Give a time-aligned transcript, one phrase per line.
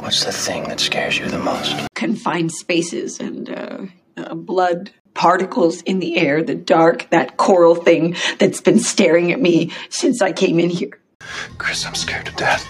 [0.00, 1.76] What's the thing that scares you the most?
[1.94, 3.78] confined spaces and uh,
[4.16, 9.42] uh, blood particles in the air, the dark, that coral thing that's been staring at
[9.42, 10.98] me since I came in here.
[11.58, 12.66] Chris, I'm scared to death.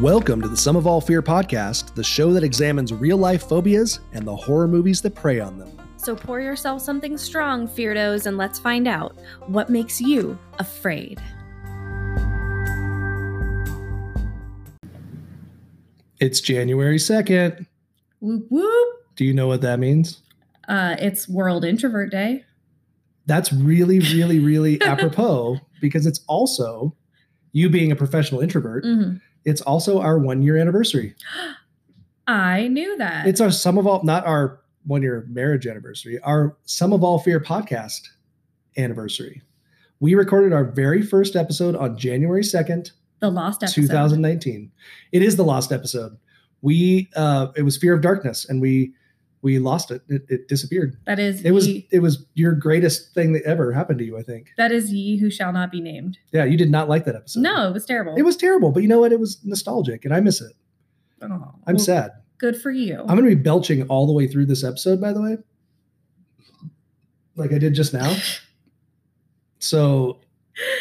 [0.00, 4.00] Welcome to the Sum of All Fear podcast, the show that examines real life phobias
[4.12, 5.70] and the horror movies that prey on them.
[5.96, 9.16] So pour yourself something strong, Feardos, and let's find out
[9.46, 11.20] what makes you afraid.
[16.20, 17.66] It's January 2nd.
[18.20, 18.88] Whoop whoop.
[19.16, 20.22] Do you know what that means?
[20.68, 22.44] Uh, it's World Introvert Day.
[23.26, 26.94] That's really, really, really apropos because it's also
[27.52, 28.84] you being a professional introvert.
[28.84, 29.20] Mhm.
[29.44, 31.14] It's also our one year anniversary.
[32.26, 33.26] I knew that.
[33.26, 37.18] It's our Sum of All, not our one year marriage anniversary, our Sum of All
[37.18, 38.02] Fear podcast
[38.76, 39.42] anniversary.
[39.98, 43.82] We recorded our very first episode on January 2nd, the lost episode.
[43.82, 44.70] 2019.
[45.12, 46.16] It is the lost episode.
[46.62, 48.92] We uh it was Fear of Darkness and we
[49.42, 50.02] we lost it.
[50.08, 50.98] It, it disappeared.
[51.06, 54.18] That is It was ye, it was your greatest thing that ever happened to you,
[54.18, 54.52] I think.
[54.58, 56.18] that is ye who shall not be named.
[56.32, 57.40] Yeah, you did not like that episode.
[57.40, 58.14] No, it was terrible.
[58.16, 59.12] It was terrible, but you know what?
[59.12, 60.52] It was nostalgic and I miss it.
[61.22, 62.10] Oh, I'm well, sad.
[62.38, 63.00] Good for you.
[63.00, 65.36] I'm going to be belching all the way through this episode, by the way,
[67.36, 68.14] like I did just now.
[69.62, 70.20] So,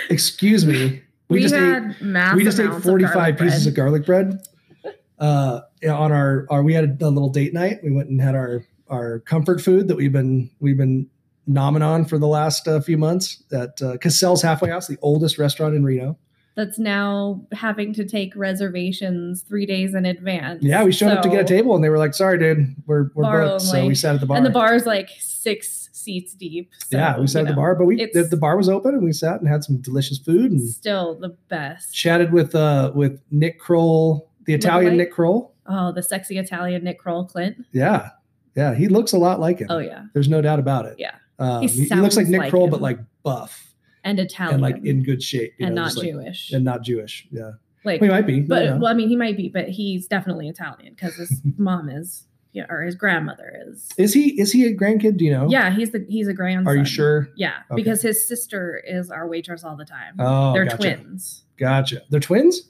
[0.10, 1.02] excuse me.
[1.30, 2.02] We, just had ate.
[2.02, 4.42] massive We just ate amounts 45 pieces of of garlic bread.
[5.20, 7.80] Uh, on our, our we had a, little date night.
[7.84, 11.10] We went and had our our comfort food that we've been we've been
[11.46, 15.38] nomming on for the last uh, few months at uh, Casale's Halfway House, the oldest
[15.38, 16.18] restaurant in Reno.
[16.56, 20.64] That's now having to take reservations three days in advance.
[20.64, 23.10] Yeah, we showed up to get a table, and they were like, "Sorry, dude, we're
[23.14, 24.38] we're booked." So we sat at the bar.
[24.38, 26.72] And the bar is like six seats deep.
[26.90, 28.94] So, yeah, we sat you at the bar, but we the, the bar was open,
[28.96, 31.94] and we sat and had some delicious food and Still the best.
[31.94, 34.98] chatted with uh with Nick Kroll, the Italian?
[34.98, 35.54] Nick Kroll.
[35.68, 37.58] Oh, the sexy Italian Nick Kroll Clint.
[37.72, 38.10] Yeah,
[38.56, 39.68] yeah, he looks a lot like him.
[39.70, 40.96] Oh yeah, There's no doubt about it.
[40.98, 41.16] Yeah.
[41.38, 42.72] um, He he, he looks like Nick like Kroll, him.
[42.72, 43.74] but like buff
[44.04, 46.52] and Italian and like in good shape, you and know, not like- Jewish.
[46.52, 47.28] and not Jewish.
[47.32, 47.52] Yeah,
[47.84, 48.78] like, we might be, but know.
[48.78, 52.66] well, I mean, he might be, but he's definitely Italian because his mom is, yeah,
[52.70, 53.90] or his grandmother is.
[53.98, 55.18] is he is he a grandkid?
[55.18, 55.48] Do you know?
[55.50, 56.68] Yeah, he's the he's a grandson.
[56.68, 57.30] Are you sure?
[57.36, 57.82] Yeah, Okay.
[57.82, 60.16] because his sister is our waitress all the time.
[60.20, 60.78] Oh, They're gotcha.
[60.78, 61.44] twins.
[61.58, 62.02] Gotcha.
[62.10, 62.70] They're twins.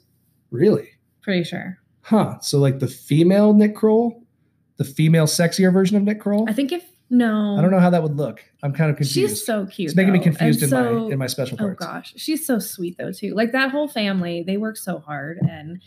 [0.50, 0.90] Really?
[1.22, 1.78] Pretty sure.
[2.02, 2.38] Huh.
[2.40, 4.22] So like the female Nick Kroll,
[4.76, 6.48] the female sexier version of Nick Kroll.
[6.48, 8.44] I think if no, I don't know how that would look.
[8.62, 9.14] I'm kind of confused.
[9.14, 9.88] She's so cute.
[9.88, 10.24] it's making me though.
[10.24, 11.84] confused in so- my in my special oh, parts.
[11.84, 13.34] Oh gosh, she's so sweet though too.
[13.34, 15.80] Like that whole family, they work so hard, and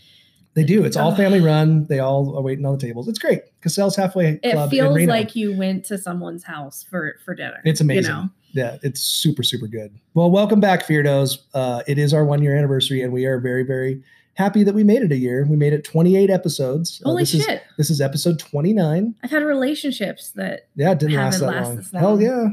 [0.55, 0.83] They do.
[0.85, 1.85] It's all family run.
[1.87, 3.07] They all are waiting on the tables.
[3.07, 3.41] It's great.
[3.61, 7.59] Casale's halfway it club feels like you went to someone's house for for dinner.
[7.65, 8.03] It's amazing.
[8.03, 9.97] You know, yeah, it's super super good.
[10.13, 11.39] Well, welcome back, Feardos.
[11.53, 14.03] Uh, it is our one year anniversary, and we are very very
[14.35, 15.45] happy that we made it a year.
[15.47, 17.01] We made it 28 episodes.
[17.03, 17.63] Uh, holy this Is, shit!
[17.77, 19.15] this is episode 29.
[19.23, 21.83] I've had relationships that Yeah, didn't last that long.
[21.93, 22.49] Hell yeah,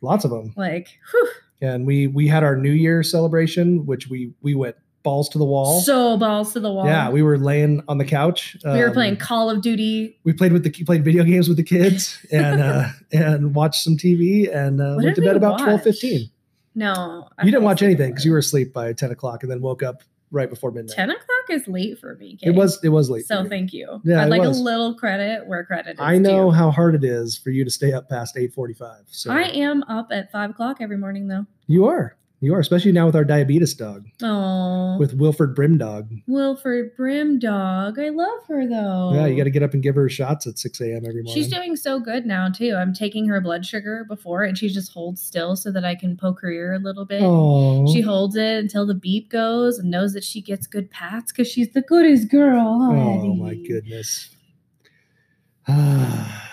[0.00, 0.52] lots of them.
[0.56, 1.28] like, whew,
[1.60, 5.44] and we we had our new year celebration which we we went balls to the
[5.44, 6.84] wall so balls to the wall.
[6.86, 10.18] yeah we were laying on the couch we were Um, playing Call of Duty.
[10.24, 13.96] we played with the played video games with the kids and uh and watched some
[13.96, 16.30] tv and uh, went to bed we about twelve fifteen.
[16.74, 19.60] No, I you didn't watch anything because you were asleep by 10 o'clock and then
[19.60, 22.38] woke up right before midnight Ten o'clock is late for me.
[22.42, 24.00] it was it was late So thank you.
[24.04, 24.56] Yeah, I'd like was.
[24.58, 26.50] a little credit where credit is i know due.
[26.52, 30.08] how hard it is for you to stay up past 8.45 so I am up
[30.12, 31.46] at five o'clock every morning though.
[31.66, 36.96] you are you are especially now with our diabetes dog Oh, with wilford brimdog Wilford
[36.96, 37.98] Brim dog.
[37.98, 39.12] I love her though.
[39.14, 41.34] yeah you got to get up and give her shots at 6 a.m every morning
[41.34, 42.74] She's doing so good now too.
[42.76, 46.16] I'm taking her blood sugar before, and she just holds still so that I can
[46.16, 47.20] poke her ear a little bit.
[47.22, 51.32] Oh, She holds it until the beep goes and knows that she gets good pats
[51.32, 52.78] because she's the goodest girl.
[52.90, 54.30] oh my goodness.
[55.68, 56.49] Ah,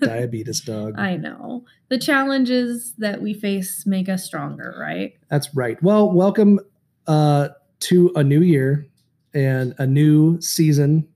[0.00, 0.94] diabetes dog.
[0.98, 1.64] I know.
[1.88, 5.14] The challenges that we face make us stronger, right?
[5.28, 5.80] That's right.
[5.82, 6.60] Well, welcome
[7.06, 7.48] uh,
[7.80, 8.86] to a new year
[9.34, 11.08] and a new season.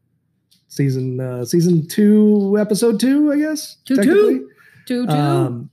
[0.69, 3.79] Season uh, season two, episode two, I guess.
[3.85, 4.51] Two, two.
[4.87, 5.13] Two, two.
[5.13, 5.71] Um,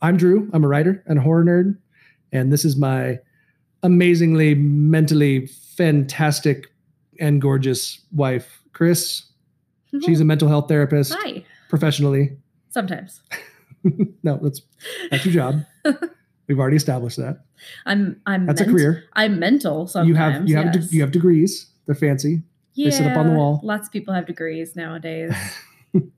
[0.00, 0.48] I'm Drew.
[0.52, 1.76] I'm a writer and a horror nerd,
[2.30, 3.18] and this is my
[3.82, 6.72] amazingly mentally fantastic
[7.18, 9.24] and gorgeous wife, Chris.
[9.94, 10.04] Mm-hmm.
[10.06, 11.44] She's a mental health therapist Hi.
[11.68, 12.36] professionally.
[12.70, 13.20] Sometimes.
[14.22, 14.60] no, that's
[15.10, 15.64] that's your job.
[16.48, 17.44] We've already established that.
[17.86, 19.04] I'm I'm That's a career.
[19.14, 20.08] I'm mental sometimes.
[20.08, 21.70] you have you have de- you have degrees.
[21.86, 22.42] They're fancy.
[22.74, 23.60] Yeah, they sit up on the wall.
[23.62, 25.32] Lots of people have degrees nowadays.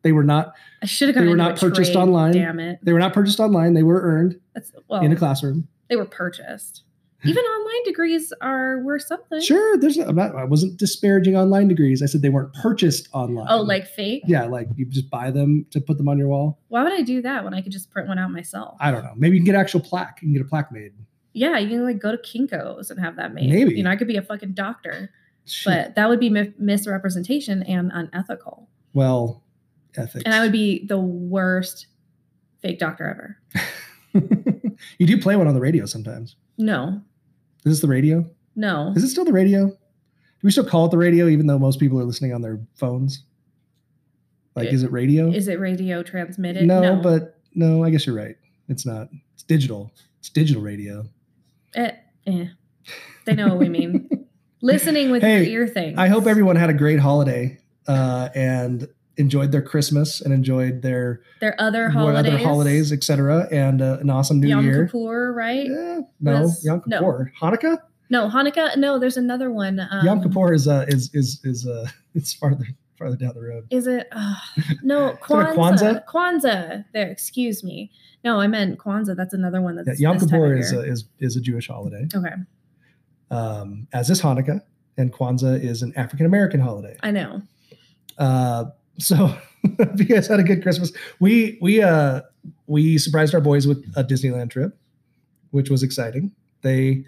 [0.01, 2.33] They were not I should have They were not purchased trade, online.
[2.33, 2.79] Damn it.
[2.83, 3.75] they were not purchased online.
[3.75, 5.69] They were earned That's, well, in a classroom.
[5.91, 6.83] they were purchased.
[7.25, 9.41] Even online degrees are worth something.
[9.41, 9.97] Sure, there's.
[9.97, 10.35] I'm not.
[10.37, 12.03] I wasn't disparaging online degrees.
[12.03, 13.47] I said they weren't purchased online.
[13.49, 14.23] Oh, like fake?
[14.27, 16.61] yeah, like you just buy them to put them on your wall.
[16.69, 18.77] Why would I do that when I could just print one out myself?
[18.81, 19.15] I don't know.
[19.17, 20.19] Maybe you can get actual plaque.
[20.21, 20.93] You can get a plaque made.
[21.33, 23.49] yeah, you can like go to Kinko's and have that made.
[23.51, 23.75] Maybe.
[23.77, 25.11] You know, I could be a fucking doctor,
[25.47, 25.73] Shit.
[25.73, 28.69] but that would be mi- misrepresentation and unethical.
[28.93, 29.43] well,
[29.97, 30.25] ethics.
[30.27, 31.87] And I would be the worst
[32.61, 33.65] fake doctor ever.
[34.99, 36.37] you do play one on the radio sometimes.
[36.59, 37.01] No,
[37.65, 38.25] Is this the radio?
[38.55, 38.93] no.
[38.97, 39.67] Is it still the radio?
[39.69, 39.75] Do
[40.43, 43.25] we still call it the radio, even though most people are listening on their phones?
[44.55, 45.31] Like, It- is it radio?
[45.31, 46.65] Is it radio transmitted?
[46.67, 48.37] no, but no, I guess you're right.
[48.69, 49.09] It's not.
[49.35, 49.93] It's digital.
[50.21, 51.05] It's digital radio.
[51.75, 51.91] Eh,
[52.27, 52.47] eh.
[53.25, 54.09] They know what we mean.
[54.63, 55.99] Listening with Hey, your ear things.
[55.99, 58.89] I hope everyone had a great holiday uh, and
[59.19, 62.19] enjoyed their Christmas and enjoyed their Their other holidays.
[62.35, 64.57] other holidays, etc., and uh, an awesome New year.
[64.57, 64.87] Yom Year.
[64.87, 65.67] Kippur, right?
[65.71, 66.99] Eh, no, Was- Yom no.
[66.99, 67.79] Kippur, Hanukkah.
[68.11, 68.77] No, Hanukkah.
[68.77, 69.81] No, there's another one.
[69.81, 72.67] Um, Yom Kippur is uh, is is is uh, it's farther
[72.99, 73.67] farther down the road.
[73.71, 74.07] Is it?
[74.13, 74.35] Uh,
[74.83, 76.05] no, that Kwanzaa.
[76.07, 76.85] Kwanzaa.
[76.93, 77.91] There, excuse me.
[78.25, 79.17] No, I meant Kwanzaa.
[79.17, 82.35] That's another one that's Yeah, Yom Kippur is a, is is a Jewish holiday, okay.
[83.31, 84.61] um, as is Hanukkah,
[84.97, 86.97] and Kwanzaa is an African American holiday.
[87.03, 87.43] I know.
[88.19, 88.67] Uh,
[88.99, 92.23] so if you guys had a good Christmas, we we uh
[92.67, 94.77] we surprised our boys with a Disneyland trip,
[95.51, 96.33] which was exciting.
[96.63, 97.05] They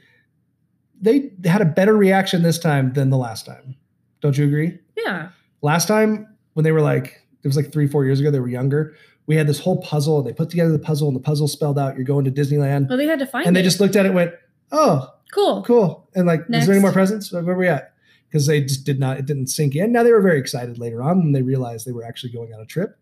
[1.01, 3.77] they had a better reaction this time than the last time.
[4.21, 4.79] Don't you agree?
[4.97, 5.31] Yeah.
[5.63, 8.49] Last time when they were like it was like three four years ago, they were
[8.49, 8.95] younger.
[9.27, 10.19] We had this whole puzzle.
[10.19, 12.89] And they put together the puzzle, and the puzzle spelled out you're going to Disneyland.
[12.89, 13.49] Well, they had to find it.
[13.49, 14.33] and they just looked at it, and went,
[14.73, 15.63] "Oh, cool.
[15.63, 17.31] cool," and like, "Is there any more presents?
[17.33, 17.93] Where are we at?"
[18.29, 19.91] Because they just did not, it didn't sink in.
[19.93, 22.61] Now they were very excited later on when they realized they were actually going on
[22.61, 22.99] a trip.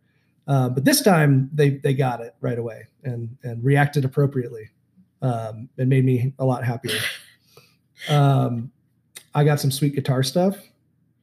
[0.46, 4.70] Uh, but this time they they got it right away and and reacted appropriately.
[5.22, 6.98] Um, it made me a lot happier.
[8.10, 8.70] Um,
[9.34, 10.58] I got some sweet guitar stuff.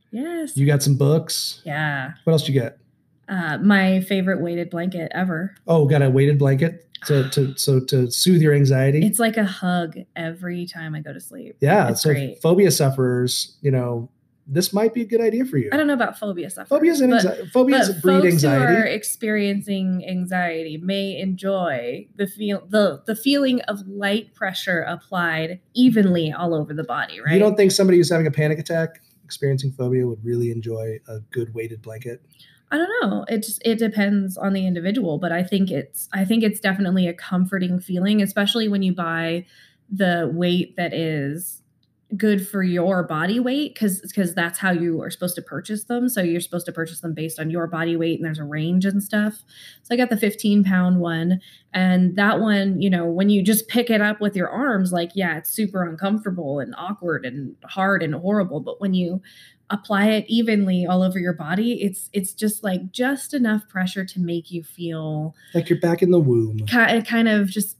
[0.09, 0.57] Yes.
[0.57, 1.61] You got some books.
[1.65, 2.13] yeah.
[2.23, 2.79] What else you get?
[3.27, 5.55] Uh, my favorite weighted blanket ever.
[5.67, 9.05] Oh, got a weighted blanket to to so to soothe your anxiety.
[9.05, 11.57] It's like a hug every time I go to sleep.
[11.61, 11.89] yeah.
[11.89, 12.41] it's so great.
[12.41, 14.09] phobia sufferers, you know,
[14.45, 15.69] this might be a good idea for you.
[15.71, 16.69] I don't know about phobia sufferers.
[16.69, 17.49] Phobias and anxiety.
[17.49, 18.73] Phobias but breed folks anxiety.
[18.73, 25.59] who are experiencing anxiety may enjoy the feel the the feeling of light pressure applied
[25.73, 27.21] evenly all over the body.
[27.21, 27.33] Right.
[27.33, 31.19] You don't think somebody who's having a panic attack, experiencing phobia, would really enjoy a
[31.31, 32.21] good weighted blanket?
[32.71, 33.25] I don't know.
[33.29, 37.07] It just it depends on the individual, but I think it's I think it's definitely
[37.07, 39.45] a comforting feeling, especially when you buy
[39.91, 41.63] the weight that is
[42.17, 46.09] good for your body weight because because that's how you are supposed to purchase them.
[46.09, 48.85] So you're supposed to purchase them based on your body weight, and there's a range
[48.85, 49.43] and stuff.
[49.83, 51.41] So I got the 15 pound one,
[51.73, 55.11] and that one, you know, when you just pick it up with your arms, like
[55.15, 58.59] yeah, it's super uncomfortable and awkward and hard and horrible.
[58.59, 59.21] But when you
[59.73, 64.19] apply it evenly all over your body it's it's just like just enough pressure to
[64.19, 66.59] make you feel Like you're back in the womb.
[66.67, 67.77] ki- uh, kind of just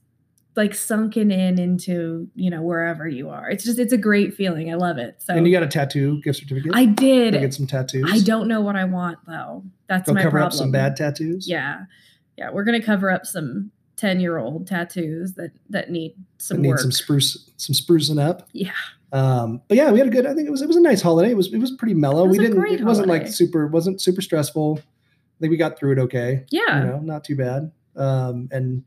[0.56, 4.72] like sunken in into you know wherever you are it's just it's a great feeling
[4.72, 6.72] i love it so and you got a tattoo gift certificate.
[6.76, 8.10] i did get some tattoos.
[8.12, 11.48] i don't know what i want though that's my cover problem up some bad tattoos.
[11.50, 11.86] yeah
[12.38, 16.62] yeah we're gonna cover up some 10 year old tattoos that that need That some
[16.62, 18.48] need work some spruce, some sprucing up.
[18.52, 18.72] yeah
[19.14, 20.26] Um, but yeah, we had a good.
[20.26, 21.32] I think it was it was a nice holiday.
[21.32, 22.26] It was it was pretty mellow.
[22.26, 22.66] Was we didn't.
[22.66, 23.32] It wasn't like holiday.
[23.32, 23.68] super.
[23.68, 24.80] wasn't super stressful.
[24.80, 26.46] I think we got through it okay.
[26.50, 27.72] yeah You know, not too bad.
[27.96, 28.84] Um, and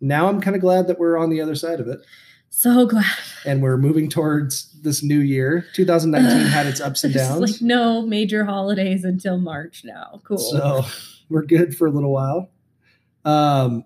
[0.00, 2.00] now I'm kind of glad that we're on the other side of it.
[2.48, 3.04] so glad
[3.44, 5.66] and we're moving towards this new year.
[5.74, 7.40] 2019 had its ups and downs.
[7.40, 10.84] like no major holidays until march now cool So
[11.28, 12.50] we're good for a little while.
[13.24, 13.84] Um,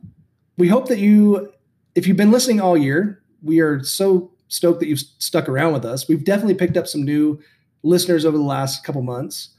[0.56, 1.52] we hope that you,
[1.94, 5.84] if you've been listening all year, we are so stoked that you've stuck around with
[5.84, 6.08] us.
[6.08, 7.40] We've definitely picked up some new
[7.82, 9.50] listeners over the last couple months.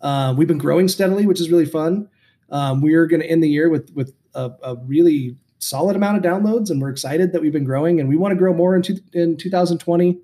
[0.00, 2.08] Uh, we've been growing steadily, which is really fun.
[2.50, 6.18] Um, we are going to end the year with with a, a really solid amount
[6.18, 8.76] of downloads, and we're excited that we've been growing, and we want to grow more
[8.76, 10.14] in, two, in 2020,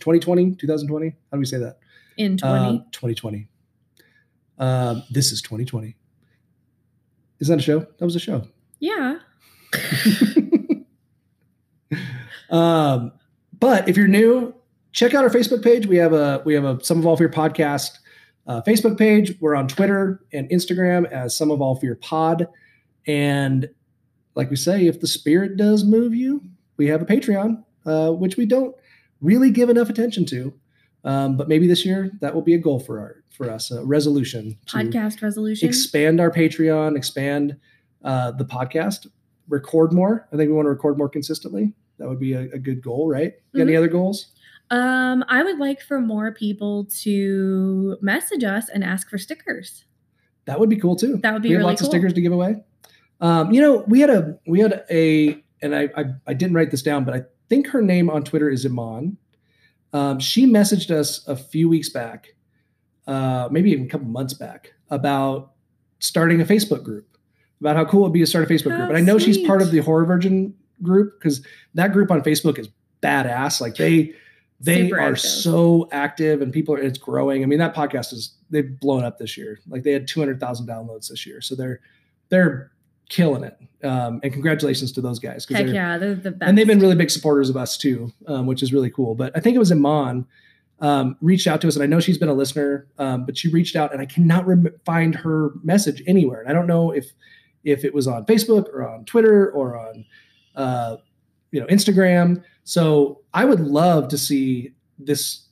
[0.00, 1.08] 2020, 2020.
[1.08, 1.78] How do we say that?
[2.16, 3.48] in 20 Uh, 2020.
[4.58, 5.96] Um, this is 2020.
[7.38, 7.78] Is that a show?
[7.98, 8.42] That was a show.
[8.80, 9.18] yeah
[12.50, 13.12] um,
[13.60, 14.54] but if you're new,
[14.92, 15.86] check out our Facebook page.
[15.86, 17.98] We have a we have a Some of All Fear podcast
[18.46, 19.34] uh, Facebook page.
[19.40, 22.48] We're on Twitter and Instagram as Some of All Fear Pod.
[23.06, 23.68] And
[24.34, 26.42] like we say, if the spirit does move you,
[26.76, 28.74] we have a Patreon, uh, which we don't
[29.20, 30.54] really give enough attention to.
[31.04, 33.84] Um, but maybe this year that will be a goal for our for us, a
[33.84, 37.56] resolution podcast resolution expand our Patreon, expand
[38.04, 39.06] uh, the podcast,
[39.48, 40.26] record more.
[40.32, 41.72] I think we want to record more consistently.
[41.98, 43.34] That would be a, a good goal, right?
[43.54, 44.32] Got Any other goals?
[44.70, 49.84] Um, I would like for more people to message us and ask for stickers.
[50.44, 51.18] That would be cool too.
[51.22, 51.88] That would be we have really lots cool.
[51.88, 52.62] of stickers to give away.
[53.20, 56.70] Um, you know, we had a we had a and I, I I didn't write
[56.70, 59.16] this down, but I think her name on Twitter is Iman.
[59.92, 62.34] Um, she messaged us a few weeks back,
[63.06, 65.52] uh, maybe even a couple months back, about
[65.98, 67.06] starting a Facebook group.
[67.60, 68.88] About how cool it'd be to start a Facebook group.
[68.88, 71.44] And I know she's part of the Horror Virgin group because
[71.74, 72.68] that group on Facebook is
[73.02, 73.60] badass.
[73.60, 74.12] Like they
[74.60, 75.20] they Super are active.
[75.20, 77.42] so active and people are it's growing.
[77.42, 79.60] I mean, that podcast is they've blown up this year.
[79.68, 81.40] Like they had 200,000 downloads this year.
[81.40, 81.80] So they're
[82.28, 82.72] they're
[83.08, 83.56] killing it.
[83.86, 85.46] Um, and congratulations to those guys.
[85.48, 86.48] Heck they're- yeah, they're the best.
[86.48, 89.14] And they've been really big supporters of us too, um, which is really cool.
[89.14, 90.26] But I think it was Iman
[90.80, 93.48] um, reached out to us, and I know she's been a listener, um, but she
[93.48, 96.40] reached out, and I cannot rem- find her message anywhere.
[96.40, 97.12] And I don't know if
[97.64, 100.04] if it was on Facebook or on Twitter or on
[100.58, 100.96] uh,
[101.52, 102.42] you know Instagram.
[102.64, 105.46] So I would love to see this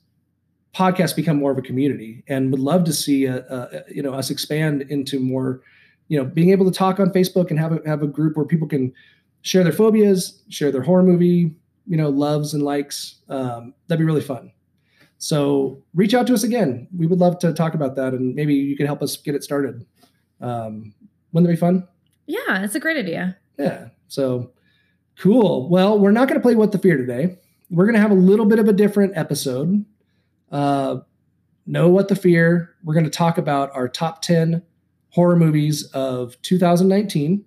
[0.75, 4.13] podcast become more of a community, and would love to see a, a, you know
[4.13, 5.61] us expand into more,
[6.09, 8.45] you know, being able to talk on Facebook and have a, have a group where
[8.45, 8.93] people can
[9.41, 11.55] share their phobias, share their horror movie,
[11.87, 13.15] you know, loves and likes.
[13.29, 14.51] Um, that'd be really fun.
[15.19, 16.87] So reach out to us again.
[16.95, 19.43] We would love to talk about that, and maybe you can help us get it
[19.43, 19.83] started.
[20.41, 20.93] Um,
[21.31, 21.87] wouldn't that be fun?
[22.27, 23.37] yeah, it's a great idea.
[23.57, 23.87] Yeah.
[24.09, 24.51] So
[25.19, 25.69] cool.
[25.69, 27.37] Well, we're not going to play What the Fear today.
[27.69, 29.85] We're going to have a little bit of a different episode.
[30.51, 30.99] Uh,
[31.65, 32.75] know What the Fear.
[32.83, 34.61] We're going to talk about our top 10
[35.09, 37.43] horror movies of 2019,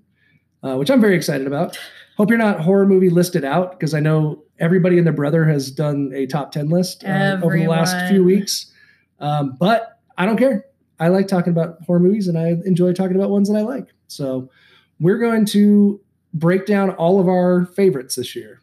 [0.62, 1.79] uh, which I'm very excited about.
[2.17, 5.71] Hope you're not horror movie listed out because I know everybody and their brother has
[5.71, 8.73] done a top 10 list uh, over the last few weeks.
[9.21, 10.67] Um, but I don't care.
[10.99, 13.87] I like talking about horror movies and I enjoy talking about ones that I like.
[14.09, 14.50] So
[14.99, 15.99] we're going to
[16.34, 18.60] break down all of our favorites this year.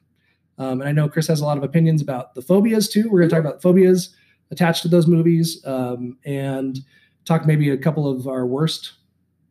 [0.58, 3.10] Um, and I know Chris has a lot of opinions about the phobias too.
[3.10, 4.16] We're going to talk about phobias
[4.52, 6.80] attached to those movies um, and
[7.26, 8.94] talk maybe a couple of our worst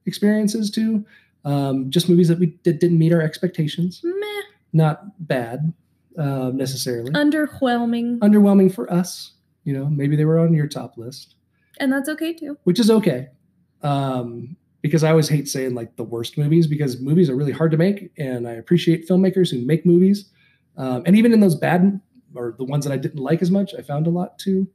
[0.07, 1.05] experiences too.
[1.45, 4.01] Um, just movies that we that didn't meet our expectations.
[4.03, 4.43] Meh,
[4.73, 5.73] Not bad
[6.19, 7.13] uh, necessarily.
[7.13, 9.33] underwhelming, Underwhelming for us.
[9.65, 11.35] You know, maybe they were on your top list
[11.79, 12.57] and that's okay too.
[12.65, 13.29] which is okay.
[13.83, 14.57] Um,
[14.87, 17.77] because I always hate saying like the worst movies because movies are really hard to
[17.77, 20.31] make, and I appreciate filmmakers who make movies.
[20.77, 22.01] Um, and even in those bad
[22.35, 24.69] or the ones that I didn't like as much, I found a lot to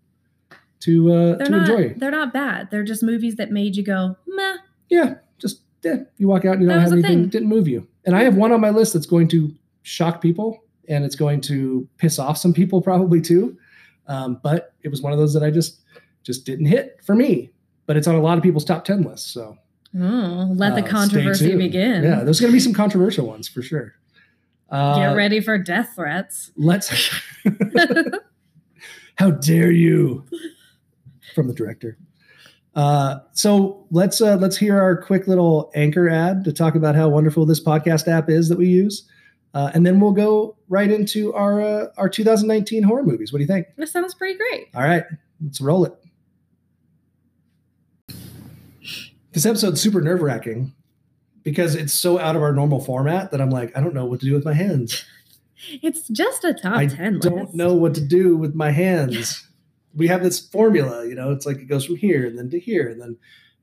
[0.82, 1.70] to uh, They're to not.
[1.70, 1.94] enjoy.
[1.98, 2.70] They're not bad.
[2.72, 4.58] They're just movies that made you go meh.
[4.90, 7.30] Yeah, just yeah, you walk out and you That don't have anything thing.
[7.30, 7.88] didn't move you.
[8.06, 9.54] And I have one on my list that's going to
[9.84, 13.58] shock people, and it's going to piss off some people probably too.
[14.08, 15.82] Um, but it was one of those that I just
[16.24, 17.52] just didn't hit for me.
[17.88, 19.58] But it's on a lot of people's top ten lists, so
[19.96, 22.04] Oh, let Uh, the stay controversy begin.
[22.04, 23.94] Yeah, there's going to be some controversial ones for sure.
[24.70, 26.52] Uh, Get ready for death threats.
[26.56, 26.90] Let's.
[29.16, 30.26] How dare you?
[31.36, 31.98] From the director.
[32.74, 37.10] Uh, so let's uh, let's hear our quick little anchor ad to talk about how
[37.10, 39.08] wonderful this podcast app is that we use,
[39.54, 43.34] uh, and then we'll go right into our uh, our 2019 horror movies.
[43.34, 43.68] What do you think?
[43.76, 44.70] This sounds pretty great.
[44.74, 45.04] All right,
[45.44, 45.94] let's roll it.
[49.32, 50.74] This episode's super nerve wracking
[51.44, 54.20] because it's so out of our normal format that I'm like, I don't know what
[54.22, 55.06] to do with my hands.
[55.84, 59.48] It's just a top I 10 don't know what to do with my hands.
[59.96, 62.60] we have this formula, you know, it's like it goes from here and then to
[62.60, 63.16] here, and then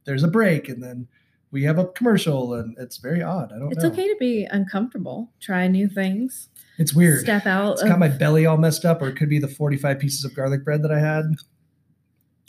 [0.04, 1.08] there's a break, and then
[1.50, 3.52] we have a commercial, and it's very odd.
[3.52, 3.90] I don't It's know.
[3.90, 5.32] okay to be uncomfortable.
[5.40, 6.50] Try new things.
[6.78, 7.18] It's weird.
[7.22, 7.72] Step out.
[7.72, 10.24] It's of- got my belly all messed up, or it could be the 45 pieces
[10.24, 11.24] of garlic bread that I had.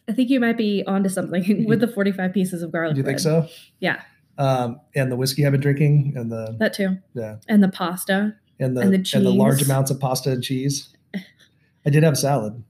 [0.09, 3.05] I think you might be onto something with the 45 pieces of garlic Do you
[3.05, 3.47] think bread.
[3.47, 3.47] so?
[3.79, 4.01] Yeah,
[4.39, 6.97] Um, and the whiskey I've been drinking, and the that too.
[7.13, 7.37] Yeah.
[7.47, 10.89] And the pasta, and the and and the the, large amounts of pasta and cheese.
[11.85, 12.63] I did have a salad.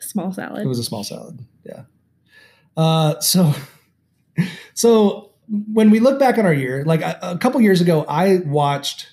[0.00, 0.62] small salad.
[0.62, 1.38] It was a small salad.
[1.64, 1.82] Yeah.
[2.76, 3.54] Uh, so,
[4.74, 5.30] so
[5.72, 9.08] when we look back on our year, like a, a couple years ago, I watched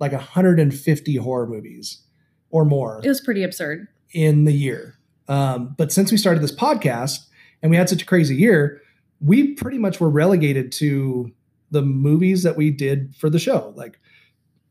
[0.00, 2.02] like 150 horror movies
[2.50, 3.88] or more it was pretty absurd.
[4.12, 4.97] in the year.
[5.28, 7.26] Um, but since we started this podcast
[7.62, 8.80] and we had such a crazy year,
[9.20, 11.30] we pretty much were relegated to
[11.70, 13.72] the movies that we did for the show.
[13.76, 13.98] Like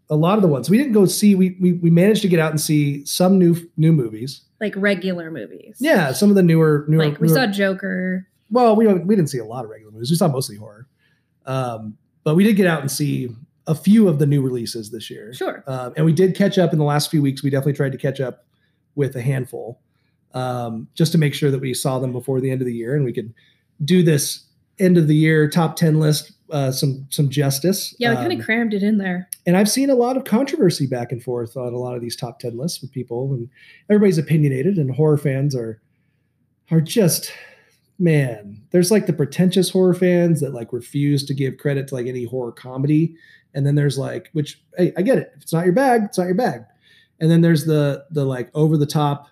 [0.10, 2.40] a lot of the ones we didn't go see, we we, we managed to get
[2.40, 4.42] out and see some new new movies.
[4.60, 5.78] Like regular movies.
[5.80, 7.06] Yeah, some of the newer newer.
[7.06, 8.28] Like we newer- saw Joker.
[8.50, 10.10] well, we we didn't see a lot of regular movies.
[10.10, 10.88] We saw mostly horror,
[11.46, 13.30] um, but we did get out and see
[13.68, 15.34] a few of the new releases this year.
[15.34, 15.62] Sure.
[15.68, 17.44] Um, and we did catch up in the last few weeks.
[17.44, 18.46] We definitely tried to catch up
[18.96, 19.82] with a handful,
[20.38, 22.96] um, just to make sure that we saw them before the end of the year,
[22.96, 23.34] and we could
[23.84, 24.44] do this
[24.80, 27.94] end of the year top 10 list uh, some some justice.
[28.00, 29.28] Yeah, we kind Um, of crammed it in there.
[29.46, 32.16] and I've seen a lot of controversy back and forth on a lot of these
[32.16, 33.50] top 10 lists with people and
[33.90, 35.82] everybody's opinionated and horror fans are
[36.72, 37.32] are just
[38.00, 42.06] man there's like the pretentious horror fans that like refuse to give credit to like
[42.08, 43.16] any horror comedy
[43.54, 46.18] and then there's like which hey I get it if it's not your bag it's
[46.18, 46.62] not your bag
[47.20, 49.28] and then there's the the like over the top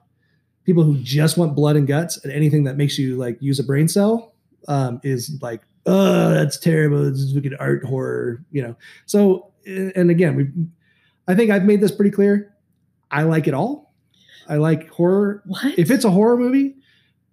[0.66, 3.64] people who just want blood and guts and anything that makes you like use a
[3.64, 4.34] brain cell
[4.68, 7.04] um, is like oh that's terrible.
[7.04, 8.76] This is wicked art horror you know?
[9.06, 10.48] So and again we
[11.28, 12.54] i think i've made this pretty clear.
[13.12, 13.94] I like it all.
[14.50, 15.42] I like horror.
[15.46, 15.78] What?
[15.78, 16.76] if it's a horror movie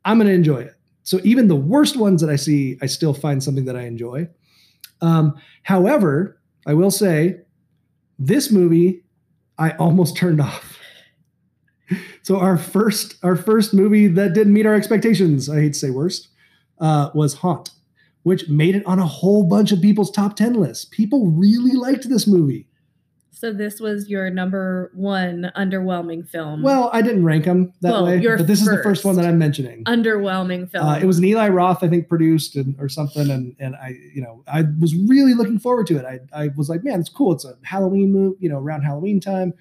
[0.04, 0.74] i'm going to enjoy it.
[1.04, 4.28] So even the worst ones that i see i still find something that i enjoy.
[5.00, 7.40] Um, however i will say
[8.18, 9.02] this movie
[9.58, 10.78] i almost turned off
[12.22, 15.90] so our first our first movie that didn't meet our expectations i hate to say
[15.90, 16.28] worst
[16.80, 17.70] uh, was haunt
[18.24, 22.08] which made it on a whole bunch of people's top 10 lists people really liked
[22.08, 22.66] this movie
[23.30, 26.62] so this was your number one underwhelming film.
[26.62, 29.04] well i didn't rank them that Well, way but this is the first first.
[29.04, 30.86] one that i'm mentioning underwhelming film.
[30.86, 33.96] Uh, it was an Eli Roth, I think, produced and, or something, and and I,
[34.14, 36.04] you know, I was really looking forward to it.
[36.04, 37.32] I, I was like, man, it's cool.
[37.32, 39.54] It's a Halloween movie, you know, around Halloween time,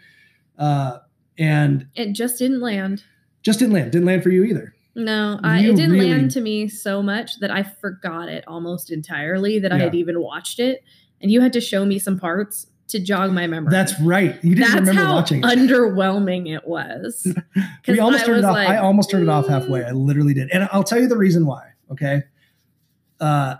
[0.59, 0.99] uh,
[1.41, 3.03] and It just didn't land.
[3.43, 3.91] just didn't land.
[3.91, 4.73] Didn't land for you either.
[4.95, 8.91] No, I, it didn't really- land to me so much that I forgot it almost
[8.91, 10.83] entirely that I had even watched it.
[11.21, 13.71] And you had to show me some parts to jog my memory.
[13.71, 14.37] That's right.
[14.43, 15.45] You didn't That's remember how watching it.
[15.45, 17.25] underwhelming it was.
[17.87, 18.53] we almost I turned it off.
[18.53, 19.79] like, I almost turned it off halfway.
[19.81, 21.69] "Mm." I literally did, and I'll tell you the reason why.
[21.91, 22.23] Okay,
[23.21, 23.55] uh,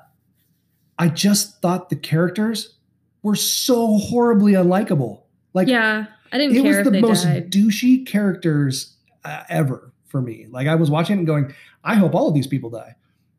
[0.99, 2.75] I just thought the characters
[3.23, 5.21] were so horribly unlikable.
[5.53, 7.51] Like, yeah, I didn't it care was the most died.
[7.51, 8.95] douchey characters
[9.25, 10.47] uh, ever for me.
[10.49, 12.95] Like I was watching it and going, I hope all of these people die.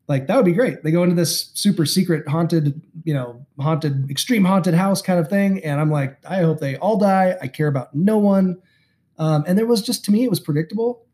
[0.07, 0.83] Like that would be great.
[0.83, 5.29] They go into this super secret haunted, you know, haunted, extreme haunted house kind of
[5.29, 7.37] thing, and I'm like, I hope they all die.
[7.41, 8.61] I care about no one.
[9.17, 11.05] Um, and there was just to me, it was predictable,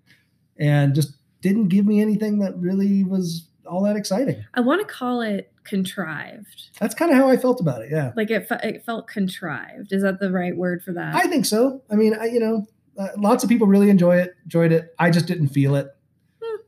[0.57, 4.43] and just didn't give me anything that really was all that exciting.
[4.53, 6.69] I want to call it contrived.
[6.79, 7.89] That's kind of how I felt about it.
[7.91, 9.91] Yeah, Like it, it felt contrived.
[9.93, 11.15] Is that the right word for that?
[11.15, 11.82] I think so.
[11.91, 14.93] I mean, I, you know, uh, lots of people really enjoy it, enjoyed it.
[14.99, 15.88] I just didn't feel it.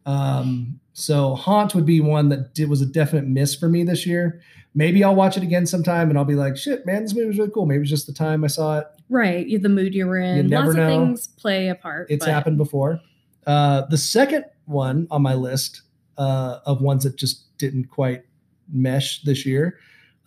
[0.06, 4.06] Um, so Haunt would be one that did, was a definite miss for me this
[4.06, 4.42] year.
[4.74, 7.38] Maybe I'll watch it again sometime and I'll be like, shit, man, this movie was
[7.38, 7.66] really cool.
[7.66, 8.88] Maybe it was just the time I saw it.
[9.10, 9.46] right.
[9.46, 10.38] You, the mood you were in.
[10.38, 10.84] You never Lots know.
[10.84, 12.08] of things play a part.
[12.10, 13.02] It's but happened before.
[13.46, 15.82] Uh, the second one on my list
[16.18, 18.24] uh, of ones that just didn't quite
[18.72, 19.78] mesh this year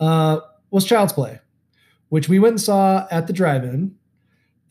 [0.01, 1.41] uh, was Child's Play,
[2.09, 3.95] which we went and saw at the drive-in.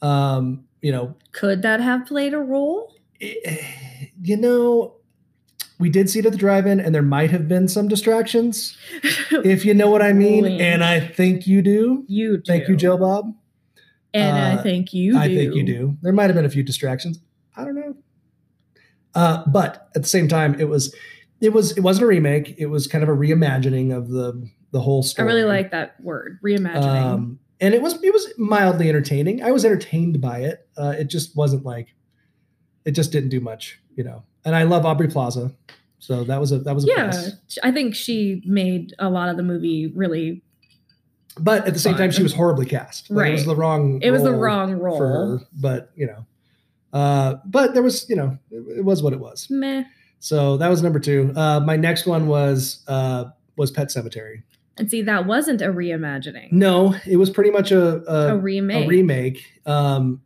[0.01, 2.93] Um, you know, Could that have played a role?
[3.21, 4.95] eh, you know,
[5.79, 8.77] we did see it at the drive-in, and there might have been some distractions,
[9.31, 10.45] if you know what I mean.
[10.45, 12.05] And I think you do.
[12.07, 12.43] you do.
[12.45, 13.33] Thank you, Joe Bob.
[14.13, 15.35] And Uh, I think you I do.
[15.35, 15.97] think you do.
[16.03, 17.19] There might have been a few distractions.
[19.15, 19.41] I don't know.
[19.41, 20.95] Uh, but at the same time, it was
[21.41, 22.55] it was it wasn't a remake.
[22.57, 25.29] It was kind of a reimagining of the the whole story.
[25.29, 27.01] I really like that word, reimagining.
[27.01, 29.43] Um, and it was it was mildly entertaining.
[29.43, 30.67] I was entertained by it.
[30.77, 31.93] Uh, it just wasn't like
[32.85, 34.23] it just didn't do much, you know.
[34.45, 35.53] And I love Aubrey Plaza,
[35.99, 37.59] so that was a that was a yeah, plus.
[37.63, 40.43] I think she made a lot of the movie really.
[41.39, 43.09] But at the same time, she was horribly cast.
[43.09, 43.99] Like, it was the wrong.
[44.03, 45.39] It was the wrong role for her.
[45.59, 46.25] But you know,
[46.93, 49.47] uh, but there was you know it, it was what it was.
[49.49, 49.83] Meh.
[50.19, 51.33] So that was number two.
[51.35, 53.25] Uh, my next one was uh,
[53.57, 54.43] was Pet Sematary.
[54.77, 56.51] And see, that wasn't a reimagining.
[56.51, 58.85] No, it was pretty much a a, a remake.
[58.85, 59.45] a remake.
[59.65, 60.21] Um,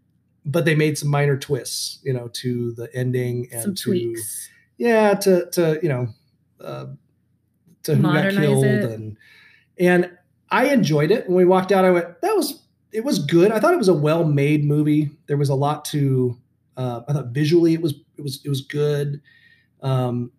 [0.46, 4.50] but they made some minor twists, you know, to the ending and Some to tweaks.
[4.78, 6.08] yeah, to to you know,
[6.62, 6.86] uh,
[7.84, 8.84] to who got killed it.
[8.84, 9.18] and
[9.80, 10.12] and
[10.50, 11.28] I enjoyed it.
[11.28, 12.62] When we walked out, I went, that was
[12.94, 13.52] it was good.
[13.52, 15.12] I thought it was a well made movie.
[15.28, 16.38] There was a lot to.
[16.78, 19.22] Uh, I thought visually it was it was it was good.
[19.82, 20.32] Um,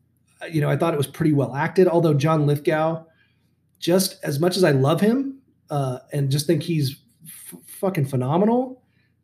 [0.51, 1.89] you know, I thought it was pretty well acted.
[1.89, 3.05] Although John Lithgow,
[3.81, 6.97] just as much as I love him uh, and just think he's
[7.27, 8.83] f- fucking phenomenal,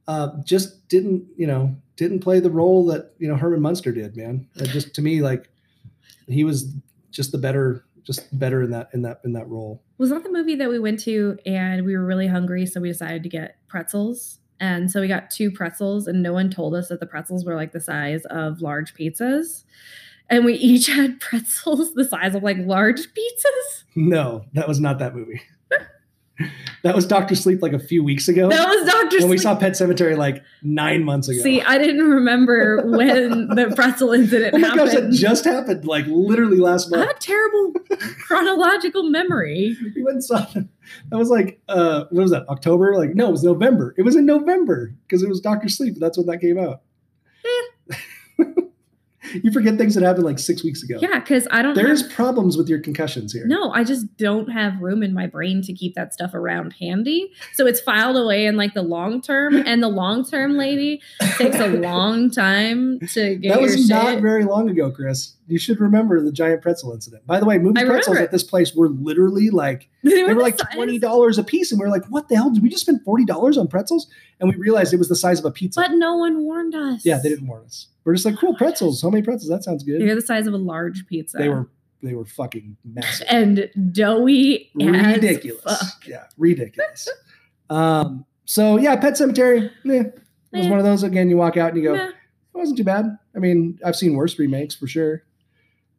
[0.08, 4.16] uh, just didn't you know didn't play the role that you know Herman Munster did.
[4.16, 5.48] Man, It just to me like
[6.26, 6.74] he was
[7.10, 9.82] just the better just better in that in that in that role.
[9.98, 12.88] Was that the movie that we went to and we were really hungry, so we
[12.88, 14.40] decided to get pretzels?
[14.64, 17.54] And so we got two pretzels, and no one told us that the pretzels were
[17.54, 19.64] like the size of large pizzas.
[20.30, 23.84] And we each had pretzels the size of like large pizzas.
[23.94, 25.42] No, that was not that movie.
[26.82, 28.48] That was Doctor Sleep like a few weeks ago.
[28.48, 29.10] That was Doctor.
[29.10, 31.40] Sleep, when we saw Pet Sematary like nine months ago.
[31.40, 35.12] See, I didn't remember when the pretzel incident oh my gosh, that happened.
[35.14, 37.04] just happened like literally last month.
[37.04, 37.72] I have a terrible
[38.26, 39.76] chronological memory.
[39.94, 40.68] we went and saw that.
[41.10, 42.48] That was like uh what was that?
[42.48, 42.96] October?
[42.96, 43.94] Like no, it was November.
[43.96, 45.94] It was in November because it was Doctor Sleep.
[45.98, 46.82] That's when that came out.
[49.42, 50.98] You forget things that happened like six weeks ago.
[51.00, 51.74] Yeah, because I don't.
[51.74, 53.46] There's have, problems with your concussions here.
[53.46, 57.30] no, I just don't have room in my brain to keep that stuff around handy.
[57.54, 61.00] So it's filed away in like the long term, and the long term lady
[61.36, 64.22] takes a long time to get that was not shit.
[64.22, 65.34] very long ago, Chris.
[65.46, 67.26] You should remember the giant pretzel incident.
[67.26, 70.40] By the way, movie I pretzels at this place were literally like they they were
[70.40, 72.50] like size- twenty dollars a piece, and we were like, "What the hell?
[72.50, 74.06] Did we just spend forty dollars on pretzels?"
[74.40, 75.80] And we realized it was the size of a pizza.
[75.80, 77.04] but no one warned us.
[77.04, 77.88] yeah, they didn't warn us.
[78.04, 79.00] We're just like, "Cool pretzels.
[79.02, 79.48] How many pretzels?
[79.48, 81.38] That sounds good." They're the size of a large pizza.
[81.38, 81.68] They were
[82.02, 85.96] they were fucking massive, and doughy, ridiculous.
[86.06, 87.08] Yeah, ridiculous.
[87.70, 88.24] um.
[88.44, 89.70] So yeah, Pet Sematary.
[89.88, 90.14] Eh, it
[90.52, 90.70] was Eh.
[90.70, 91.02] one of those.
[91.02, 92.08] Again, you walk out and you go, Meh.
[92.08, 92.14] "It
[92.52, 95.22] wasn't too bad." I mean, I've seen worse remakes for sure.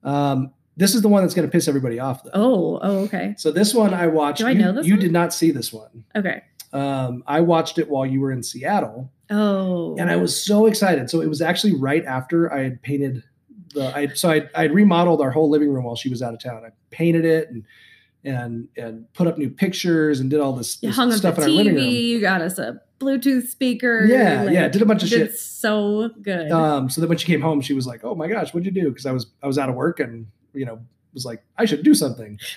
[0.03, 0.51] Um.
[0.77, 2.31] This is the one that's going to piss everybody off, though.
[2.33, 4.39] Oh, oh, okay, So this one I watched.
[4.39, 4.99] Do I you, know this You one?
[4.99, 6.03] did not see this one.
[6.17, 6.43] okay.
[6.73, 11.09] Um, I watched it while you were in Seattle, Oh, and I was so excited.
[11.09, 13.23] So it was actually right after I had painted
[13.73, 13.95] the.
[13.95, 16.63] I so I I remodeled our whole living room while she was out of town.
[16.65, 17.63] I painted it and
[18.23, 21.43] and and put up new pictures and did all this, this hung up stuff the
[21.43, 21.77] in our living TV.
[21.77, 21.89] room.
[21.89, 24.05] You got us a Bluetooth speaker.
[24.05, 25.37] Yeah, like, yeah, did a bunch of did shit.
[25.37, 26.51] So good.
[26.51, 28.71] Um, so then when she came home, she was like, "Oh my gosh, what'd you
[28.71, 30.79] do?" Because I was I was out of work and you know
[31.13, 32.39] was like, "I should do something."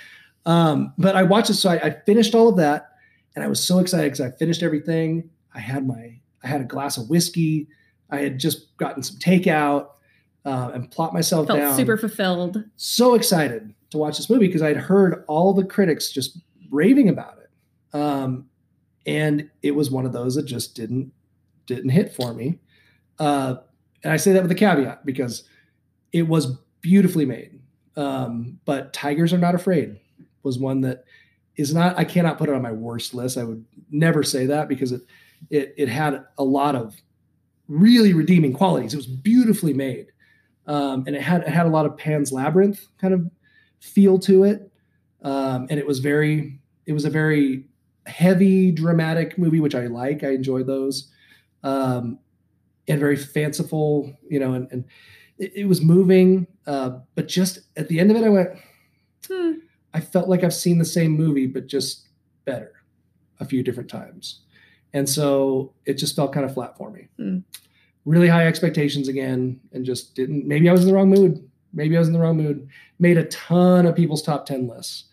[0.46, 2.92] Um, but I watched it, so I, I finished all of that,
[3.38, 5.30] and I was so excited because I finished everything.
[5.54, 7.68] I had my I had a glass of whiskey.
[8.10, 9.90] I had just gotten some takeout
[10.44, 11.76] uh, and plopped myself Felt down.
[11.76, 12.64] super fulfilled.
[12.74, 16.38] so excited to watch this movie because I'd heard all the critics just
[16.72, 18.48] raving about it, um,
[19.06, 21.12] and it was one of those that just didn't
[21.66, 22.58] didn't hit for me.
[23.20, 23.56] Uh,
[24.02, 25.44] and I say that with a caveat because
[26.12, 27.60] it was beautifully made.
[27.96, 30.00] Um, but Tigers Are Not Afraid
[30.42, 31.04] was one that
[31.58, 31.98] is not.
[31.98, 33.36] I cannot put it on my worst list.
[33.36, 35.02] I would never say that because it
[35.50, 36.96] it it had a lot of
[37.68, 38.94] really redeeming qualities.
[38.94, 40.06] It was beautifully made,
[40.66, 43.28] um, and it had it had a lot of Pan's Labyrinth kind of
[43.80, 44.70] feel to it,
[45.22, 47.66] um, and it was very it was a very
[48.06, 50.24] heavy dramatic movie, which I like.
[50.24, 51.12] I enjoy those,
[51.62, 52.18] um,
[52.86, 54.84] and very fanciful, you know, and, and
[55.38, 56.46] it, it was moving.
[56.66, 58.50] Uh, but just at the end of it, I went,
[59.28, 59.52] Hmm.
[59.94, 62.08] I felt like I've seen the same movie, but just
[62.44, 62.72] better
[63.40, 64.40] a few different times.
[64.92, 67.08] And so it just felt kind of flat for me.
[67.16, 67.38] Hmm.
[68.04, 70.46] Really high expectations again, and just didn't.
[70.46, 71.46] Maybe I was in the wrong mood.
[71.74, 72.68] Maybe I was in the wrong mood.
[72.98, 75.04] Made a ton of people's top 10 lists.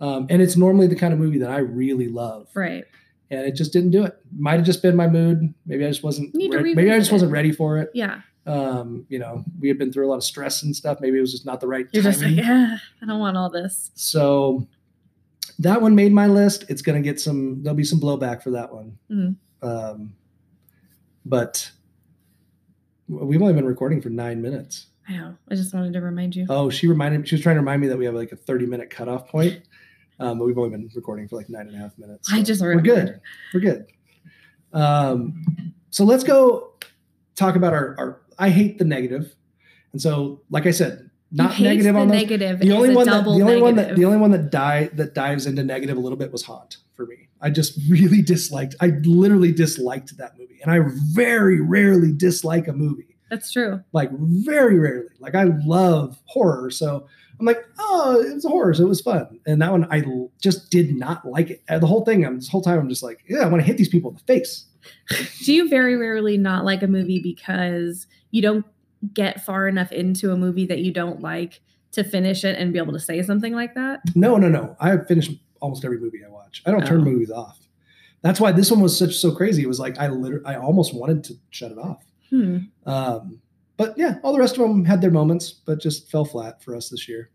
[0.00, 2.48] Um, and it's normally the kind of movie that I really love.
[2.54, 2.84] Right.
[3.30, 4.16] And it just didn't do it.
[4.36, 5.52] Might have just been my mood.
[5.66, 6.32] Maybe I just wasn't.
[6.34, 7.90] Re- maybe I just wasn't ready for it.
[7.94, 8.20] Yeah.
[8.46, 11.00] Um, you know, we had been through a lot of stress and stuff.
[11.00, 13.48] Maybe it was just not the right You're just like, yeah, I don't want all
[13.48, 13.90] this.
[13.94, 14.66] So
[15.58, 16.64] that one made my list.
[16.68, 18.98] It's going to get some, there'll be some blowback for that one.
[19.10, 19.36] Mhm.
[19.62, 20.14] Um,
[21.24, 21.70] but
[23.08, 24.86] we've only been recording for nine minutes.
[25.08, 25.36] I know.
[25.50, 26.46] I just wanted to remind you.
[26.48, 28.36] Oh, she reminded me, she was trying to remind me that we have like a
[28.36, 29.62] 30 minute cutoff point.
[30.20, 32.32] Um, but we've only been recording for like nine and a half minutes.
[32.32, 33.20] I so just we're good.
[33.52, 33.86] We're good.
[34.72, 36.74] Um, so let's go
[37.34, 39.34] talk about our, our, I hate the negative.
[39.92, 42.60] And so, like I said, not negative the on those negative.
[42.60, 43.96] the only one that the only one that negative.
[43.98, 47.06] the only one that die that dives into negative a little bit was Haunt for
[47.06, 47.28] me.
[47.40, 48.74] I just really disliked.
[48.80, 50.80] I literally disliked that movie, and I
[51.12, 53.16] very rarely dislike a movie.
[53.30, 53.82] That's true.
[53.92, 55.08] Like very rarely.
[55.18, 59.00] Like I love horror, so I'm like, oh, it was a horror, so it was
[59.00, 59.40] fun.
[59.46, 61.62] And that one, I l- just did not like it.
[61.68, 63.66] Uh, the whole thing, I'm this whole time, I'm just like, yeah, I want to
[63.66, 64.66] hit these people in the face.
[65.44, 68.66] Do you very rarely not like a movie because you don't
[69.14, 71.60] get far enough into a movie that you don't like
[71.92, 74.00] to finish it and be able to say something like that?
[74.16, 74.76] No, no, no.
[74.80, 76.62] I have finished almost every movie I watch.
[76.66, 77.04] I don't turn Oh.
[77.04, 77.58] movies off.
[78.22, 79.62] That's why this one was such so crazy.
[79.62, 82.02] It was like I literally, I almost wanted to shut it off.
[82.30, 82.58] Hmm.
[82.86, 83.40] Um,
[83.76, 86.74] but yeah, all the rest of them had their moments, but just fell flat for
[86.74, 87.30] us this year.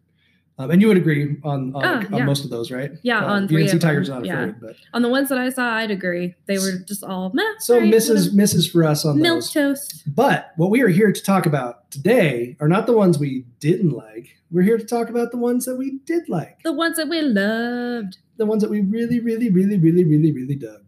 [0.59, 2.91] Um, and you would agree on on, Ah, on most of those, right?
[3.01, 4.39] Yeah, Uh, on you three didn't see them, Tigers Not yeah.
[4.41, 6.35] Afraid, but On the ones that I saw, I'd agree.
[6.47, 7.41] They were just all meh.
[7.59, 8.35] so alright, misses whatever.
[8.35, 9.51] misses for us on milk those.
[9.53, 10.03] toast.
[10.05, 13.91] But what we are here to talk about today are not the ones we didn't
[13.91, 14.35] like.
[14.51, 17.21] We're here to talk about the ones that we did like, The ones that we
[17.21, 18.17] loved.
[18.35, 20.81] the ones that we really, really, really, really, really, really dug.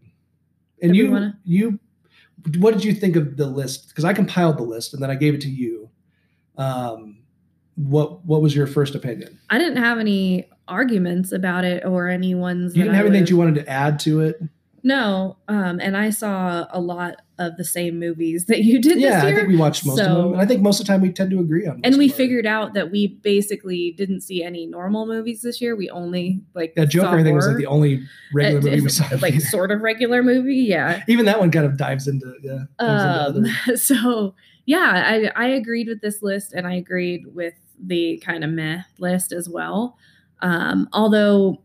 [0.82, 1.78] And you, wanna- you,
[2.58, 3.88] what did you think of the list?
[3.88, 5.88] Because I compiled the list and then I gave it to you.
[6.58, 7.18] Um,
[7.76, 9.38] what what was your first opinion?
[9.50, 12.76] I didn't have any arguments about it or any ones.
[12.76, 14.40] You didn't have anything you wanted to add to it?
[14.84, 19.22] No, um, and I saw a lot of the same movies that you did Yeah,
[19.24, 20.32] I think we watched most of So- them.
[20.32, 21.80] And I think most of the time we tend to agree on.
[21.84, 25.76] and we of figured out that we basically didn't see any normal movies this year.
[25.76, 28.02] We only like that Joker, I think, was like the only
[28.34, 29.06] regular Uh, movie we saw.
[29.22, 31.04] like sort of regular movie, yeah.
[31.06, 32.64] Even that one kind of dives into yeah.
[32.80, 34.34] dives into Um, other- so
[34.66, 38.82] yeah, I I agreed with this list, and I agreed with the kind of meh
[38.98, 39.96] list as well.
[40.40, 41.62] Um, although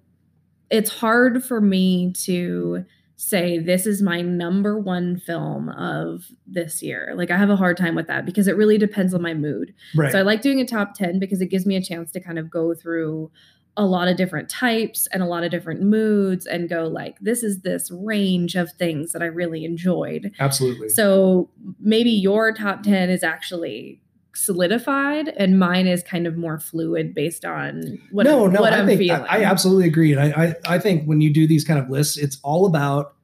[0.70, 2.86] it's hard for me to
[3.18, 7.14] say this is my number one film of this year.
[7.16, 9.74] Like I have a hard time with that because it really depends on my mood.
[9.96, 10.12] right.
[10.12, 12.38] So I like doing a top 10 because it gives me a chance to kind
[12.38, 13.32] of go through
[13.76, 17.44] a lot of different types and a lot of different moods and go like this
[17.44, 20.32] is this range of things that I really enjoyed.
[20.40, 20.90] Absolutely.
[20.90, 21.50] So
[21.80, 24.02] maybe your top 10 is actually
[24.38, 28.74] solidified and mine is kind of more fluid based on what, no, I'm, no, what
[28.74, 29.22] I think feeling.
[29.24, 31.90] I, I absolutely agree, and I, I I think when you do these kind of
[31.90, 33.16] lists, it's all about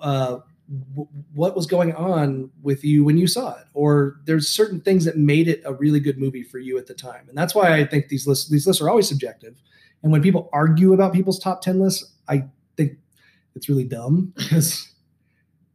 [0.00, 0.38] uh,
[0.94, 5.04] w- what was going on with you when you saw it, or there's certain things
[5.04, 7.74] that made it a really good movie for you at the time, and that's why
[7.74, 9.60] I think these lists these lists are always subjective.
[10.02, 12.44] And when people argue about people's top ten lists, I
[12.76, 12.92] think
[13.54, 14.92] it's really dumb because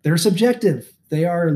[0.03, 0.93] they're subjective.
[1.09, 1.51] They are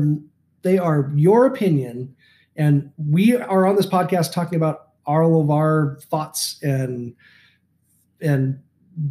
[0.62, 2.16] they are your opinion,
[2.56, 7.14] and we are on this podcast talking about all of our thoughts and
[8.20, 8.60] and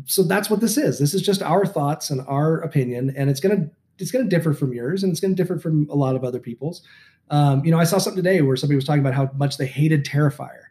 [0.05, 0.99] so that's what this is.
[0.99, 4.73] This is just our thoughts and our opinion, and it's gonna it's gonna differ from
[4.73, 6.81] yours, and it's gonna differ from a lot of other people's.
[7.29, 9.65] Um, you know, I saw something today where somebody was talking about how much they
[9.65, 10.65] hated Terrifier.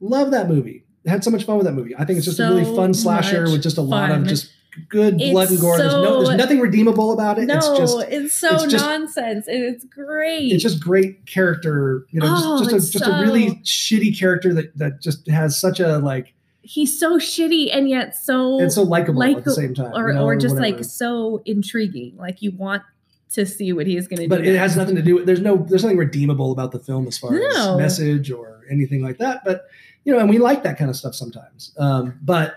[0.00, 0.84] Love that movie.
[1.06, 1.94] Had so much fun with that movie.
[1.96, 4.52] I think it's just a really fun slasher with just a lot of just
[4.88, 5.78] good It's blood and gore.
[5.78, 7.46] there's, no, there's nothing redeemable about it.
[7.46, 10.52] no, it's just it's so it's just- nonsense and it's great.
[10.52, 12.06] it's just great character.
[12.10, 15.58] You know, Oh, just, just a just a really shitty character that that just has
[15.58, 19.74] such a like He's so shitty and yet so and so likable at the same
[19.74, 20.76] time, or, you know, or just whatever.
[20.76, 22.16] like so intriguing.
[22.18, 22.82] Like you want
[23.30, 24.28] to see what he's going to do.
[24.28, 27.06] but it has nothing to do with there's no there's nothing redeemable about the film
[27.06, 27.48] as far No.
[27.74, 29.66] as message or anything like that but
[30.04, 32.56] you know and we like that kind of stuff sometimes um, but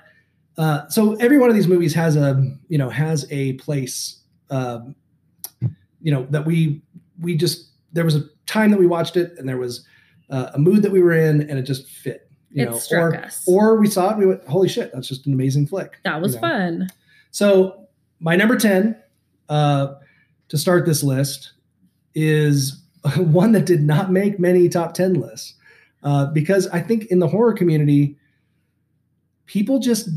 [0.58, 4.96] uh, so every one of these movies has a you know has a place um,
[6.02, 6.82] you know that we
[7.20, 9.86] we just there was a time that we watched it and there was
[10.30, 13.14] uh, a mood that we were in and it just fit you It know struck
[13.14, 13.44] or us.
[13.48, 16.22] or we saw it and we went holy shit that's just an amazing flick that
[16.22, 16.48] was you know?
[16.48, 16.90] fun.
[17.32, 17.88] So
[18.20, 18.96] my number 10
[19.50, 19.96] uh,
[20.50, 21.54] to start this list
[22.16, 22.80] is
[23.18, 25.56] one that did not make many top 10 lists
[26.04, 28.18] uh, because I think in the horror community,
[29.46, 30.10] people just,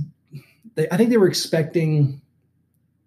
[0.77, 2.23] they, I think they were expecting,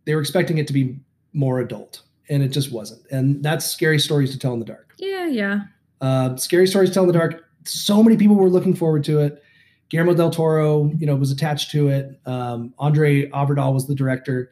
[0.05, 0.99] they were expecting it to be
[1.33, 3.01] more adult and it just wasn't.
[3.11, 4.93] And that's Scary Stories to Tell in the Dark.
[4.97, 5.61] Yeah, yeah.
[6.01, 7.43] Uh, Scary Stories to Tell in the Dark.
[7.65, 9.43] So many people were looking forward to it.
[9.89, 12.19] Guillermo del Toro, you know, was attached to it.
[12.25, 14.51] Um, André Øvredal was the director.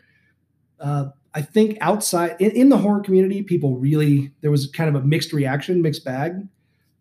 [0.79, 5.01] Uh, I think outside in, in the horror community, people really there was kind of
[5.01, 6.47] a mixed reaction, mixed bag.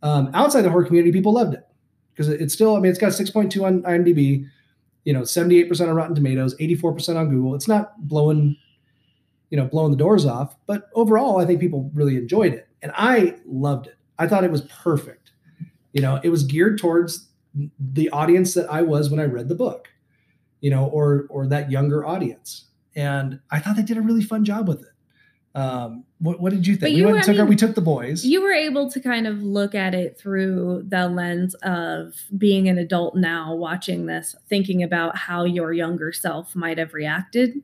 [0.03, 1.67] Um, outside the horror community, people loved it
[2.13, 2.77] because it, it's still.
[2.77, 4.47] I mean, it's got 6.2 on IMDb.
[5.07, 7.55] You know, 78% on Rotten Tomatoes, 84% on Google.
[7.55, 8.57] It's not blowing,
[9.51, 12.93] you know, blowing the doors off, but overall, I think people really enjoyed it, and
[12.95, 13.97] I loved it.
[14.19, 15.31] I thought it was perfect.
[15.93, 17.29] You know, it was geared towards
[17.79, 19.89] the audience that I was when I read the book,
[20.61, 22.67] you know, or or that younger audience.
[22.95, 24.96] And I thought they did a really fun job with it.
[25.57, 26.81] Um, what, what did you think?
[26.83, 28.25] But we you- went I took our, we took the boys.
[28.25, 32.77] You were able to kind of look at it through the lens of being an
[32.77, 37.55] adult now, watching this, thinking about how your younger self might have reacted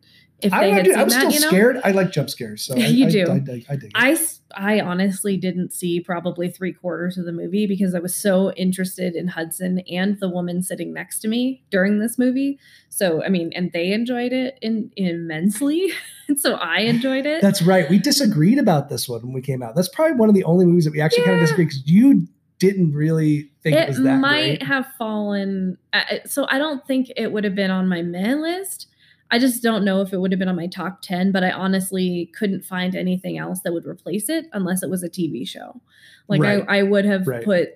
[0.43, 1.21] if I, they don't had do- seen I was that.
[1.21, 1.81] still You know, scared.
[1.85, 3.31] I like jump scares, so I, You I- do.
[3.31, 3.79] I, I, I,
[4.13, 4.17] I.
[4.55, 9.15] I, honestly didn't see probably three quarters of the movie because I was so interested
[9.15, 12.59] in Hudson and the woman sitting next to me during this movie.
[12.91, 15.93] So, I mean, and they enjoyed it in, immensely.
[16.29, 17.43] And so I enjoyed it.
[17.43, 17.89] That's right.
[17.91, 19.75] We disagreed about this one when we came out.
[19.75, 21.47] That's probably one of the only movies that we actually kind of Yeah.
[21.47, 22.29] disagreed because you
[22.59, 24.63] didn't really think it, it was that might great.
[24.63, 25.77] have fallen.
[25.93, 28.87] uh, So I don't think it would have been on my meh list.
[29.33, 31.51] I just don't know if it would have been on my top 10, but I
[31.51, 35.81] honestly couldn't find anything else that would replace it unless it was a TV show.
[36.29, 36.65] Like Right.
[36.69, 37.43] I, I would have Right.
[37.43, 37.71] put,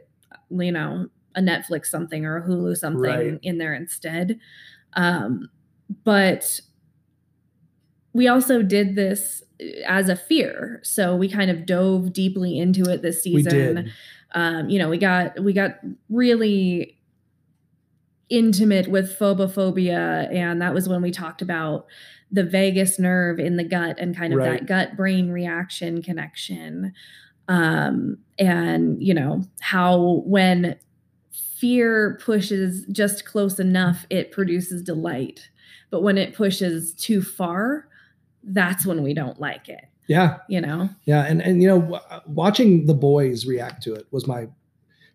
[0.50, 3.40] you know, a Netflix something or a Hulu something Right.
[3.42, 4.38] in there instead.
[4.94, 5.50] Um,
[6.04, 6.60] but
[8.12, 10.80] we also did this uh, as a fear.
[10.82, 13.90] So we kind of dove deeply into it this season
[14.32, 15.76] um, you know, we got we got
[16.10, 16.98] really
[18.28, 21.86] intimate with phobophobia, and that was when we talked about
[22.32, 24.60] the vagus nerve in the gut and kind of Right.
[24.60, 26.92] that gut brain reaction connection.
[27.48, 30.76] Um, and you know how when
[31.30, 35.48] fear pushes just close enough, it produces delight.
[35.90, 37.86] But when it pushes too far,
[38.42, 40.90] that's when we don't like it, Yeah, you know?
[41.04, 44.48] yeah, and and you know, w- watching the boys react to it was my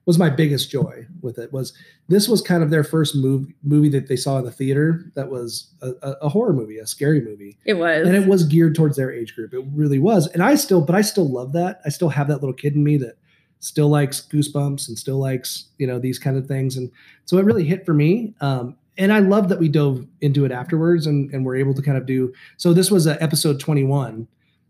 [0.06, 1.54] was my biggest joy with it.
[1.54, 1.74] Was
[2.08, 5.30] this was kind of their first movie movie that they saw in the theater that
[5.30, 8.08] was a, a, a horror movie, a scary movie, It was.
[8.08, 9.54] and it was geared towards their age group.
[9.54, 11.82] It really was, and I still, but I still love that.
[11.86, 13.18] I still have that little kid in me that
[13.60, 16.90] still likes Goosebumps and still likes you know these kind of things, and
[17.26, 18.34] so it really hit for me.
[18.42, 21.82] Um, and I love that we dove into it afterwards and, and we're able to
[21.82, 22.34] kind of do.
[22.58, 24.28] So this was uh, episode 21.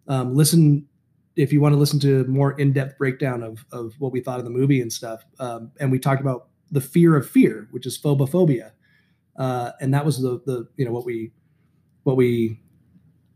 [0.08, 0.86] Um, listen
[1.36, 4.46] if you want to listen to more in-depth breakdown of of what we thought of
[4.46, 5.24] the movie and stuff.
[5.39, 8.72] Um, and we talked about the fear of fear, which is phobophobia,
[9.38, 11.32] uh, and that was the the you know what we
[12.04, 12.60] what we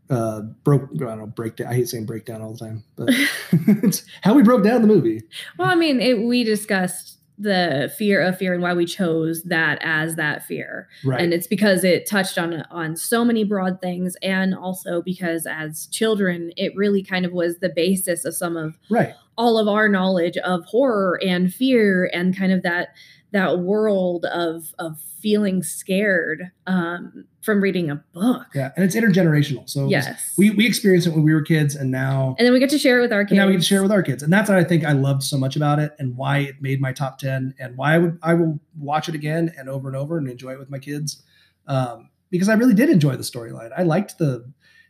[0.08, 3.08] uh broke i don't know breakdown i hate saying breakdown all the time but
[3.82, 5.20] it's how we broke down the movie
[5.58, 9.78] Well, I mean, it, we discussed the fear of fear and why we chose that
[9.82, 10.88] as that fear.
[11.04, 15.46] right And it's because it touched on on so many broad things and also because
[15.46, 19.68] as children, it really kind of was the basis of some of right all of
[19.68, 22.88] our knowledge of horror and fear and kind of that
[23.32, 28.46] that world of of feeling scared um, from reading a book.
[28.54, 30.34] yeah and it's intergenerational so Yes.
[30.38, 32.78] we we experienced it when we were kids and now and then we get to
[32.78, 33.36] share it with our kids.
[33.36, 34.92] now we get to share it with our kids and that's what i think i
[34.92, 37.98] loved so much about it and why it made my top 10 and why i
[37.98, 40.78] would i will watch it again and over and over and enjoy it with my
[40.78, 41.22] kids
[41.66, 44.44] um, because i really did enjoy the storyline i liked the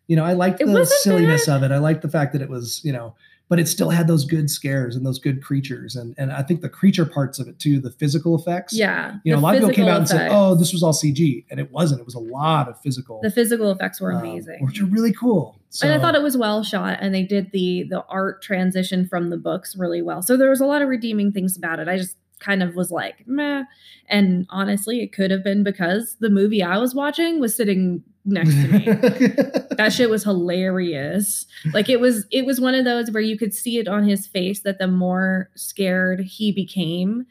[0.07, 1.57] you know i liked It the silliness bad.
[1.57, 3.15] of it i liked the fact that it was you know
[3.49, 6.61] but it still had those good scares and those good creatures and and i think
[6.61, 9.17] the creature parts of it too the physical effects yeah.
[9.25, 11.45] you know a lot of people came out and said oh this was all cg
[11.51, 14.65] and it wasn't it was a lot of physical the physical effects were um, amazing.
[14.65, 17.51] which are really cool so, and I thought it was well shot, and they did
[17.53, 20.23] the the art transition from the books really well.
[20.23, 21.87] So there was a lot of redeeming things about it.
[21.87, 23.65] I just kind of was like, meh.
[24.09, 28.55] And honestly, it could have been because the movie I was watching was sitting next
[28.55, 28.85] to me.
[29.77, 31.47] that shit was hilarious.
[31.73, 34.27] Like it was it was one of those where you could see it on his
[34.27, 37.27] face that the more scared he became,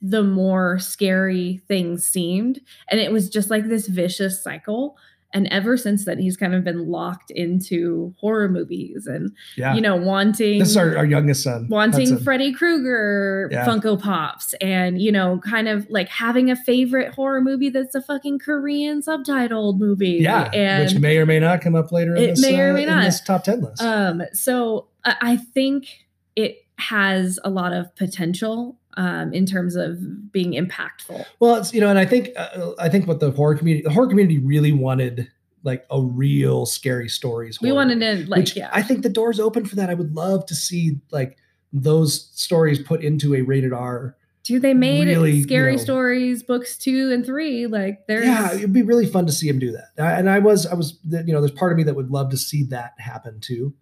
[0.00, 2.60] the more scary things seemed.
[2.90, 4.96] And it was just like this vicious cycle.
[5.34, 9.80] And ever since then, he's kind of been locked into horror movies and, yeah you
[9.80, 12.24] know, wanting this is our, our youngest son wanting Hudson.
[12.24, 13.66] Freddy Krueger Yeah.
[13.66, 18.00] Funko Pops and, you know, kind of like having a favorite horror movie that's a
[18.00, 20.18] fucking Korean subtitled movie.
[20.22, 22.14] Yeah, And which may or may not come up later.
[22.14, 23.02] In It this, may or uh, may in not.
[23.04, 23.82] this top ten list.
[23.82, 25.88] Um, so I think
[26.36, 31.24] it has a lot of potential um, in terms of being impactful.
[31.40, 33.92] well, it's you know, and I think uh, I think what the horror community, the
[33.92, 35.30] horror community, really wanted
[35.62, 37.60] like a real scary stories.
[37.60, 39.88] We wanted to like, yeah, I think the door's open for that.
[39.88, 41.38] I would love to see like
[41.72, 44.14] those stories put into a rated R.
[44.44, 47.66] dude, they made really, you scary know- stories books two and three.
[47.66, 49.88] Like there's, Yeah, it'd be really fun to see him do that.
[49.96, 52.36] And I was, I was, you know, there's part of me that would love to
[52.36, 53.72] see that happen too.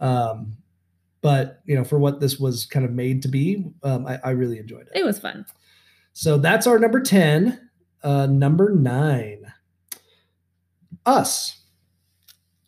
[0.00, 0.56] Um,
[1.20, 4.30] but you know, for what this was kind of made to be, um, I, I
[4.30, 4.92] really enjoyed it.
[4.94, 5.46] it was fun.
[6.12, 7.68] So that's our number 10.
[8.02, 9.52] Uh, number nine,
[11.04, 11.60] Us,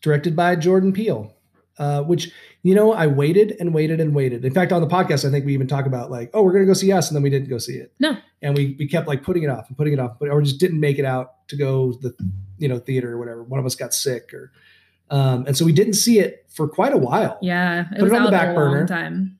[0.00, 1.32] directed by Jordan Peele,
[1.78, 2.32] uh, which,
[2.62, 4.44] you know, I waited and waited and waited.
[4.44, 6.64] In fact, on the podcast, I think we even talk about like, oh, we're going
[6.64, 7.08] to go see Us.
[7.08, 7.92] And then we didn't go see it.
[8.00, 8.16] No.
[8.42, 10.58] And we, we kept like putting it off and putting it off, but, or just
[10.58, 12.14] didn't make it out to go to the,
[12.58, 13.44] you know, theater or whatever.
[13.44, 14.52] One of us got sick or,
[15.11, 17.38] um, and so we didn't see it for quite a while.
[17.42, 18.87] Yeah, it Put was it on the back a burner.
[18.87, 19.38] time.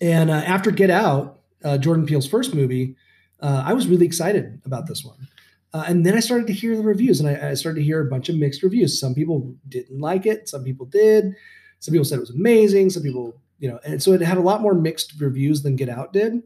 [0.00, 2.96] And uh, after Get Out, uh, Jordan Peele's first movie,
[3.40, 5.28] uh, I was really excited about this one.
[5.72, 8.00] Uh, and then I started to hear the reviews, and I, I started to hear
[8.00, 8.98] a bunch of mixed reviews.
[9.00, 11.34] Some people didn't like it, some people did.
[11.80, 12.90] Some people said it was amazing.
[12.90, 15.88] Some people, you know, and so it had a lot more mixed reviews than Get
[15.88, 16.42] Out did.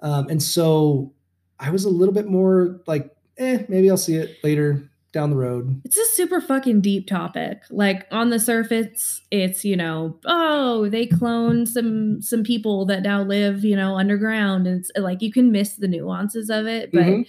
[0.00, 1.12] Um, and so
[1.60, 5.36] I was a little bit more like, eh, maybe I'll see it later down the
[5.36, 5.80] road.
[5.84, 7.62] It's a super fucking deep topic.
[7.70, 13.22] Like on the surface, it's you know, oh, they cloned some some people that now
[13.22, 16.90] live you know underground, and it's like you can miss the nuances of it.
[16.92, 17.26] But Mhm.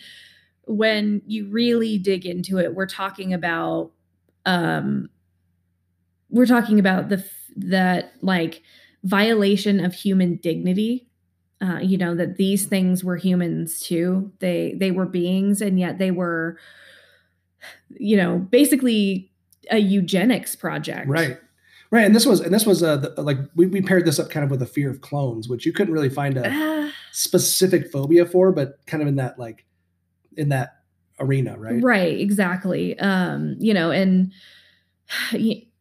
[0.66, 3.92] when you really dig into it, we're talking about
[4.46, 5.10] um,
[6.30, 8.62] we're talking about the f- that like
[9.04, 11.08] violation of human dignity.
[11.62, 14.32] Uh, you know that these things were humans too.
[14.40, 16.58] They they were beings, and yet they were
[17.90, 19.32] you know, basically
[19.72, 21.08] a eugenics project.
[21.08, 21.38] Right.
[21.92, 22.06] Right.
[22.06, 24.44] And this was, and this was, uh, the, like, we, we paired this up kind
[24.44, 28.26] of with a fear of clones, which you couldn't really find a, Ah, specific phobia
[28.26, 29.66] for, but kind of in that like
[30.36, 30.80] in that
[31.20, 31.82] arena, right?
[31.82, 32.20] right.
[32.20, 33.00] exactly.
[33.00, 34.34] Um, you know, and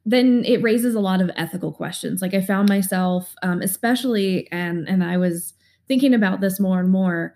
[0.05, 2.20] then it raises a lot of ethical questions.
[2.22, 5.55] Like I found myself, um, especially, and and I was
[5.89, 7.35] thinking about this more and more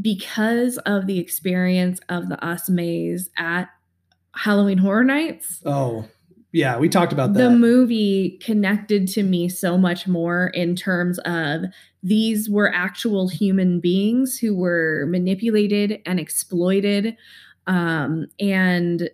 [0.00, 3.68] because of the experience of the Us maze at
[4.38, 6.06] Halloween Horror Nights, Oh,
[6.52, 7.38] yeah, we talked about that.
[7.42, 11.62] the movie connected to me so much more in terms of
[12.02, 17.16] these were actual human beings who were manipulated and exploited
[17.66, 19.10] um, and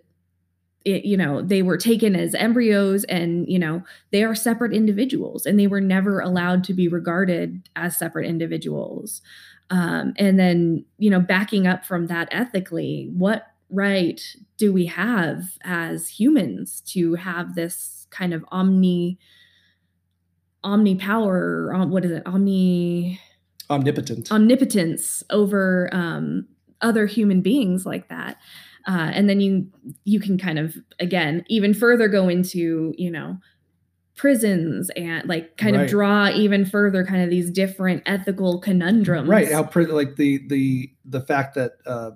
[0.85, 5.45] it, you know they were taken as embryos and you know they are separate individuals
[5.47, 9.21] and they were never allowed to be regarded as separate individuals
[9.71, 14.21] um, and then you know backing up from that ethically what right
[14.57, 19.17] do we have as humans to have this kind of omni
[20.63, 23.19] omni power um, what is it omni
[23.69, 24.31] Omnipotent.
[24.31, 26.47] omnipotence over um,
[26.81, 28.37] other human beings like that
[28.87, 29.67] uh, and then you
[30.03, 33.37] you can kind of again even further go into you know
[34.15, 35.83] prisons and like kind Right.
[35.83, 40.89] of draw even further kind of these different ethical conundrums right how like the the
[41.03, 42.11] the fact that uh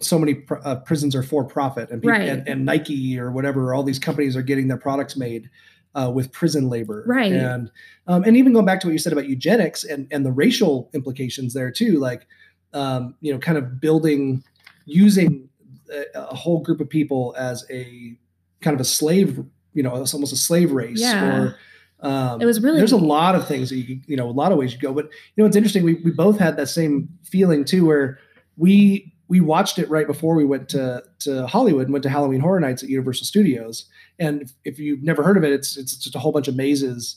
[0.00, 2.28] so many pr- uh, prisons are for profit and, people, Right.
[2.28, 5.50] and and Nike or whatever all these companies are getting their products made
[5.94, 7.32] uh, with prison labor Right.
[7.32, 7.70] and
[8.06, 10.88] um, and even going back to what you said about eugenics and and the racial
[10.94, 12.26] implications there too like
[12.74, 14.44] um, you know kind of building
[14.84, 15.48] using
[15.92, 18.16] a, a whole group of people as a
[18.60, 19.44] kind of a slave
[19.74, 21.38] you know it's almost a slave race Yeah.
[21.40, 21.56] or
[22.00, 24.32] um, It was really- there's a lot of things that you could, you know a
[24.32, 26.68] lot of ways you go but you know it's interesting we, we both had that
[26.68, 28.18] same feeling too where
[28.56, 32.40] we we watched it right before we went to to hollywood and went to halloween
[32.40, 33.84] horror nights at universal studios
[34.18, 36.56] and if, if you've never heard of it it's it's just a whole bunch of
[36.56, 37.16] mazes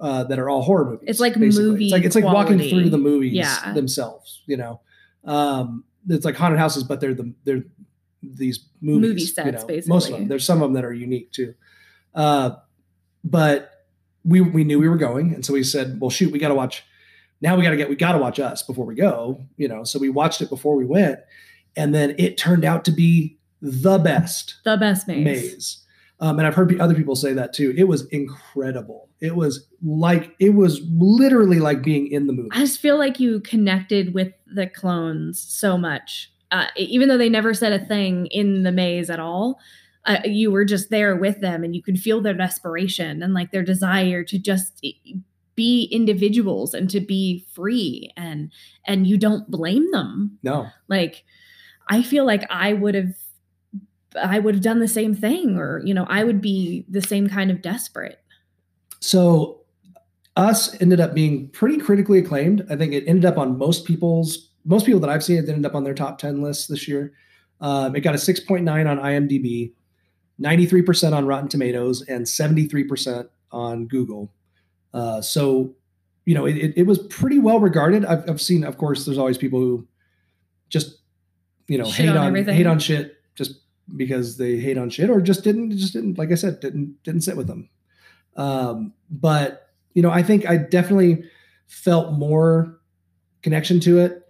[0.00, 1.68] uh, that are all horror movies It's like basically.
[1.70, 3.72] movie it's like it's like walking through the movies Yeah.
[3.72, 4.80] themselves you know
[5.24, 7.62] um it's like haunted houses but they're the they're
[8.22, 9.94] these movies Movie you sets, know.
[9.94, 11.54] most of them there's some of them that are unique too
[12.14, 12.50] uh
[13.24, 13.86] but
[14.24, 16.54] we we knew we were going and so we said well shoot we got to
[16.54, 16.84] watch
[17.40, 19.84] now we got to get we got to watch us before we go you know
[19.84, 21.18] so we watched it before we went
[21.76, 25.78] and then it turned out to be the best the best maze, maze.
[26.20, 27.74] Um, and i've heard other people say that too.
[27.76, 29.08] It was incredible.
[29.20, 32.48] It was like it was literally like being in the movie.
[32.52, 36.30] I just feel like you connected with the clones so much.
[36.50, 39.58] Uh, even though they never said a thing in the maze at all,
[40.04, 43.52] uh, you were just there with them and you could feel their desperation and like
[43.52, 44.84] their desire to just
[45.54, 48.50] be individuals and to be free and
[48.86, 50.38] and you don't blame them.
[50.42, 50.66] No.
[50.88, 51.24] Like
[51.88, 53.14] i feel like i would have
[54.22, 57.28] i would have done the same thing or you know i would be the same
[57.28, 58.18] kind of desperate
[59.00, 59.62] So
[60.36, 62.64] us ended up being pretty critically acclaimed.
[62.70, 65.66] I think it ended up on most people's most people that I've seen it ended
[65.66, 67.12] up on their top 10 lists this year.
[67.60, 69.72] Um, it got a 6.9 on IMDb,
[70.40, 74.32] 93% on Rotten Tomatoes, and 73% on Google.
[74.94, 75.74] Uh, so,
[76.26, 78.04] you know, it, it, was pretty well regarded.
[78.04, 79.88] I've, I've seen, of course, there's always people who
[80.68, 80.98] just,
[81.68, 82.56] you know, Shit hate on on, everything.
[82.56, 83.60] hate on shit just
[83.96, 87.22] because they hate on shit or just didn't, just didn't, like I said, didn't, didn't
[87.22, 87.68] sit with them.
[88.36, 91.24] Um, but you know, I think I definitely
[91.66, 92.78] felt more
[93.42, 94.22] connection to it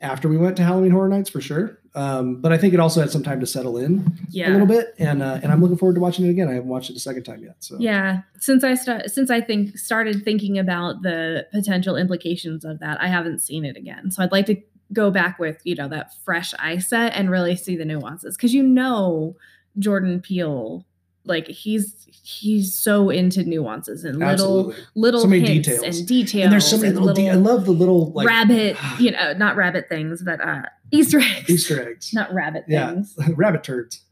[0.00, 1.78] after we went to Halloween Horror Nights for sure.
[1.94, 4.66] Um, but I think it also had some time to settle in yeah a little
[4.66, 6.48] bit, and uh, and I'm looking forward to watching it again.
[6.48, 9.42] I haven't watched it a second time yet, so Yeah, since I start since I
[9.42, 14.10] think started thinking about the potential implications of that, I haven't seen it again.
[14.10, 14.56] So I'd like to
[14.92, 18.52] go back with you know that fresh eye set and really see the nuances because
[18.54, 19.36] you know
[19.78, 20.84] Jordan Peele,
[21.24, 24.30] like he's he's so into nuances and little
[24.70, 24.76] absolutely.
[24.94, 25.98] little So many hints details.
[25.98, 26.44] and details.
[26.44, 27.14] And there's so many and little.
[27.14, 30.62] de- I love the little like rabbit, you know, not rabbit things, but uh
[30.92, 31.48] Easter eggs.
[31.50, 32.10] Easter eggs.
[32.14, 32.90] not rabbit Yeah.
[32.92, 33.16] things.
[33.36, 34.02] rabbit turds,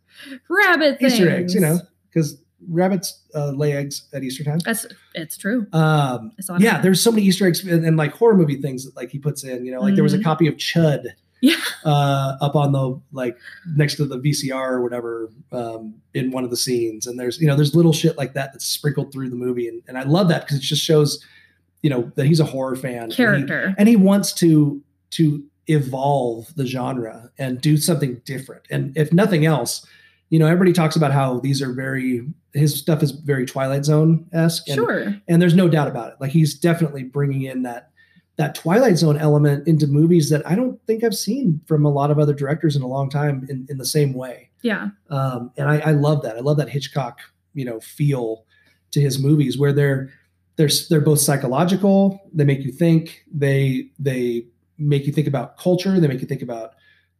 [0.48, 1.12] Rabbit things.
[1.14, 1.54] Easter eggs.
[1.54, 1.78] You know,
[2.12, 4.58] because rabbits uh, lay eggs at Easter time.
[4.60, 5.66] That's it's true.
[5.72, 9.10] Um, yeah, there's so many Easter eggs and, and like horror movie things that like
[9.10, 9.64] he puts in.
[9.64, 10.24] You know, like there was a Mhm.
[10.24, 11.08] copy of C.H.U.D.
[11.42, 11.54] Yeah.
[11.86, 13.34] uh, up on the like
[13.74, 17.46] next to the VCR or whatever um, in one of the scenes, and there's you
[17.46, 20.28] know there's little shit like that that's sprinkled through the movie, and, and I love
[20.28, 21.24] that because it just shows
[21.80, 23.74] you know that he's a horror fan and he- character.
[23.78, 24.82] and he wants to
[25.12, 29.86] to evolve the genre and do something different and if nothing else
[30.30, 34.26] you know everybody talks about how these are very his stuff is very twilight zone
[34.32, 35.14] esque and, Sure.
[35.28, 37.90] and there's no doubt about it like he's definitely bringing in that
[38.36, 42.10] that twilight zone element into movies that i don't think i've seen from a lot
[42.10, 44.88] of other directors in a long time in, in the same way Yeah.
[45.10, 46.36] um, and I, I love that.
[46.36, 47.18] I love that Hitchcock,
[47.54, 48.44] you know, feel
[48.92, 50.10] to his movies where they're
[50.56, 52.20] they're they're both psychological.
[52.34, 53.24] They make you think.
[53.32, 54.46] They they
[54.78, 55.98] make you think about culture.
[56.00, 56.74] They make you think about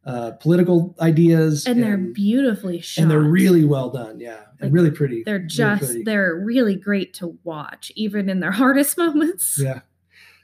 [0.05, 3.01] uh, political ideas, and they're beautifully shot.
[3.03, 4.19] and they're really well done.
[4.19, 5.23] Yeah, Like, and really pretty.
[5.23, 6.03] they're Really just pretty.
[6.03, 9.81] they're really great to watch even in their hardest moments Yeah.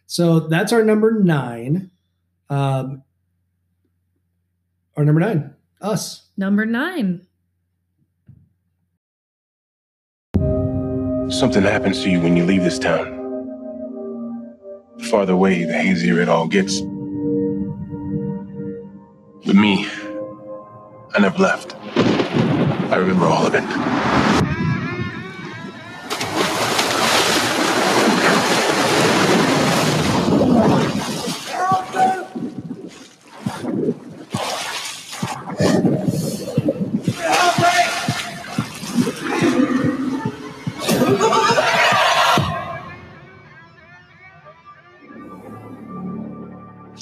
[0.06, 1.92] So that's our number nine.
[2.50, 3.04] Um,
[4.96, 6.28] Our number nine, us.
[6.38, 7.26] Number nine.
[11.30, 13.16] Something happens to you when you leave this town.
[14.98, 16.82] The farther away, the hazier it all gets.
[19.48, 19.88] With me,
[21.16, 21.76] I never left.
[21.96, 23.64] I remember all of it.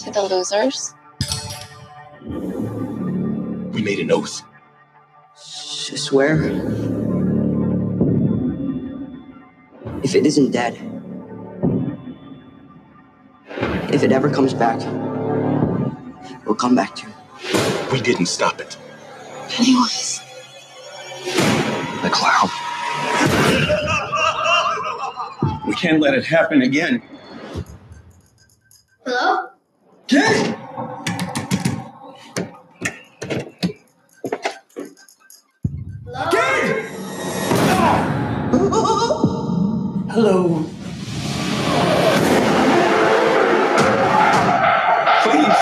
[0.03, 0.94] To the losers.
[6.15, 6.45] Swear?
[10.01, 10.75] If it isn't dead,
[13.93, 14.79] if it ever comes back,
[16.45, 17.13] we'll come back to you.
[17.91, 18.77] We didn't stop it.
[19.49, 20.21] Pennywise.
[22.01, 22.49] The clown.
[25.67, 27.01] We can't let it happen again.
[29.05, 29.49] Hello?
[30.07, 30.55] Kid!
[40.15, 40.63] Hello.
[45.23, 45.59] Please!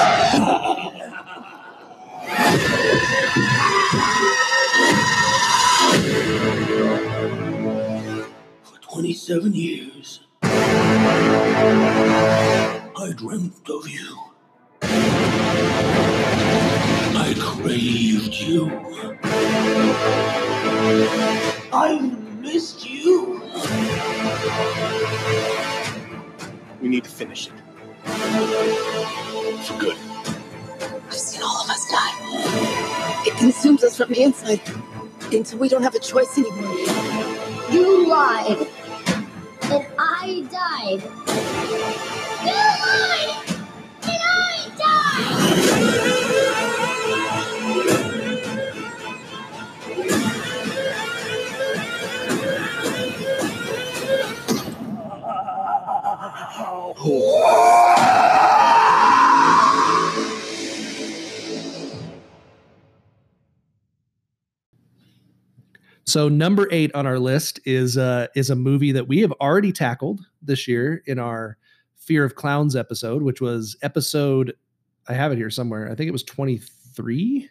[8.62, 10.52] For 27 years, I
[13.16, 14.18] dreamt of you.
[17.18, 18.70] I craved you.
[21.74, 22.00] I
[22.40, 23.43] missed you.
[26.82, 27.54] We need to finish it.
[29.64, 29.98] For good.
[31.08, 33.24] I've seen all of us die.
[33.26, 34.62] It consumes us from the inside
[35.32, 36.78] until we don't have a choice anymore.
[37.72, 38.68] You lied.
[39.64, 41.02] And I died.
[42.44, 43.60] You lied.
[44.04, 46.13] And I died.
[66.06, 69.72] So number eight on our list is uh, is a movie that we have already
[69.72, 71.58] tackled this year in our
[71.96, 74.54] Fear of Clowns episode, which was episode.
[75.08, 75.90] I have it here somewhere.
[75.90, 77.50] I think it was twenty three.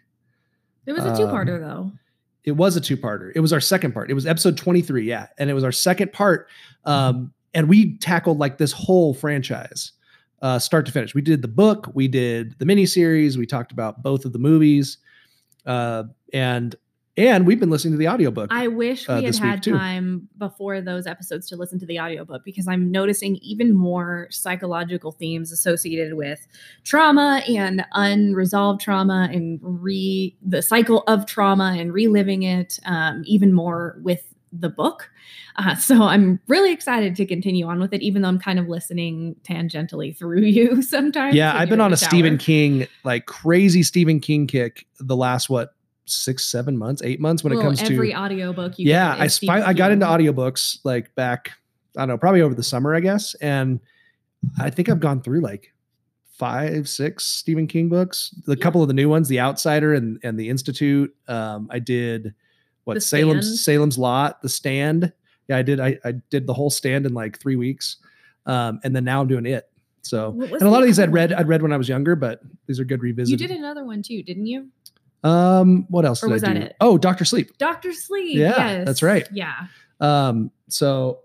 [0.84, 1.92] It was a Um, two-parter though.
[2.44, 3.32] It was a two parter.
[3.34, 4.10] It was our second part.
[4.10, 5.04] It was episode 23.
[5.06, 5.28] Yeah.
[5.38, 6.48] And it was our second part.
[6.84, 9.92] Um, and we tackled like this whole franchise,
[10.40, 11.14] uh, start to finish.
[11.14, 14.98] We did the book, we did the miniseries, we talked about both of the movies.
[15.64, 16.74] Uh, and
[17.16, 18.50] and we've been listening to the audiobook.
[18.50, 19.72] I wish uh, we had this had too.
[19.72, 25.12] time before those episodes to listen to the audiobook because I'm noticing even more psychological
[25.12, 26.46] themes associated with
[26.84, 33.52] trauma and unresolved trauma and re the cycle of trauma and reliving it um, even
[33.52, 35.10] more with the book.
[35.56, 38.68] Uh, so I'm really excited to continue on with it, even though I'm kind of
[38.68, 41.34] listening tangentially through you sometimes.
[41.34, 42.36] yeah, I've been on a Stephen.
[42.38, 45.74] King, like crazy Stephen King kick the last what
[46.04, 49.28] six, seven months, eight months when it Well, comes to every audiobook you yeah i
[49.62, 51.52] i got into audiobooks like back
[51.96, 53.78] i don't know probably over the summer i guess and
[54.60, 55.72] i think i've gone through like
[56.36, 58.62] five six stephen king books the Yeah.
[58.62, 62.34] couple of the new ones the outsider and and the institute um i did
[62.84, 63.58] what The salem's Stand?
[63.58, 65.12] salem's lot the stand
[65.48, 67.96] yeah i did I, I did the whole stand in like three weeks
[68.46, 69.68] um and then now i'm doing it
[70.02, 72.40] so and a lot of these i'd read i'd read when i was younger but
[72.66, 73.30] these are good revisits.
[73.30, 74.68] You did another one too, didn't you?
[75.24, 76.76] um what else Or did was i that do it?
[76.80, 78.36] oh dr sleep Doctor Sleep.
[78.36, 78.86] Yeah, yes.
[78.86, 79.28] that's right.
[79.32, 79.54] Yeah.
[80.00, 81.20] Um, so,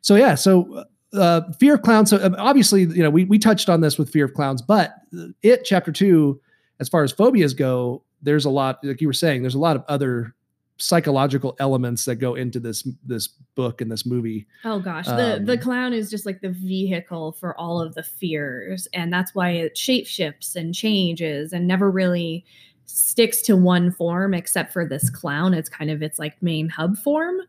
[0.00, 2.10] so yeah, so uh, fear of clowns.
[2.10, 4.94] So um, obviously, you know, we we touched on this with fear of clowns, but
[5.42, 6.40] it chapter two,
[6.80, 9.76] as far as phobias go, there's a lot, like you were saying, there's a lot
[9.76, 10.34] of other
[10.78, 14.46] psychological elements that go into this this book and this movie.
[14.64, 18.02] Oh gosh, the the Um, clown is just like the vehicle for all of the
[18.02, 22.44] fears, and that's why it shapeshifts and changes and never really
[22.84, 25.54] sticks to one form except for this clown.
[25.54, 27.40] It's kind of its like main hub form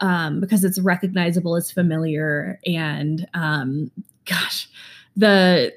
[0.00, 3.90] um, because it's recognizable it's familiar and um,
[4.24, 4.68] gosh,
[5.16, 5.72] the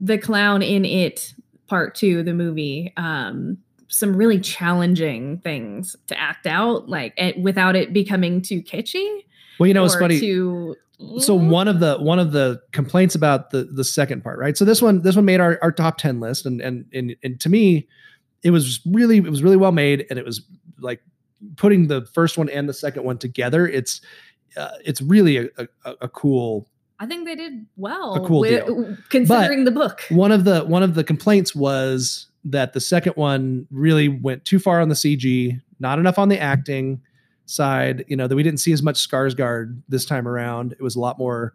[0.00, 1.34] the clown in it
[1.66, 2.92] part two, the movie.
[2.96, 3.58] Um,
[3.92, 9.20] some really challenging things to act out, like it, without it becoming too kitschy
[9.58, 10.18] Well, you know, it's funny.
[10.18, 10.74] To,
[11.18, 14.56] so one of the one of the complaints about the the second part, right?
[14.56, 17.38] So this one this one made our, our top ten list, and and and and
[17.40, 17.86] to me,
[18.42, 20.42] it was really it was really well made, and it was
[20.78, 21.02] like
[21.56, 23.66] putting the first one and the second one together.
[23.66, 24.00] It's
[24.56, 25.48] uh, it's really a,
[25.84, 26.66] a, a cool
[26.98, 28.14] I think they did well.
[28.14, 28.96] A cool with- deal.
[29.10, 30.02] considering the book.
[30.10, 34.58] one of the one of the complaints was that the second one really went too
[34.58, 37.00] far on the CG, not enough on the acting
[37.46, 38.04] side.
[38.08, 40.72] You know that we didn't see as much Skarsgård this time around.
[40.72, 41.54] It was a lot more,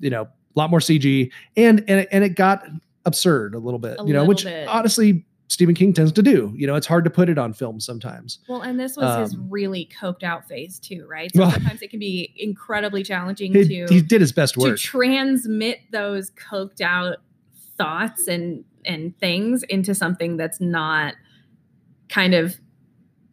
[0.00, 0.28] you know, a
[0.58, 2.64] lot more CG, and and it, and it got
[3.04, 3.96] absurd a little bit.
[3.98, 4.68] A you know, which bit.
[4.68, 6.52] honestly Stephen King tends to do.
[6.56, 8.38] You know, it's hard to put it on film sometimes.
[8.48, 11.34] Well, and this was his Um, really coked out phase too, right?
[11.34, 14.76] So Well- sometimes it can be incredibly challenging He, to he did his best work
[14.76, 17.16] to transmit those coked out
[17.78, 21.14] thoughts and and things into something that's not
[22.08, 22.56] kind of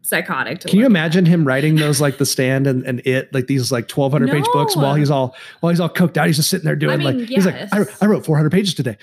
[0.01, 0.91] psychotic to Can you look at.
[0.91, 4.45] imagine him writing those like the stand and, and it like these like 1200 page
[4.53, 7.21] books while he's all while he's all coked out he's just sitting there doing mean,
[7.21, 7.97] like he's like I, yes.
[8.03, 8.97] I wrote 400 pages today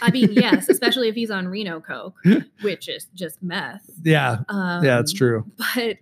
[0.00, 2.16] I mean, yes, especially if he's on Reno Coke,
[2.62, 3.84] which is just meth.
[4.04, 5.98] yeah Um, yeah it's true but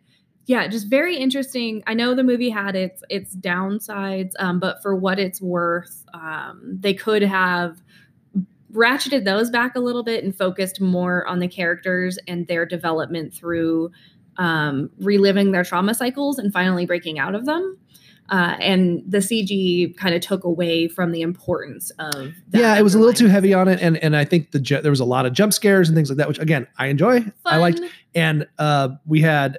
[0.47, 4.95] yeah just very interesting i know the movie had its its downsides um, but for
[4.95, 7.83] what it's worth um, they could have
[8.73, 13.33] ratcheted those back a little bit and focused more on the characters and their development
[13.35, 13.91] through
[14.37, 17.77] um, reliving their trauma cycles and finally breaking out of them.
[18.29, 22.83] Uh, and the cg kind of took away from the importance of that yeah it
[22.83, 25.01] was a little too heavy on it and and i think the ju- there was
[25.01, 27.25] a lot of jump scares and things like that which again i enjoy.
[27.45, 27.81] I liked
[28.14, 29.59] and uh we had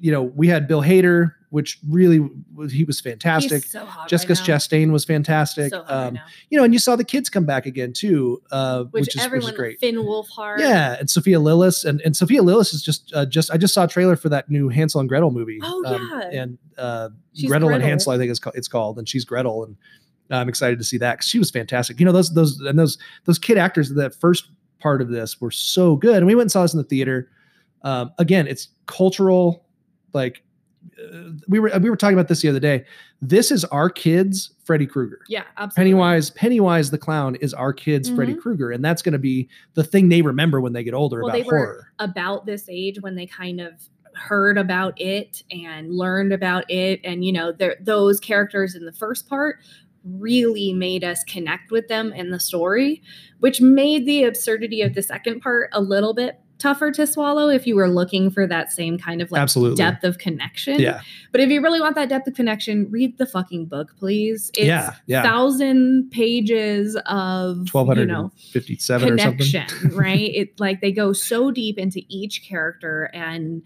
[0.00, 2.18] you know we had bill hader which really
[2.54, 6.24] was he was fantastic so jessica right chastain was fantastic So right um now.
[6.48, 9.14] you know and you saw the kids come back again too uh which, which, is,
[9.16, 12.82] which everyone is great Finn Wolfhard Yeah, and Sophia Lillis, and and Sophia Lillis is
[12.82, 15.58] just uh, just I just saw a trailer for that new Hansel and Gretel movie.
[15.62, 16.40] Oh, um, yeah.
[16.40, 19.64] and uh, She's Gretel, and Hansel, I think it's called, it's called, and she's Gretel,
[19.64, 19.76] and
[20.30, 22.00] I'm excited to see that because she was fantastic.
[22.00, 25.40] You know those those and those those kid actors in that first part of this
[25.40, 27.28] were so good, and we went and saw this in the theater.
[27.82, 29.66] Um, again, it's cultural,
[30.12, 30.42] like
[31.48, 32.84] we were we were talking about this the other day.
[33.20, 35.20] This is our kids, Freddy Krueger.
[35.28, 38.40] yeah absolutely Pennywise, Pennywise the clown is our kids' Freddy Mhm.
[38.40, 41.28] Krueger, and that's going to be the thing they remember when they get older Well,
[41.28, 41.88] about they were- horror.
[41.98, 43.72] about this age when they kind of
[44.14, 47.50] heard about it and learned about it and you know
[47.80, 49.56] those characters in the first part
[50.04, 53.00] really made us connect with them in the story
[53.40, 57.66] which made the absurdity of the second part a little bit tougher to swallow if
[57.66, 59.76] you were looking for that same kind of like Absolutely.
[59.76, 61.00] depth of connection Yeah,
[61.32, 64.66] but if you really want that depth of connection read the fucking book please it's
[64.66, 65.22] Yeah, yeah.
[65.22, 69.46] thousand pages of twelve you hundred know fifty-seven or something.
[69.46, 73.62] connection right it like they go so deep into each character and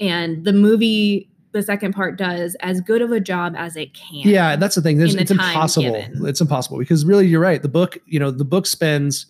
[0.00, 4.20] and the movie the second part does as good of a job as it can
[4.28, 4.98] Yeah, that's the thing.
[4.98, 5.92] There's, the it's impossible.
[5.92, 6.26] given.
[6.26, 7.60] It's impossible because really, you're right.
[7.60, 9.26] The book, you know, the book spends,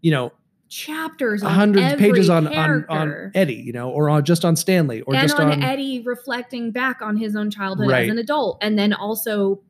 [0.00, 0.32] you know,
[0.68, 4.56] chapters on hundred every pages on, on on Eddie, you know, or on just on
[4.56, 8.04] Stanley, or and just on, on, Eddie reflecting back on his own childhood Right.
[8.04, 9.60] as an adult, and then also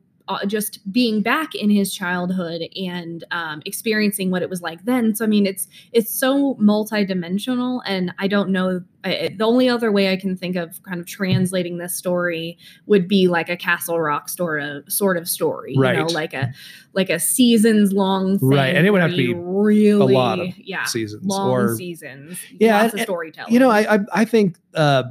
[0.45, 5.15] just being back in his childhood and um, experiencing what it was like then.
[5.15, 8.81] So I mean, it's it's so multidimensional, and I don't know.
[9.03, 13.07] I, the only other way I can think of kind of translating this story would
[13.07, 16.53] be like a Castle Rock sort of sort of story, you know, like a
[16.93, 18.49] like a seasons long thing.
[18.49, 21.75] Right, and it would have to be really a lot of yeah seasons long or
[21.75, 23.53] seasons, Yeah, lots and- of storytelling.
[23.53, 25.03] you know, I I, I think uh,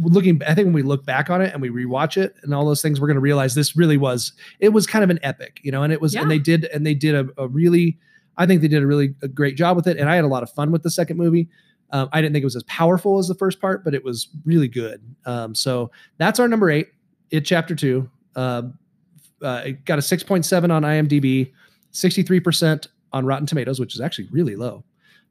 [0.00, 2.64] looking, I think when we look back on it and we rewatch it and all
[2.66, 5.60] those things, we're going to realize this really was it was kind of an epic,
[5.62, 6.22] you know, and it was, Yeah.
[6.22, 7.98] and they did, and they did a, a really,
[8.36, 10.28] I think they did a really a great job with it, and I had a
[10.28, 11.48] lot of fun with the second movie.
[11.90, 14.28] Um, I didn't think it was as powerful as the first part, but it was
[14.44, 15.00] really good.
[15.26, 16.88] Um, so that's our number eight,
[17.30, 18.10] it chapter two.
[18.34, 18.76] Um,
[19.42, 21.52] uh, it got a six point seven on IMDb,
[21.92, 24.82] sixty three percent on Rotten Tomatoes, which is actually really low,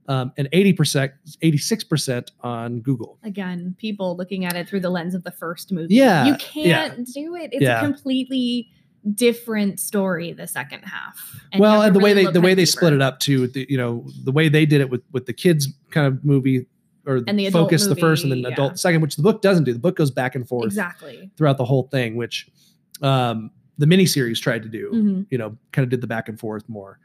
[0.08, 3.18] um, and eighty percent, eighty six percent on Google.
[3.24, 5.96] again, people looking at it through the lens of the first movie.
[5.96, 7.50] Yeah, You can't do it.
[7.54, 7.80] It's Yeah.
[7.80, 8.70] a completely
[9.16, 11.42] different story the second half.
[11.52, 13.66] And well, and the way they the way they of split it up too, the,
[13.70, 16.66] you know, the way they did it with with the kids kind of movie
[17.06, 18.48] or And the focus the first and then yeah.
[18.50, 19.74] adult second, which the book doesn't do.
[19.74, 21.30] The book goes back and forth Exactly.
[21.38, 22.48] throughout the whole thing, which
[23.02, 24.92] um, the miniseries tried to do.
[24.94, 25.28] Mhm.
[25.30, 27.00] You know, kind of did the back and forth more.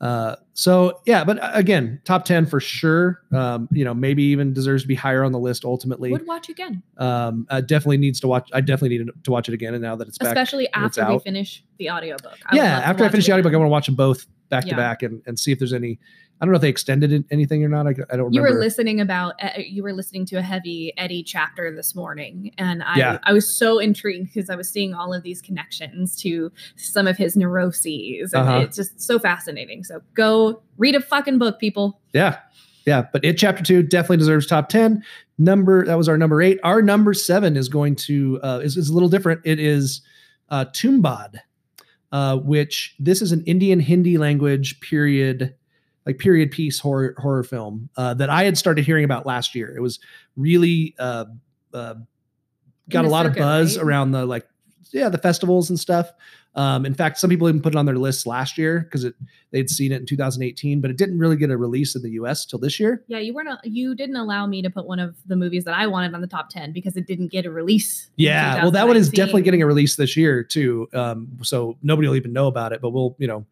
[0.00, 3.22] Uh, so yeah, but uh, again, top ten for sure.
[3.32, 6.10] Um, you know, maybe even deserves to be higher on the list ultimately.
[6.10, 8.50] Would watch again, Um, uh, definitely needs to watch.
[8.52, 9.74] I definitely need to watch it again.
[9.74, 11.22] And now that it's back, especially after we out.
[11.22, 12.38] finish the audiobook.
[12.46, 14.76] I yeah, after I finish the audiobook, I want to watch them both back to
[14.76, 15.98] back and and see if there's any.
[16.44, 17.86] I don't know if they extended it, anything or not.
[17.86, 21.22] I, I don't You were listening about uh, you were listening to a heavy Eddie
[21.22, 23.18] chapter this morning, and I Yeah.
[23.22, 27.16] I was so intrigued because I was seeing all of these connections to some of
[27.16, 28.58] his neuroses, and Uh-huh.
[28.58, 29.84] it's just so fascinating.
[29.84, 31.98] So go read a fucking book, people.
[32.12, 32.36] Yeah.
[32.84, 35.02] yeah, but it chapter two definitely deserves top ten.
[35.38, 36.60] Number that was our number eight.
[36.62, 39.40] Our number seven is going to uh, is, is a little different.
[39.44, 40.02] It is
[40.50, 41.38] uh, Tumbad,
[42.12, 45.54] uh, which this is an Indian Hindi language period,
[46.06, 49.74] like period piece horror horror film uh, that I had started hearing about last year.
[49.76, 49.98] It was
[50.36, 51.26] really uh,
[51.72, 51.94] uh,
[52.88, 53.84] got a lot of buzz right?
[53.84, 54.46] around the like
[54.92, 56.10] yeah the festivals and stuff.
[56.56, 59.14] Um, in fact, some people even put it on their lists last year because it
[59.50, 62.46] they'd seen it in 2018, but it didn't really get a release in the U.S.
[62.46, 63.02] till this year.
[63.08, 63.48] Yeah, you weren't.
[63.64, 66.28] You didn't allow me to put one of the movies that I wanted on the
[66.28, 68.08] top ten because it didn't get a release.
[68.16, 70.88] Yeah, well, that one is definitely getting a release this year too.
[70.94, 73.44] Um, so nobody will even know about it, but we'll, you know,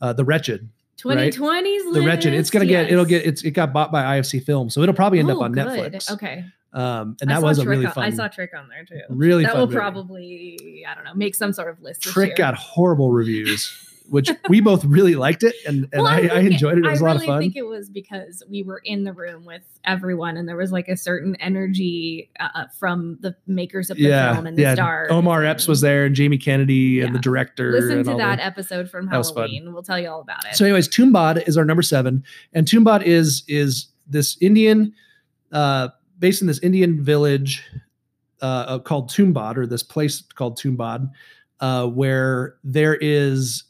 [0.00, 0.68] uh, the wretched,
[1.04, 1.32] right?
[1.32, 2.34] 2020's the wretched.
[2.34, 4.94] It's gonna list, get, it'll get, it's, it got bought by IFC Film, so it'll
[4.94, 5.66] probably end up Oh, on good.
[5.66, 6.10] Netflix.
[6.12, 8.04] Okay, Um, and that was a really on- fun.
[8.04, 9.00] I saw Trick on there too.
[9.08, 9.76] Really that will movie.
[9.76, 12.02] probably, I don't know, make some sort of list.
[12.02, 13.72] Trick got horrible reviews,
[14.08, 16.84] which we both really liked it, and and Well, I, I, think enjoyed it.
[16.84, 17.36] It was I a lot really of fun.
[17.36, 20.72] I think it was because we were in the room with everyone, and there was
[20.72, 24.74] like a certain energy uh, from the makers of the yeah, film and the yeah.
[24.74, 25.08] stars.
[25.10, 27.72] Omar Epps was there, and Jamie Kennedy, and the director.
[27.72, 29.08] Listen to that the- episode from.
[29.08, 29.72] Halloween.
[29.72, 30.54] We'll tell you all about it.
[30.56, 34.92] So, anyways, Tumbad is our number seven, and Tumbad is is this Indian,
[35.52, 35.88] uh,
[36.18, 37.62] based in this Indian village,
[38.42, 41.10] uh, uh, called Tumbad, or this place called Tumbad,
[41.60, 43.64] uh, where there is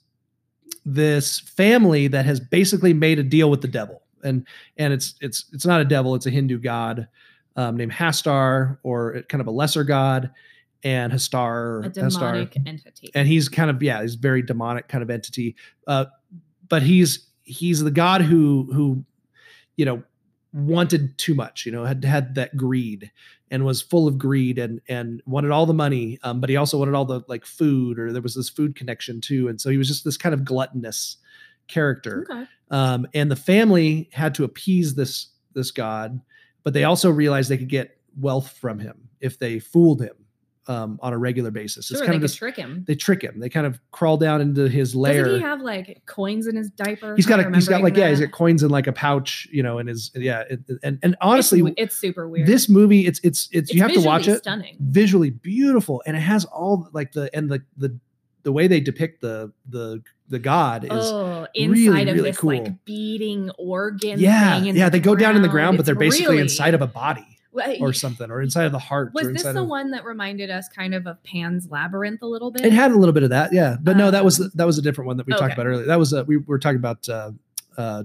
[0.94, 5.46] this family that has basically made a deal with the devil, and and it's it's
[5.52, 7.08] it's not a devil, it's a Hindu god
[7.56, 10.30] um, named Hastar, or kind of a lesser god,
[10.82, 12.48] and Hastar, a Hastar.
[12.66, 13.10] entity.
[13.14, 15.56] and he's kind of yeah he's very demonic kind of entity.
[15.86, 16.06] Uh
[16.68, 19.04] but he's he's the god who who
[19.76, 20.02] you know
[20.52, 23.10] wanted too much you know had had that greed
[23.50, 26.78] and was full of greed and and wanted all the money um but he also
[26.78, 29.48] wanted all the like food or there was this food connection too.
[29.48, 31.18] And so he was just this kind of gluttonous
[31.66, 32.26] character.
[32.30, 32.46] Okay.
[32.70, 36.20] um, and the family had to appease this this god
[36.64, 40.16] but they also realized they could get wealth from him if they fooled him
[40.68, 42.84] um, on a regular basis Sure, it's kind of this, trick him.
[42.86, 46.02] they trick him they kind of crawl down into his lair Doesn't he have like
[46.06, 47.16] coins in his diaper?
[47.16, 48.26] he's got a he's got like remembering yeah he's that?
[48.26, 51.60] got coins in like a pouch you know in his yeah it, and and honestly
[51.60, 52.46] w- it's, super weird.
[52.46, 54.76] this movie it's it's it's, you have to watch it Stunning.
[54.80, 57.98] visually beautiful and it has all like the and the the
[58.42, 62.38] the way they depict the the the god is Oh, really, inside of really this
[62.38, 62.50] cool.
[62.62, 64.20] like beating organ.
[64.20, 66.82] yeah yeah the they go down in the ground but they're basically really- inside of
[66.82, 67.37] a body
[67.80, 70.68] or something or inside of the heart Was this the of, one that reminded us
[70.68, 72.64] kind of of Pan's Labyrinth a little bit?
[72.64, 73.76] it had a little bit of that yeah.
[73.80, 75.86] But no that was Um, that was a different one that we talked about earlier.
[75.86, 77.32] That was uh, we were talking about uh
[77.76, 78.04] uh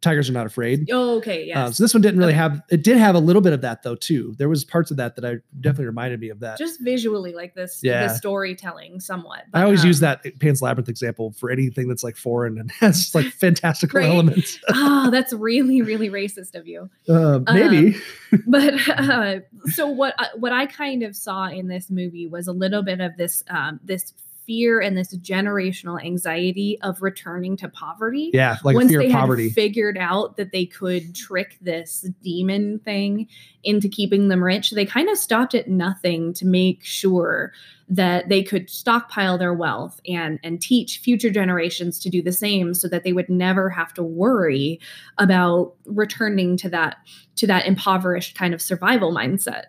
[0.00, 1.64] tigers are not afraid Oh, okay, yeah.
[1.66, 2.38] Uh, so this one didn't really Okay.
[2.38, 4.96] have it did have a little bit of that though too there was parts of
[4.96, 8.06] that that i definitely reminded me of that just visually like this Yeah.
[8.06, 9.44] the storytelling somewhat.
[9.52, 12.70] i always but, use um, that pan's labyrinth example for anything that's like foreign and
[12.80, 14.08] has like fantastical Right?
[14.08, 16.88] elements oh, that's really really racist of you.
[17.08, 17.96] uh, maybe
[18.46, 19.40] but uh,
[19.72, 23.00] so what I- what I kind of saw in this movie was a little bit
[23.00, 24.12] of this um, this
[24.50, 28.32] fear and this generational anxiety of returning to poverty.
[28.34, 32.04] yeah like Once fear they of poverty had figured out that they could trick this
[32.20, 33.28] demon thing
[33.62, 37.52] into keeping them rich, they kind of stopped at nothing to make sure
[37.88, 42.74] that they could stockpile their wealth and and teach future generations to do the same
[42.74, 44.80] so that they would never have to worry
[45.18, 46.96] about returning to that
[47.36, 49.66] to that impoverished kind of survival mindset.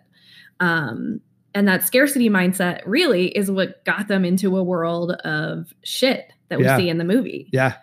[0.58, 1.20] Um,
[1.54, 6.58] and that scarcity mindset really is what got them into a world of shit that
[6.58, 6.76] we Yeah.
[6.76, 7.48] see in the movie.
[7.52, 7.74] yeah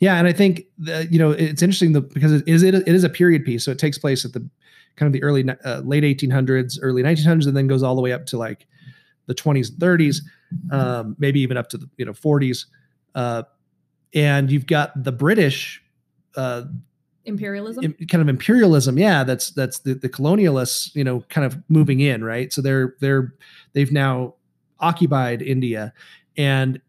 [0.00, 2.88] yeah and i think the, you know it's interesting though because it is it, it
[2.88, 4.40] is a period piece so it takes place at the
[4.96, 8.12] kind of the early uh, late 1800s early 1900s and then goes all the way
[8.12, 8.66] up to like
[9.26, 10.20] the 20s and 30s
[10.72, 12.66] um, maybe even up to the you know 40s
[13.14, 13.42] uh,
[14.14, 15.82] and you've got the british
[16.36, 16.62] uh,
[17.28, 17.94] Imperialism.
[18.10, 22.24] kind of imperialism yeah that's that's the, the colonialists you know kind of moving in
[22.24, 22.52] right?
[22.52, 23.34] So they're they're
[23.74, 24.34] they've now
[24.80, 25.92] occupied india
[26.36, 26.80] and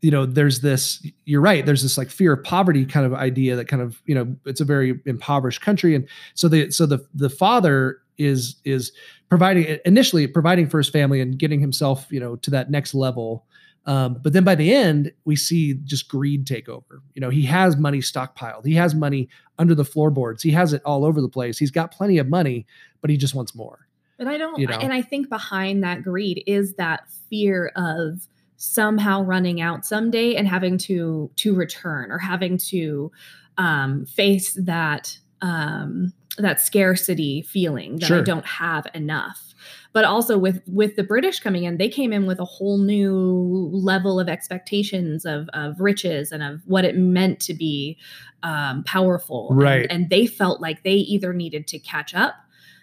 [0.00, 3.56] you know there's this you're right there's this like fear of poverty kind of idea
[3.56, 5.94] that kind of you know it's a very impoverished country.
[5.94, 8.92] And so the so the the father is is
[9.28, 13.44] providing initially providing for his family and getting himself you know to that next level
[13.88, 17.02] um, but then by the end we see just greed take over.
[17.14, 18.64] You know he has money stockpiled.
[18.64, 19.28] He has money
[19.58, 20.44] under the floorboards.
[20.44, 21.58] He has it all over the place.
[21.58, 22.64] He's got plenty of money
[23.00, 23.86] but he just wants more
[24.16, 24.78] But I don't, you know.
[24.78, 28.26] and I think behind that greed is that fear of
[28.56, 33.12] somehow running out someday and having to to return or having to
[33.56, 39.47] um, face that um, that scarcity feeling that I don't have enough.
[39.92, 43.70] But also with with the British coming in, they came in with a whole new
[43.72, 47.96] level of expectations of of riches and of what it meant to be
[48.42, 49.48] um, powerful.
[49.50, 49.86] And- Right.
[49.90, 52.34] And, they felt like they either needed to catch up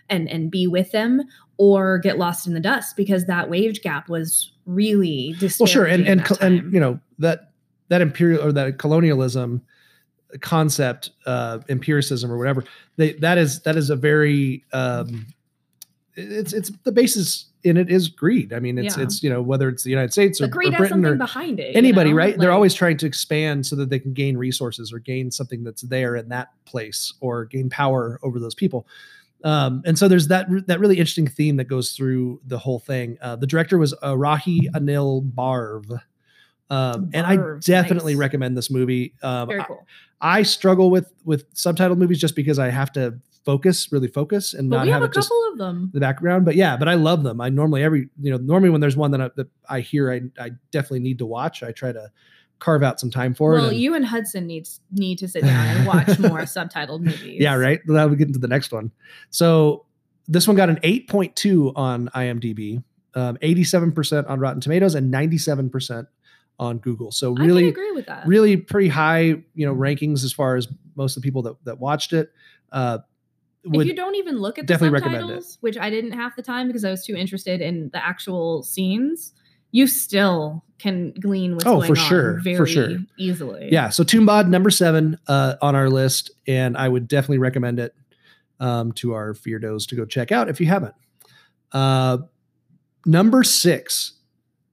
[0.09, 1.21] and and be with them
[1.57, 6.07] or get lost in the dust because that wage gap was really well sure and
[6.07, 7.51] and and you know that
[7.89, 9.61] that imperial or that colonialism
[10.41, 12.63] concept uh empiricism or whatever
[12.97, 15.25] they that is that is a very um
[16.15, 19.03] it's it's the basis in it is greed i mean it's Yeah.
[19.03, 21.59] it's you know whether it's the united states or, or has britain something or behind
[21.59, 21.71] it.
[21.71, 22.15] you anybody know?
[22.17, 25.63] right they're always trying to expand so that they can gain resources or gain something
[25.63, 28.87] that's there in that place or gain power over those people
[29.43, 33.17] um, and so there's that that really interesting theme that goes through the whole thing
[33.21, 35.91] uh, the director was uh, rahi anil barve
[36.69, 38.19] um, and i definitely nice.
[38.19, 39.85] recommend this movie um, very I- cool.
[40.21, 44.69] I, struggle with with subtitled movies just because i have to focus really focus and
[44.69, 45.91] But not we have have a couple of them.
[45.93, 46.45] the background.
[46.45, 47.39] But yeah, but I love them.
[47.39, 50.21] I normally every you know normally when there's one that I, that I hear I
[50.43, 51.61] I definitely need to watch.
[51.63, 52.11] I try to
[52.59, 53.73] carve out some time for Well, it.
[53.73, 57.39] and- you and Hudson needs need to sit down and watch more subtitled movies.
[57.39, 57.79] yeah, right.
[57.87, 58.91] That we get into the next one.
[59.29, 59.85] So
[60.27, 62.81] this one got an 8.2 on IMDb,
[63.13, 66.07] um, 87% on Rotten Tomatoes, and 97%
[66.57, 67.11] on Google.
[67.11, 68.25] So I really, agree with that.
[68.25, 69.21] really pretty high
[69.53, 72.31] you know rankings as far as most of the people that that watched it.
[72.71, 72.99] Uh,
[73.73, 76.67] if you don't even look at the definitely subtitles, which I didn't half the time
[76.67, 79.33] because I was too interested in the actual scenes,
[79.71, 82.89] you still can glean what's Oh, going for on sure, for sure.
[83.17, 83.69] easily.
[83.71, 87.95] yeah so Tumbad number seven uh, on our list and i would definitely recommend it
[88.59, 90.93] um, to our feardos to go check out if you haven't
[91.71, 92.17] uh,
[93.05, 94.13] number six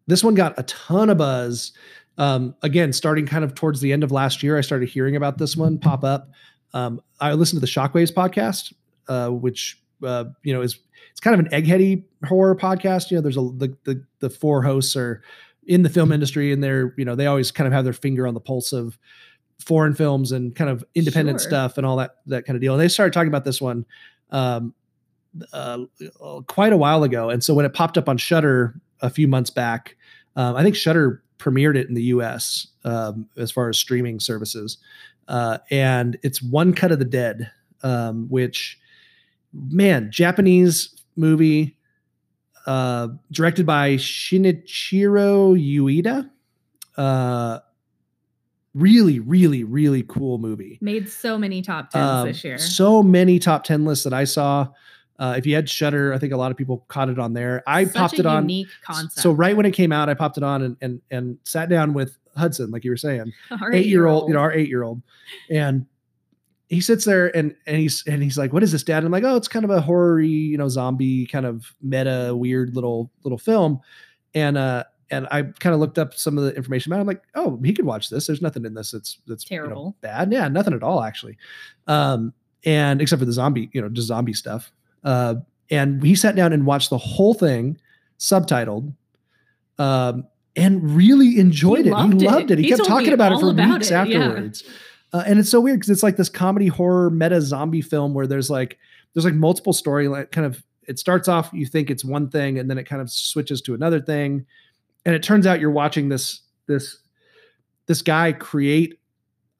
[0.08, 1.72] this one got a ton of buzz
[2.18, 5.38] um, again starting kind of towards the end of last year i started hearing about
[5.38, 6.30] this one pop up
[6.74, 8.72] um, i listened to the shockwaves podcast
[9.08, 10.78] uh, which uh, you know is
[11.10, 13.10] it's kind of an eggheady horror podcast.
[13.10, 15.22] You know there's a the, the the four hosts are
[15.66, 18.26] in the film industry and they're you know they always kind of have their finger
[18.26, 18.98] on the pulse of
[19.60, 21.48] foreign films and kind of independent Sure.
[21.50, 22.72] stuff and all that that kind of deal.
[22.74, 23.84] And they started talking about this one
[24.30, 24.74] um
[25.52, 25.78] uh,
[26.46, 27.30] quite a while ago.
[27.30, 29.96] And so when it popped up on Shudder a few months back
[30.36, 34.78] um, i think Shudder premiered it in the us um, as far as streaming services.
[35.28, 37.50] Uh, and it's one cut of the dead
[37.82, 38.78] um, which
[39.52, 41.76] man japanese movie
[42.66, 46.30] uh, directed by Shinichiro Ueda.
[46.96, 47.58] Uh,
[48.74, 50.78] really, really, really cool movie.
[50.80, 52.58] Made so many top tens Um, this year.
[52.58, 54.68] So many top 10 lists that I saw.
[55.18, 57.62] Uh, if you had Shudder, I think a lot of people caught it on there.
[57.66, 58.44] I Such popped it on.
[58.48, 59.20] unique concept.
[59.20, 61.92] So right when it came out, I popped it on and and and sat down
[61.94, 63.32] with Hudson, like you were saying,
[63.72, 65.02] eight year old, you know, our eight year old,
[65.50, 65.84] and
[66.72, 69.12] he sits there and and he's and he's like, "What is this, Dad?" And I'm
[69.12, 73.10] like, "Oh, it's kind of a horror you know, zombie kind of meta, weird little
[73.24, 73.80] little film,"
[74.34, 74.84] and uh.
[75.10, 76.96] And I kind of looked up some of the information about.
[76.96, 77.02] it.
[77.02, 78.26] I'm like, oh, he could watch this.
[78.26, 79.96] There's nothing in this that's that's you know, Terrible.
[80.00, 80.32] bad.
[80.32, 81.36] Yeah, nothing at all actually.
[81.86, 82.32] Um,
[82.64, 84.72] and except for the zombie, you know, just zombie stuff.
[85.04, 85.34] Uh,
[85.70, 87.76] and he sat down and watched the whole thing,
[88.18, 88.94] subtitled,
[89.76, 91.90] um, and really enjoyed it.
[91.92, 92.56] loved he loved it.
[92.56, 94.28] He, He kept talking about it for about weeks it, yeah.
[95.12, 98.26] Uh, and it's so weird because it's like this comedy horror meta zombie film where
[98.26, 98.78] there's like
[99.14, 102.68] there's like multiple storyline kind of it starts off you think it's one thing and
[102.70, 104.46] then it kind of switches to another thing
[105.04, 106.98] and it turns out you're watching this this
[107.86, 108.98] this guy create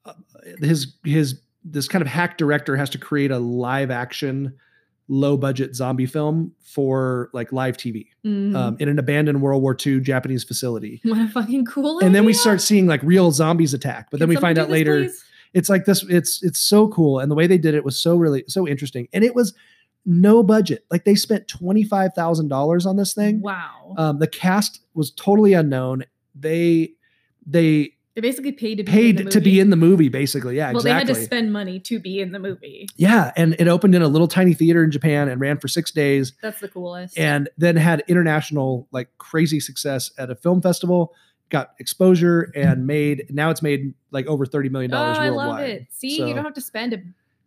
[0.05, 0.13] uh,
[0.59, 4.53] his his this kind of hack director has to create a live action
[5.09, 8.55] low budget zombie film for like live TV Mhm.
[8.55, 10.99] um, in an abandoned World War II Japanese facility.
[11.05, 14.29] what a fucking cool And then we start seeing like real zombies attack, but then
[14.29, 15.23] we find out later please?
[15.53, 18.15] It's like this it's it's so cool and the way they did it was so
[18.15, 19.53] really so interesting and it was
[20.05, 23.93] no budget like they spent $25000 on this thing Wow.
[23.97, 26.03] um, the cast was totally unknown
[26.35, 26.93] they
[27.45, 29.59] they they basically paid to be paid in the to be movie.
[29.59, 32.31] in the movie basically yeah well, exactly they had to spend money to be in
[32.31, 32.87] the movie.
[32.95, 35.91] yeah and it opened in a little tiny theater in japan and ran for six
[35.91, 37.17] days That's the coolest.
[37.17, 41.13] and then had international like crazy success at a film festival
[41.53, 45.47] got exposure and made now it's made like over 30 million oh, dollars I worldwide
[45.47, 45.87] love it.
[45.91, 46.97] See, So- you don't have to spend a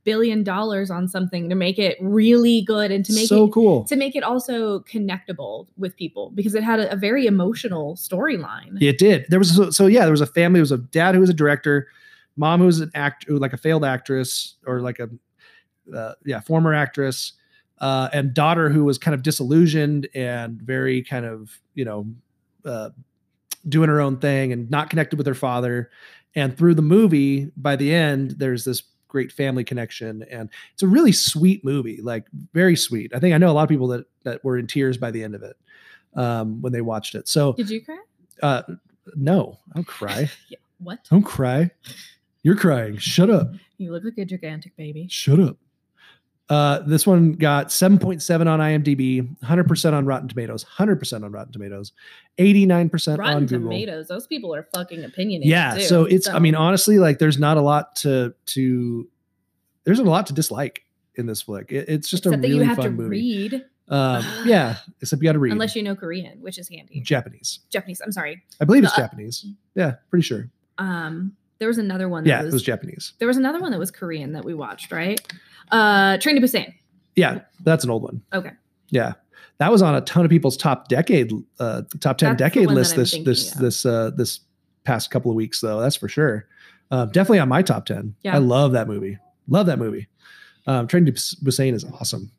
[0.04, 3.82] billion dollars on something to make it really good and to make so it cool
[3.82, 8.80] to make it also connectable with people because it had a, a very emotional storyline.
[8.80, 9.26] It did.
[9.28, 10.02] There was so, so yeah.
[10.02, 10.58] There was a family.
[10.58, 11.88] There was a dad who was a director,
[12.36, 15.10] mom who was an actor, like a failed actress or like a
[15.92, 17.32] uh, yeah former actress,
[17.80, 22.06] uh, and daughter who was kind of disillusioned and very kind of you know
[22.64, 22.90] uh,
[23.68, 25.90] doing her own thing and not connected with her father.
[26.34, 30.86] And through the movie, by the end, there's this great family connection, and it's a
[30.88, 33.14] really sweet movie, like very sweet.
[33.14, 35.22] I think I know a lot of people that that were in tears by the
[35.24, 35.56] end of it
[36.14, 37.26] um, when they watched it.
[37.28, 37.98] So Did you cry?
[38.42, 38.62] uh,
[39.14, 40.30] no, I don't cry.
[40.48, 40.58] Yeah.
[40.78, 40.98] What?
[41.08, 41.70] don't cry.
[42.42, 42.98] You're crying.
[42.98, 43.52] Shut up.
[43.78, 45.06] You look like a gigantic baby.
[45.08, 45.56] Shut up.
[46.48, 51.92] Uh, this one got 7.7 on IMDb, 100% on Rotten Tomatoes, 100% on Rotten Tomatoes,
[52.38, 53.70] 89% on Rotten Google.
[53.70, 54.06] Tomatoes.
[54.06, 55.50] Those people are fucking opinionated.
[55.50, 59.08] Yeah, too, so it's I mean honestly like there's not a lot to to
[59.84, 60.84] there's a lot to dislike
[61.16, 61.72] in this flick.
[61.72, 63.08] It- it's just except a that really you have fun to movie.
[63.50, 67.00] read, Um, yeah, except you got to read unless you know Korean, which is handy.
[67.00, 67.58] Japanese.
[67.70, 68.00] Japanese.
[68.04, 68.42] I'm sorry.
[68.60, 69.46] I believe it's Uh, Japanese.
[69.74, 70.48] Yeah, pretty sure.
[70.78, 72.22] Um, there was another one.
[72.24, 73.14] That Yeah, was, it was Japanese.
[73.18, 75.18] There was another one that was Korean that we watched, right?
[75.70, 76.72] Uh, Train to Busan.
[77.14, 78.22] Yeah, that's an old one.
[78.32, 78.50] Okay.
[78.90, 79.14] Yeah.
[79.58, 82.94] That was on a ton of people's top decade uh top 10 That's decade list
[82.94, 84.40] this thinking this this uh this
[84.84, 85.80] past couple of weeks though.
[85.80, 86.46] That's for sure.
[86.90, 88.14] Uh, definitely on my top 10.
[88.22, 88.34] Yeah.
[88.34, 89.18] I love that movie.
[89.48, 90.08] Love that movie.
[90.66, 92.30] Um Train to Bus- Busan is awesome.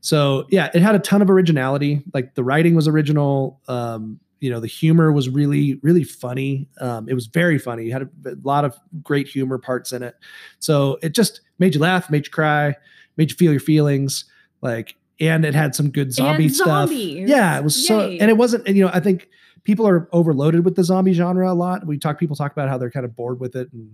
[0.00, 2.02] So, yeah, it had a ton of originality.
[2.12, 3.60] Like the writing was original.
[3.66, 7.92] Um you know the humor was really really funny um, it was very funny it
[7.92, 10.14] had a, a lot of great humor parts in it
[10.58, 12.74] so it just made you laugh made you cry
[13.16, 14.24] made you feel your feelings
[14.60, 17.28] like and it had some good zombie And stuff zombies.
[17.28, 19.28] yeah it was so and it wasn't and, you know i think
[19.64, 22.78] people are overloaded with the zombie genre a lot we talk people talk about how
[22.78, 23.90] they're kind of bored with it and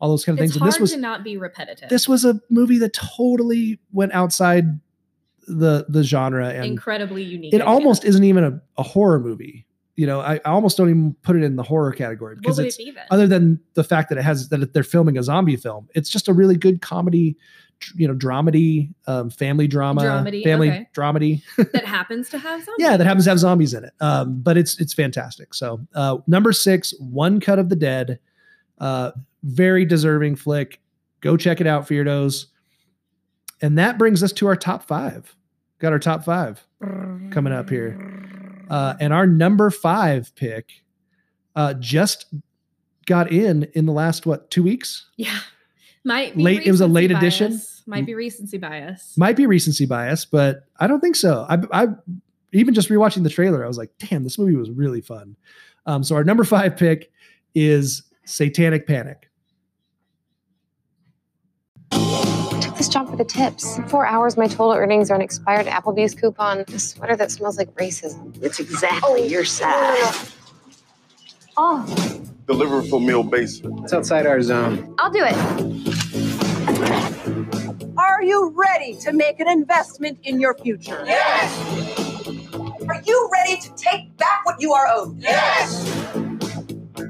[0.00, 1.88] all those kind of It's things hard and this was to not be repetitive.
[1.90, 4.78] this was a movie that totally went outside
[5.48, 7.52] the the genre and incredibly unique.
[7.52, 7.66] it idea.
[7.66, 9.64] almost isn't even a, a horror movie
[9.98, 12.78] you know I, I almost don't even put it in the horror category because it's
[12.78, 15.88] it be other than the fact that it has that they're filming a zombie film
[15.94, 17.36] it's just a really good comedy
[17.96, 20.88] you know dramedy um, family drama Dramedy, family okay.
[20.94, 21.42] dramedy.
[21.72, 22.84] That happens to have zombies.
[22.86, 25.52] yeah that happens to have zombies in it um, but it's it's fantastic.
[25.52, 28.20] So uh, number six one cut of the dead
[28.78, 29.10] uh,
[29.42, 30.80] very deserving flick.
[31.20, 32.46] Go check it out feardos
[33.60, 35.34] and that brings us to our top five.
[35.80, 36.64] Got our top five
[37.30, 38.27] coming up here
[38.70, 40.70] uh, and our number five pick
[41.56, 42.26] uh, just
[43.06, 45.38] got in in the last what two weeks Yeah.
[46.04, 47.60] Might be Late- it was a late recency edition?
[47.86, 49.14] Might be recency bias.
[49.16, 51.86] might be recency bias but i don't think so i, I
[52.52, 55.36] even just rewatching the trailer i was like damn this movie was really fun
[55.86, 57.10] um, so our number five pick
[57.54, 59.27] is satanic panic
[63.18, 63.76] the tips.
[63.76, 67.58] In four hours, my total earnings are an expired Applebee's coupon, a sweater that smells
[67.58, 68.40] like racism.
[68.42, 69.26] It's exactly oh.
[69.26, 70.32] your size.
[71.56, 72.24] Oh, oh.
[72.46, 73.80] Deliver for meal basement.
[73.84, 74.94] It's outside our zone.
[74.98, 75.34] I'll do it.
[77.98, 81.02] Are you ready to make an investment in your future?
[81.04, 81.58] Yes!
[82.88, 85.18] Are you ready to take back what you are owed?
[85.18, 85.84] Yes!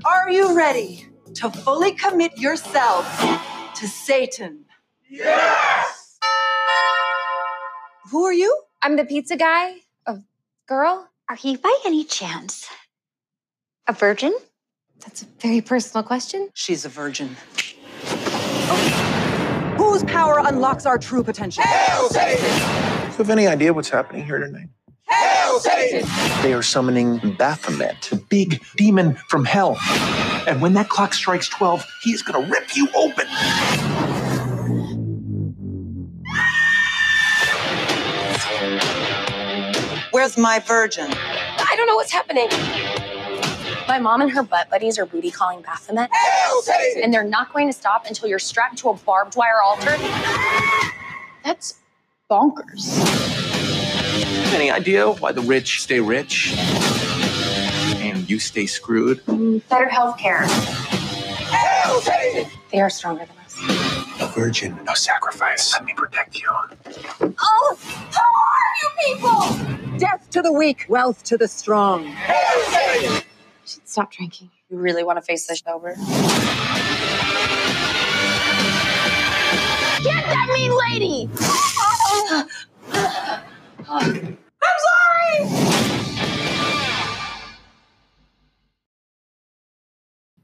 [0.04, 3.06] Are you ready to fully commit yourself
[3.76, 4.64] to Satan?
[5.08, 5.97] Yes!
[8.10, 8.62] Who are you?
[8.80, 9.74] I'm the pizza guy.
[10.06, 10.18] A
[10.66, 11.08] girl?
[11.28, 12.66] Are you by any chance
[13.86, 14.34] a virgin?
[15.00, 16.48] That's a very personal question.
[16.54, 17.36] She's a virgin.
[18.04, 19.74] Oh.
[19.76, 21.64] Whose power unlocks our true potential?
[21.64, 22.28] Do you
[23.18, 24.68] have any idea what's happening here tonight?
[25.06, 26.02] Hell say!
[26.42, 29.76] They are summoning Baphomet, the big demon from hell.
[30.46, 33.26] And when that clock strikes 12, he is going to rip you open.
[40.18, 41.06] Where's my virgin?
[41.12, 42.48] I don't know what's happening.
[43.86, 46.10] My mom and her butt buddies are booty calling Baphomet,
[47.00, 49.96] and they're not going to stop until you're strapped to a barbed wire altar.
[51.44, 51.76] That's
[52.28, 52.98] bonkers.
[54.52, 59.24] Any idea why the rich stay rich and you stay screwed?
[59.68, 60.48] Better health care.
[62.72, 63.34] They are stronger than us.
[63.36, 63.37] A
[64.28, 65.72] virgin, no sacrifice.
[65.72, 66.48] Let me protect you.
[66.50, 69.98] Oh, who are you people?
[69.98, 72.04] Death to the weak, wealth to the strong.
[72.04, 73.20] You
[73.64, 74.50] should stop drinking.
[74.70, 75.94] You really want to face this sober?
[80.04, 81.28] Get that mean lady!
[83.88, 84.08] I'm
[84.60, 85.58] sorry!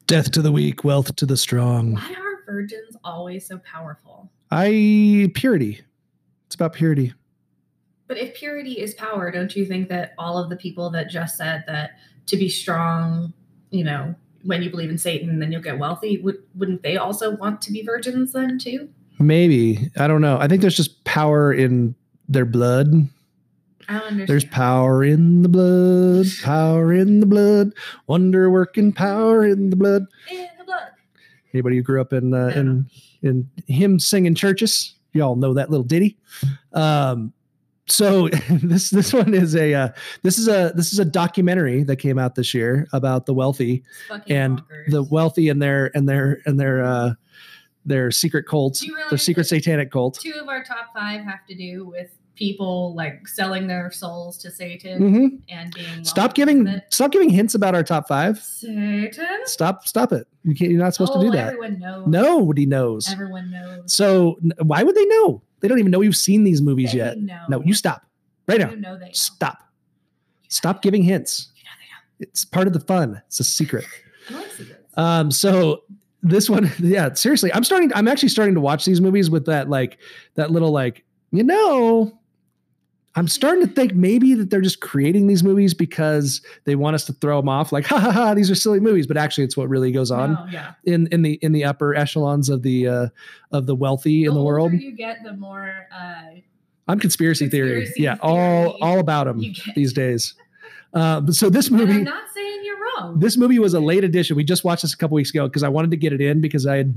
[0.07, 4.31] death to the weak wealth to the strong Why are virgins always so powerful?
[4.51, 5.81] i purity
[6.47, 7.13] it's about purity
[8.07, 11.37] But if purity is power, don't you think that all of the people that just
[11.37, 11.93] said that
[12.27, 13.33] to be strong,
[13.71, 17.35] you know, when you believe in Satan, then you'll get wealthy, would, wouldn't they also
[17.37, 18.89] want to be virgins then too?
[19.21, 21.95] maybe i don't know i think there's just power in
[22.29, 23.09] their blood
[23.87, 24.29] I understand.
[24.29, 27.73] There's power in the blood, power in the blood,
[28.07, 30.07] wonder working power in the blood.
[30.31, 30.54] In the blood.
[31.55, 32.87] Anybody who grew up in uh, in
[33.23, 34.97] and hymn singing churches.
[35.13, 36.19] Y'all know that little ditty.
[36.73, 37.33] Um,
[37.87, 39.89] so this this one is a uh,
[40.23, 43.85] this is a this is a documentary that came out this year about the wealthy
[44.29, 44.91] and bonkers.
[44.91, 47.15] the wealthy and their and their and their uh,
[47.85, 50.19] their secret cults, their secret satanic cult.
[50.21, 54.51] Two of our top five have to do with people like selling their souls to
[54.51, 55.41] Satan Mhm.
[55.49, 58.39] and being Stop giving stop giving hints about our top five.
[58.39, 59.41] Satan.
[59.45, 60.27] Stop stop it.
[60.43, 60.71] You can't.
[60.71, 61.49] You're not supposed oh, to do that.
[61.49, 62.07] Everyone knows.
[62.07, 63.11] Nobody knows.
[63.11, 63.93] Everyone knows.
[63.93, 65.43] So why would they know?
[65.61, 67.19] They don't even know we've seen these movies They yet.
[67.19, 67.41] know.
[67.49, 68.03] No, you stop
[68.49, 68.71] right now.
[68.71, 69.13] You know they know.
[69.13, 69.59] Stop.
[70.49, 71.49] Stop giving hints.
[72.21, 73.21] It's part of the fun.
[73.27, 73.85] It's a secret.
[74.31, 74.47] Like.
[74.97, 75.83] Um, so
[76.23, 77.93] this one, yeah, seriously, I'm starting.
[77.95, 79.99] I'm actually starting to watch these movies with that like
[80.37, 82.19] that little like you know.
[83.17, 87.05] I'm starting to think maybe that they're just creating these movies because they want us
[87.07, 89.07] to throw them off, like ha ha ha, these are silly movies.
[89.07, 90.73] But actually, it's what really goes on No, yeah.
[90.85, 93.09] in in the in the upper echelons of the uh,
[93.53, 94.73] of the wealthy in the world.
[94.73, 96.41] you get, the more uh,
[96.89, 97.83] I'm conspiracy, theory.
[97.83, 99.41] Conspiracy Yeah, all all about them
[99.77, 100.35] these days.
[100.93, 103.19] Uh, so this and movie, I'm not saying you're wrong.
[103.19, 104.37] this movie was a late edition.
[104.37, 106.41] We just watched this a couple weeks ago because I wanted to get it in
[106.41, 106.95] because I had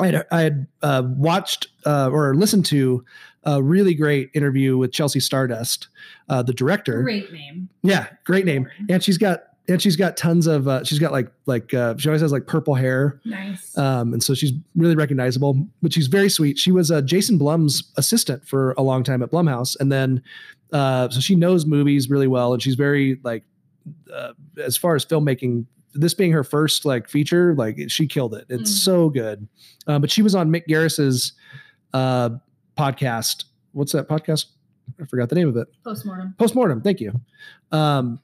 [0.00, 3.04] I had, I had uh, watched uh, or listened to
[3.44, 5.88] a really great interview with Chelsea Stardust,
[6.28, 7.02] uh, the director.
[7.02, 7.68] Great name.
[7.82, 8.68] Yeah, great name.
[8.88, 12.08] And she's got and she's got tons of uh, she's got like like uh, she
[12.08, 13.20] always has like purple hair.
[13.24, 13.76] Nice.
[13.76, 16.58] Um, and so she's really recognizable, but she's very sweet.
[16.58, 20.22] She was uh, Jason Blum's assistant for a long time at Blumhouse, and then
[20.72, 23.44] uh, so she knows movies really well, and she's very like
[24.12, 24.32] uh,
[24.62, 25.66] as far as filmmaking.
[26.00, 28.46] This being her first like feature, like she killed it.
[28.48, 28.74] It's Mm.
[28.84, 29.48] so good.
[29.86, 31.32] Uh, but she was on Mick Garris's
[31.94, 32.30] uh,
[32.76, 33.44] podcast.
[33.72, 34.46] What's that podcast?
[35.00, 35.68] I forgot the name of it.
[35.84, 36.34] Postmortem.
[36.38, 36.80] Postmortem.
[36.82, 37.20] Thank you.
[37.72, 38.20] Um,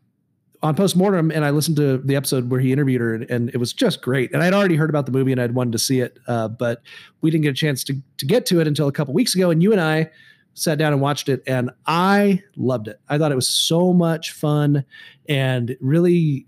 [0.63, 3.59] on Postmortem, and I listened to the episode where he interviewed her, and, and it
[3.59, 4.33] was just great.
[4.33, 6.81] And I'd already heard about the movie, and I'd wanted to see it, uh, but
[7.21, 9.51] we didn't get a chance to to get to it until a couple weeks ago.
[9.51, 10.11] And you and I
[10.55, 12.99] sat down and watched it, and I loved it.
[13.11, 14.87] I thought it was so much fun,
[15.29, 16.47] and really,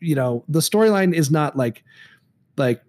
[0.00, 1.84] you know, the storyline is not like
[2.56, 2.82] like.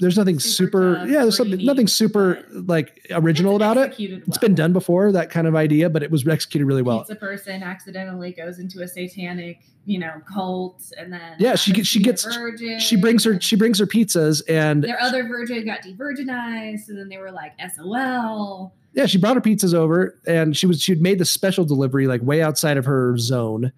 [0.00, 1.22] There's nothing super, tough yeah.
[1.22, 3.86] There's something, nothing super like original about it.
[3.86, 7.00] executed It's been done before, that kind of idea, but it was executed really well.
[7.00, 11.88] Pizza person accidentally goes into a satanic, you know, cult, and then yeah she gets
[11.88, 12.78] she gets virgin.
[12.78, 17.08] she brings her she brings her pizzas and Their other virgin got de-virginized, and then
[17.08, 18.72] they were like SOL.
[18.98, 22.20] Yeah she brought her pizzas over and she was she'd made the special delivery like
[22.20, 23.70] way outside of her zone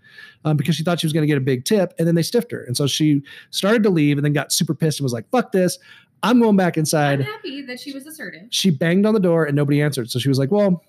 [0.47, 2.23] um, because she thought she was going to get a big tip and then they
[2.23, 5.13] stiffed her and so she started to leave and then got super pissed and was
[5.13, 5.79] like fuck this
[6.23, 8.45] i'm going back I'm inside happy that she was assertive.
[8.49, 10.83] she banged on the door and nobody answered so she was like well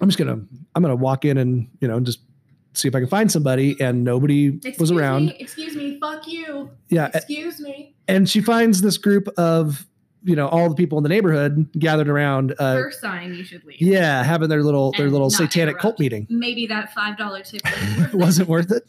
[0.00, 0.40] i'm just gonna
[0.74, 2.20] i'm gonna walk in and you know just
[2.72, 5.98] see if i can find somebody and nobody was around Me, excuse me.
[6.00, 6.70] Fuck you.
[6.88, 7.94] Yeah, Excuse me.
[8.08, 9.86] and she finds this group of
[10.24, 13.64] you know all the people in the neighborhood gathered around uh First sign you should
[13.64, 13.80] leave.
[13.82, 15.80] yeah having their little their And little satanic interrupt.
[15.82, 17.60] cult meeting Maybe that five dollar tip.
[18.12, 18.84] wasn't worth it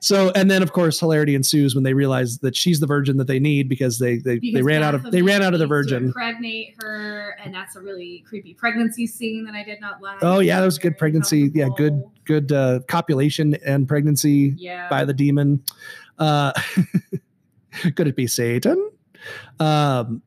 [0.00, 3.28] so and then of course hilarity ensues when they realize that she's the virgin that
[3.28, 6.06] they need because they they, they ran out of they ran out of the virgin
[6.06, 10.18] Impregnate her, and that's a really creepy pregnancy scene that I did not like.
[10.22, 14.88] oh yeah that was good pregnancy yeah good good uh copulation and pregnancy Yeah.
[14.88, 15.62] by the demon
[16.18, 16.52] uh
[17.94, 18.90] could it be satan
[19.60, 20.22] um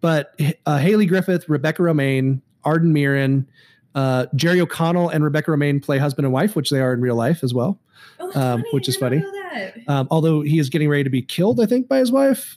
[0.00, 3.46] but uh, hayley griffith rebecca romijn arden Myrin,
[3.94, 7.16] uh, jerry o'connell and rebecca romijn play husband and wife which they are in real
[7.16, 7.78] life as well
[8.18, 9.22] Oh, um, which is funny
[9.88, 12.56] um, although he is getting ready to be killed, I think, by his wife,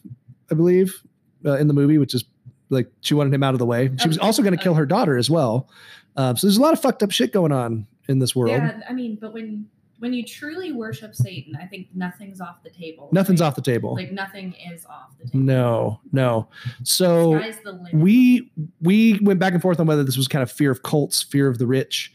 [0.51, 1.01] I believe,
[1.45, 2.23] uh, in the movie, which is
[2.69, 3.89] like she wanted him out of the way.
[3.97, 5.69] She was also going to kill her daughter as well.
[6.15, 8.51] Um, so there's a lot of fucked up shit going on in this world.
[8.51, 9.67] Yeah, I mean, but when
[10.04, 13.08] when you truly worship Satan, I think nothing's off the table.
[13.14, 13.95] Nothing's Like- off the table.
[13.95, 15.39] Like nothing is off the table.
[15.45, 16.49] no, no.
[16.84, 17.93] So Sky's the limit.
[17.93, 18.51] we
[18.82, 21.47] we went back and forth on whether this was kind of fear of cults, fear
[21.47, 22.12] of the rich,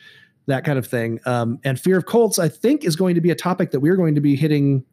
[0.46, 1.18] that kind of thing.
[1.24, 3.96] Um, and fear of cults, I think, is going to be a topic that we're
[3.96, 4.84] going to be hitting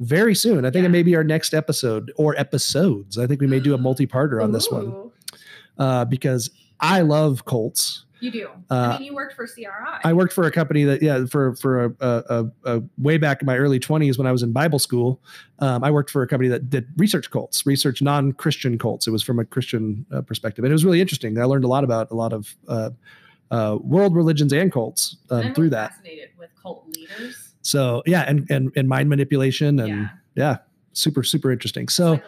[0.00, 0.64] very soon.
[0.66, 3.16] I think it may be our next episode or episodes.
[3.18, 5.10] I think we may do a multi-parter on this one
[5.78, 8.04] uh, because I love cults.
[8.20, 8.48] You do.
[8.70, 9.64] Uh, I mean, you worked for CRI.
[10.04, 13.46] I worked for a company that, yeah, for for a, a, a, way back in
[13.46, 15.20] my early twenties when I was in Bible school.
[15.60, 19.06] Um, I worked for a company that did research cults, research non-Christian cults.
[19.06, 21.38] It was from a Christian uh, perspective, and it was really interesting.
[21.38, 22.90] I learned a lot about a lot of uh,
[23.50, 25.90] uh, world religions and cults um, I'm through really that.
[25.92, 27.54] fascinated with cult leaders.
[27.62, 30.08] So yeah, and and and mind manipulation and yeah.
[30.34, 30.56] Yeah.
[30.98, 31.88] Super super interesting.
[31.88, 32.20] So,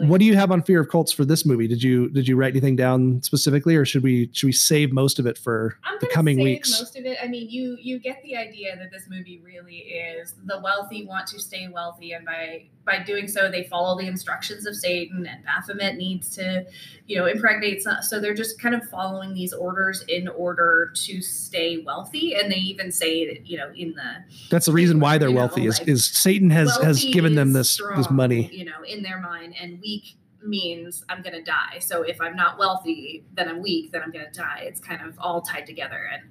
[0.00, 1.66] what do you have on fear of cults for this movie?
[1.66, 5.18] Did you did you write anything down specifically, or should we should we save most
[5.18, 6.80] of it for I'm the coming save weeks?
[6.80, 7.18] Most of it.
[7.22, 11.26] I mean, you you get the idea that this movie really is the wealthy want
[11.28, 15.44] to stay wealthy, and by by doing so, they follow the instructions of Satan, and
[15.44, 16.66] Baphomet needs to,
[17.06, 17.82] you know, impregnate.
[17.82, 22.50] So, so they're just kind of following these orders in order to stay wealthy, and
[22.50, 25.42] they even say it, you know, in the That's the reason why they're you know,
[25.42, 28.48] wealthy is like, is Satan has has given them is this this money.
[28.52, 31.78] you know, in their mind, and weak means I'm gonna die.
[31.80, 34.62] So if I'm not wealthy, then I'm weak, then I'm gonna die.
[34.66, 36.08] It's kind of all tied together.
[36.12, 36.22] And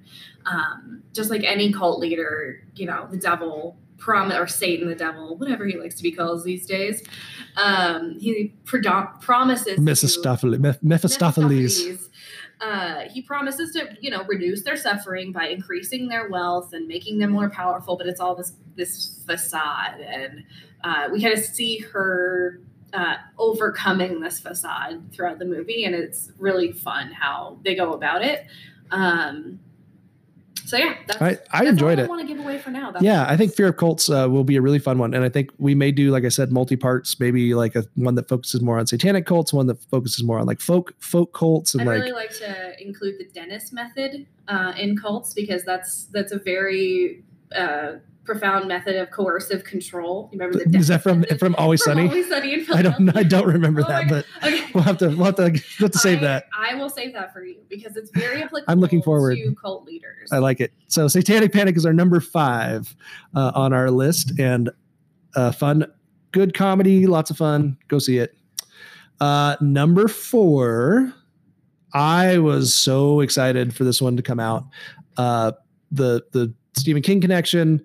[0.46, 5.36] um, just like any cult leader, you know, the devil prom or Satan, the devil,
[5.36, 7.02] whatever he likes to be called these days,
[7.56, 11.50] um, he predom- promises to- Mephistopheles, Meph- Mephistopheles.
[11.50, 12.08] Mephistopheles.
[12.60, 17.18] Uh, he promises to, you know, reduce their suffering by increasing their wealth and making
[17.18, 17.96] them more powerful.
[17.96, 20.44] But it's all this this facade, and
[20.84, 22.60] uh, we kind of see her
[22.92, 28.22] uh, overcoming this facade throughout the movie, and it's really fun how they go about
[28.22, 28.46] it.
[28.90, 29.60] Um,
[30.64, 32.04] so yeah, that's, I- I enjoyed it.
[32.04, 32.90] I want to give away for now.
[32.90, 35.24] That's Yeah, I think Fear of Cults uh, will be a really fun one, and
[35.24, 37.18] I think we may do, like I said, multi parts.
[37.18, 40.46] Maybe like a one that focuses more on satanic cults, one that focuses more on
[40.46, 44.74] like folk folk cults, and I'd like really like to include the Dennis method uh,
[44.78, 47.22] in cults because that's that's a very
[47.56, 47.92] uh,
[48.28, 50.28] profound method of coercive control.
[50.32, 51.38] You remember the is that from method?
[51.38, 52.08] from Always From Sunny?
[52.08, 54.66] Always Sunny in I don't I don't remember Oh that, but Okay.
[54.74, 55.54] we'll have to we'll have to, we'll
[55.86, 56.44] have to save that.
[56.56, 58.70] I will save that for you because it's very applicable.
[58.70, 59.36] I'm looking forward.
[59.36, 60.28] to cult leaders.
[60.30, 60.72] I like it.
[60.88, 62.94] So Satanic Panic is our number five
[63.34, 64.70] uh, on our list, and
[65.34, 65.86] uh, fun,
[66.32, 67.78] good comedy, lots of fun.
[67.88, 68.34] Go see it.
[69.20, 71.12] Uh, number four,
[71.94, 74.64] I was so excited for this one to come out.
[75.16, 75.52] Uh,
[75.90, 77.84] the the Stephen King connection,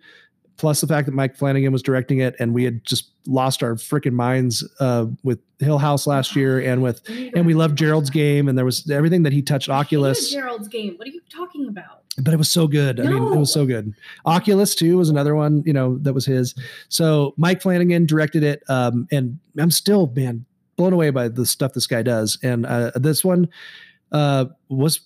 [0.57, 3.75] plus the fact that Mike Flanagan was directing it, and we had just lost our
[3.75, 8.47] freaking minds uh, with Hill House last year, and with and we loved Gerald's Game,
[8.47, 9.69] and there was everything that he touched.
[9.69, 10.95] Oculus, Gerald's game.
[10.97, 12.03] What are you talking about?
[12.21, 12.99] but it was so good.
[12.99, 13.93] I mean, it was so good.
[14.25, 16.53] Oculus too was another one, you know, that was his.
[16.89, 21.73] So Mike Flanagan directed it, um, and I'm still man blown away by the stuff
[21.73, 22.37] this guy does.
[22.43, 23.49] And uh, this one
[24.11, 25.01] uh, was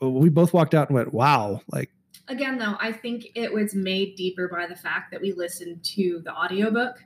[0.00, 1.90] we both walked out and went, "Wow!" Like
[2.28, 6.20] Again, though, I think it was made deeper by the fact that we listened to
[6.24, 6.96] the audiobook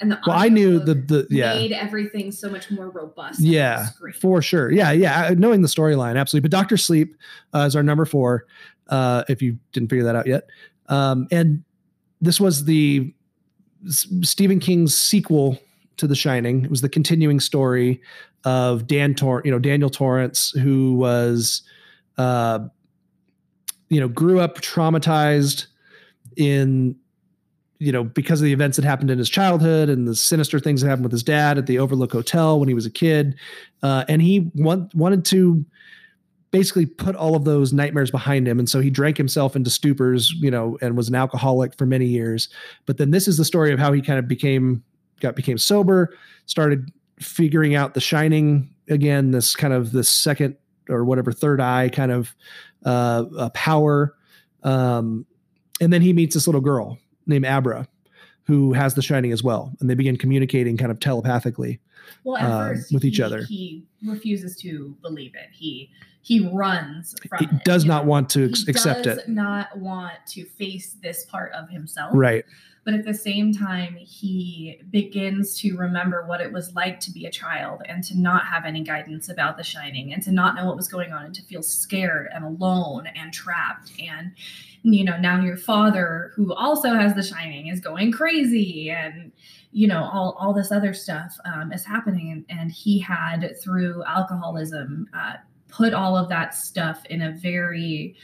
[0.00, 1.54] and the well, I knew the the yeah.
[1.54, 3.40] made everything so much more robust.
[3.40, 3.88] Yeah,
[4.20, 4.70] for sure.
[4.70, 5.32] Yeah, yeah.
[5.36, 6.48] Knowing the storyline, absolutely.
[6.48, 7.16] But Doctor Sleep
[7.54, 8.46] uh, is our number four.
[8.88, 10.48] Uh, if you didn't figure that out yet,
[10.88, 11.64] um, and
[12.20, 13.12] this was the
[13.86, 15.58] S- Stephen King's sequel
[15.96, 16.64] to The Shining.
[16.64, 18.00] It was the continuing story
[18.44, 21.62] of Dan Tor, you know, Daniel Torrance, who was,
[22.18, 22.60] uh,
[23.88, 25.66] you know, grew up traumatized
[26.36, 26.96] in
[27.78, 30.80] you know, because of the events that happened in his childhood and the sinister things
[30.80, 33.36] that happened with his dad at the Overlook Hotel when he was a kid,
[33.82, 35.64] uh, and he want, wanted to
[36.52, 40.30] basically put all of those nightmares behind him, and so he drank himself into stupors,
[40.36, 42.48] you know, and was an alcoholic for many years.
[42.86, 44.82] But then this is the story of how he kind of became
[45.20, 46.90] got became sober, started
[47.20, 50.56] figuring out The Shining again, this kind of this second
[50.88, 52.34] or whatever third eye kind of
[52.84, 54.14] uh, uh, power.
[54.62, 55.26] Um,
[55.80, 57.86] and then he meets this little girl named Abra,
[58.44, 61.80] who has the shining as well, and they begin communicating kind of telepathically
[62.24, 63.42] Well, at uh, first, with each he- other.
[63.44, 65.48] he refuses to believe it.
[65.52, 65.90] He
[66.22, 67.64] he runs from He it.
[67.64, 69.28] does not want to He accept does it.
[69.28, 72.10] not want to face this part of himself.
[72.14, 72.44] Right.
[72.84, 77.26] But at the same time, he begins to remember what it was like to be
[77.26, 80.66] a child and to not have any guidance about the shining and to not know
[80.66, 83.90] what was going on and to feel scared and alone and trapped.
[84.00, 84.32] And,
[84.82, 89.32] you know, now your father, who also has the shining, is going crazy and,
[89.80, 92.30] you know, all, all this other stuff um, is happening.
[92.32, 95.34] And, and he had, through alcoholism, uh,
[95.68, 98.16] put all of that stuff in a very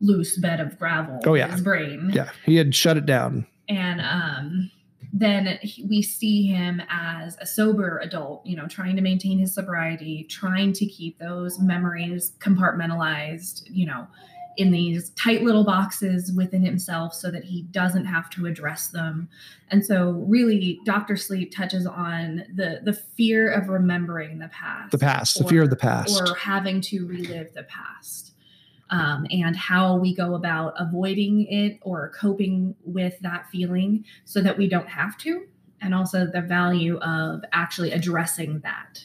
[0.00, 3.46] loose bed of gravel Oh in yeah, his brain Yeah, he had shut it down.
[3.68, 4.70] and um
[5.16, 5.58] then
[5.88, 10.72] we see him as a sober adult you know trying to maintain his sobriety trying
[10.74, 14.06] to keep those memories compartmentalized you know
[14.56, 19.28] in these tight little boxes within himself so that he doesn't have to address them.
[19.70, 24.92] And so really dr sleep touches on the the fear of remembering the past.
[24.92, 26.20] The past, the fear of the past.
[26.20, 28.32] or having to relive the past.
[28.90, 34.58] Um, and how we go about avoiding it or coping with that feeling so that
[34.58, 35.46] we don't have to.
[35.80, 39.04] And also the value of actually addressing that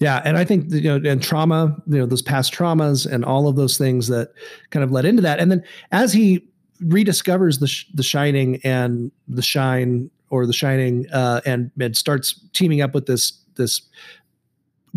[0.00, 3.48] Yeah, and I think you know, and trauma, you know, those past traumas and all
[3.48, 4.32] of those things that
[4.70, 5.38] kind of led into that.
[5.38, 5.62] And then
[5.92, 6.44] as he
[6.82, 12.40] rediscovers the sh- the shining and the shine or The Shining, uh, and and starts
[12.52, 13.82] teaming up with this this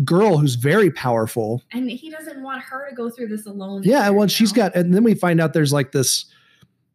[0.04, 1.62] girl who's very powerful.
[1.72, 3.82] And he doesn't want her to go through this alone.
[3.84, 6.26] Yeah, either, well, you she's got, and then we find out there's like this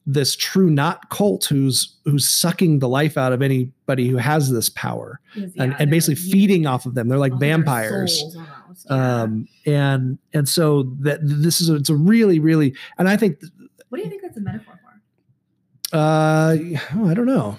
[0.05, 4.69] this True Knot cult who's who's sucking the life out of anybody who has this
[4.69, 7.07] power and, yeah, and they're basically feeding off of them.
[7.07, 8.23] They're like vampires.
[8.35, 9.21] almost, yeah.
[9.21, 13.39] Um, and and so that this is a, it's a really really and I think
[13.89, 15.97] what do you think that's a metaphor for?
[15.97, 16.57] uh
[16.95, 17.57] oh, I don't know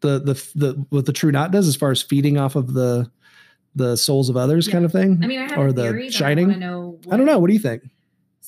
[0.00, 3.10] the the the what the True Knot does as far as feeding off of the
[3.74, 6.58] the souls of others kind of thing I mean, I have or the I shining
[6.58, 7.82] know I don't know what do you think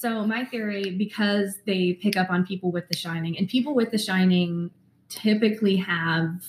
[0.01, 3.91] So my theory, because they pick up on people with the shining, and people with
[3.91, 4.71] the shining
[5.09, 6.45] typically have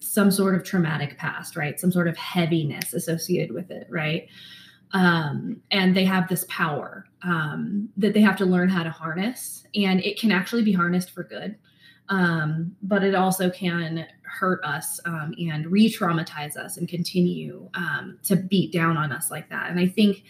[0.00, 1.78] some sort of traumatic past, right?
[1.78, 4.26] Some sort of heaviness associated with it, right?
[4.90, 9.64] Um, and they have this power um, that they have to learn how to harness,
[9.76, 11.56] and it can actually be harnessed for good.
[12.08, 18.34] Um, but it also can hurt us um, and re-traumatize us and continue um, to
[18.34, 19.70] beat down on us like that.
[19.70, 20.24] And I think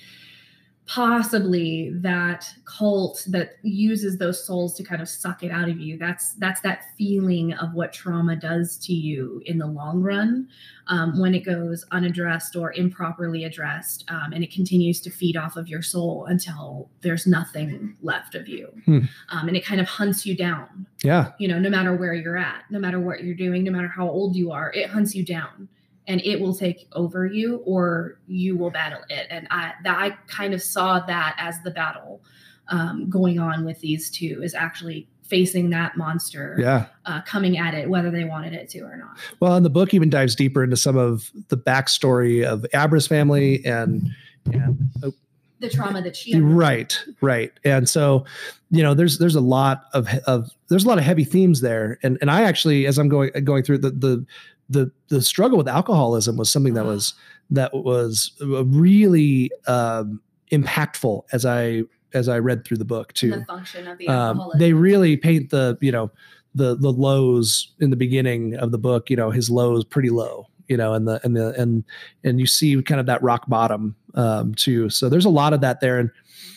[0.93, 5.97] possibly that cult that uses those souls to kind of suck it out of you.
[5.97, 10.49] That's that's that feeling of what trauma does to you in the long run
[10.89, 15.57] um, when it goes unaddressed or improperly addressed um, and it continues to feed off
[15.57, 18.69] of your soul until there's nothing left of you.
[18.85, 18.99] Hmm.
[19.31, 20.87] um, and it kind of hunts you down.
[21.03, 21.33] Yeah.
[21.39, 24.09] You know no matter where you're at no matter what you're doing no matter how
[24.09, 25.69] old you are it hunts you down
[26.07, 29.27] and it will take over you or you will battle it.
[29.31, 32.23] And i that i kind of saw that as the battle
[32.69, 36.87] um, going on with these two is actually facing that monster yeah.
[37.07, 39.17] uh, coming at it whether they wanted it to or not.
[39.41, 43.65] Well and the book even dives deeper into some of the backstory of Abra's family
[43.65, 44.11] and
[44.53, 45.13] and oh,
[45.61, 47.53] the trauma that she right right.
[47.65, 48.25] And so
[48.71, 51.99] you know there's there's a lot of of there's a lot of heavy themes there.
[52.03, 54.27] And and i actually as i'm going going through the the
[54.69, 57.15] the the struggle with alcoholism was something that was
[57.51, 60.21] that was really um
[60.51, 61.83] impactful as i
[62.15, 63.31] as i read through the book too.
[63.31, 66.11] the function of the um, they really paint the you know
[66.55, 70.47] the the lows in the beginning of the book you know his lows pretty low
[70.69, 71.85] you know and the and the and
[72.25, 74.89] and you see kind of that rock bottom um too.
[74.91, 76.11] So there's a lot of that there and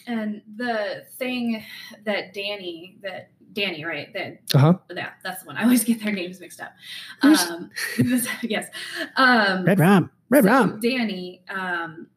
[0.08, 1.64] and the thing
[2.06, 6.14] that danny that danny right that uh-huh yeah that's the one i always get their
[6.14, 6.74] names mixed up
[7.24, 7.72] um
[8.44, 8.68] yes
[9.16, 12.08] um red ram red so ram Danny, um,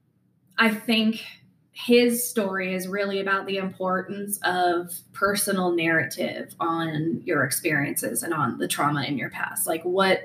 [0.57, 1.25] I think
[1.73, 8.59] his story is really about the importance of personal narrative on your experiences and on
[8.59, 9.67] the trauma in your past.
[9.67, 10.23] Like what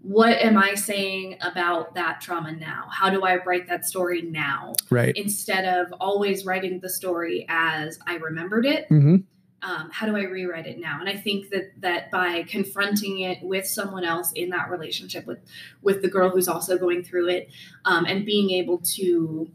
[0.00, 2.86] what am I saying about that trauma now?
[2.90, 4.74] How do I write that story now?
[4.90, 5.16] Right.
[5.16, 9.16] Instead of always writing the story as I remembered it mm-hmm.
[9.62, 10.98] Um, how do I rewrite it now?
[11.00, 15.38] And I think that that by confronting it with someone else in that relationship with
[15.82, 17.50] with the girl who's also going through it,
[17.84, 19.50] um, and being able to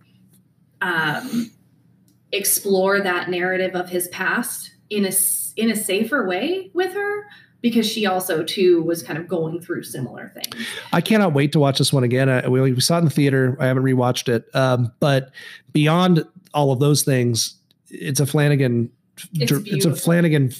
[0.81, 1.51] um,
[2.31, 5.11] explore that narrative of his past in a
[5.55, 7.27] in a safer way with her,
[7.61, 10.67] because she also too was kind of going through similar things.
[10.91, 12.27] I cannot wait to watch this one again.
[12.27, 13.55] I, we, we saw it in the theater.
[13.59, 14.53] I haven't rewatched it.
[14.53, 15.31] Um, but
[15.71, 17.55] beyond all of those things,
[17.89, 18.91] it's a Flanagan.
[19.33, 19.95] It's it's a.
[19.95, 20.51] Flanagan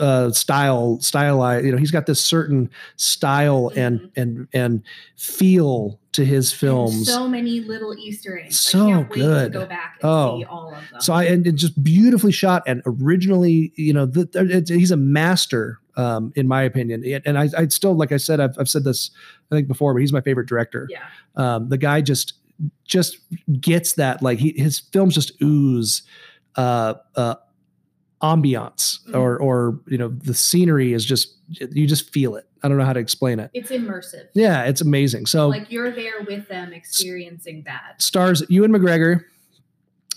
[0.00, 0.98] uh, style.
[1.00, 4.20] stylized You know, he's got this certain style and Mm-hmm.
[4.20, 4.82] and and
[5.16, 7.06] feel to his films.
[7.12, 8.58] So many little Easter eggs.
[8.58, 9.52] So I can't wait good.
[9.52, 10.38] to go back and Oh.
[10.38, 11.00] see all of them.
[11.00, 14.96] So I and it's just beautifully shot and originally, you know, the, it's, he's a
[14.96, 17.04] master, um, in my opinion.
[17.26, 19.10] And I, I still, like I said, I've, I've said this,
[19.50, 20.88] I think before, but he's my favorite director.
[20.90, 21.04] Yeah.
[21.36, 22.34] Um, the guy just
[22.86, 23.18] just
[23.60, 26.02] gets that, like he, his films just ooze,
[26.56, 27.34] uh, uh,
[28.22, 29.16] ambiance Mm-hmm.
[29.16, 32.44] or or you know the scenery is just you just feel it.
[32.62, 33.50] I don't know how to explain it.
[33.54, 34.26] it's immersive.
[34.34, 35.26] Yeah, it's amazing.
[35.26, 38.00] So like you're there with them experiencing that.
[38.02, 39.22] stars Ewan McGregor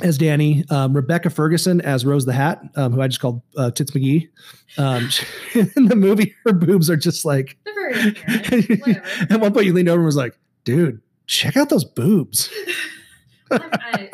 [0.01, 3.69] as Danny, um, Rebecca Ferguson as Rose the Hat, um, who I just called uh,
[3.71, 4.29] Tits McGee.
[4.77, 5.09] Um,
[5.75, 7.57] in the movie, her boobs are just like.
[7.65, 8.69] They're very apparent.
[8.87, 9.33] Whatever.
[9.33, 12.49] At one point, you leaned over and was like, "Dude, check out those boobs.
[13.51, 14.09] I,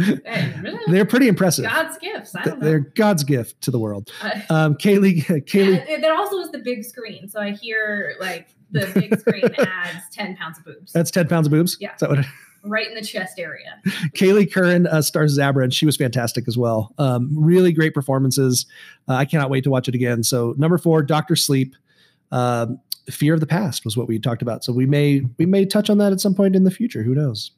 [0.00, 1.64] I, They're pretty impressive.
[1.64, 2.34] God's gifts.
[2.34, 2.66] I don't know.
[2.66, 6.58] They're God's gift to the world." Uh, Um, Kyliegh, Kyliegh, yeah, there also is the
[6.58, 7.28] big screen.
[7.28, 11.46] So I hear like the big screen adds 10 pounds of boobs that's ten pounds
[11.46, 11.76] of boobs.
[11.80, 11.94] Yeah.
[11.94, 12.18] Is that what?
[12.20, 12.26] It,
[12.64, 13.80] right in the chest area.
[14.14, 16.92] Kyliegh Curran uh, stars Zabra, and she was fantastic as well.
[16.98, 18.66] Um, really great performances.
[19.08, 20.22] Uh, I cannot wait to watch it again.
[20.22, 21.74] So number four, Doctor Sleep.
[22.30, 22.80] Um,
[23.10, 24.62] Fear of the past was what we talked about.
[24.62, 27.02] So we may we may touch on that at some point in the future.
[27.02, 27.52] Who knows?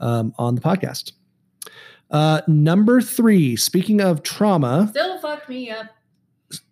[0.00, 1.12] Um, on the podcast.
[2.10, 3.56] Uh, number three.
[3.56, 5.86] Speaking of trauma, Still fucked me up.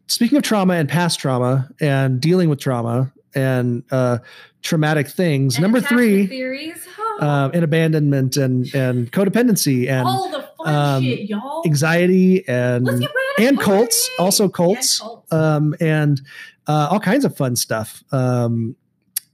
[0.09, 4.19] speaking of trauma and past trauma and dealing with trauma and uh,
[4.63, 5.57] traumatic things.
[5.57, 6.87] And Number three, theories.
[7.21, 11.63] uh, and abandonment and and codependency and All the fun um, shit, y'all.
[11.67, 15.01] anxiety and Let's get rid and cults, also cults,
[15.31, 16.21] um, and
[16.67, 18.03] uh, all kinds of fun stuff.
[18.11, 18.75] Um,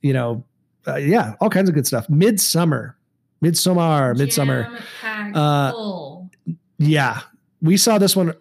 [0.02, 0.44] you know,
[0.86, 2.06] uh, yeah, all kinds of good stuff.
[2.08, 2.92] Midsommar,
[3.42, 4.80] Midsommar, Midsommar.
[5.34, 6.52] Uh.
[6.78, 7.20] Yeah,
[7.62, 8.34] we saw this one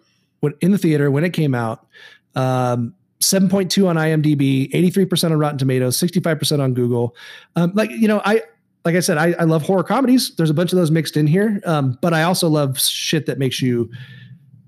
[0.60, 1.86] in the theater when it came out.
[2.34, 7.16] Um, 7.2 on IMDb, 83% on Rotten Tomatoes, 65% on Google.
[7.56, 8.42] Um, like, you know, I,
[8.84, 10.34] like I said, I, I love horror comedies.
[10.36, 11.60] There's a bunch of those mixed in here.
[11.64, 13.90] Um, but I also love shit that makes you,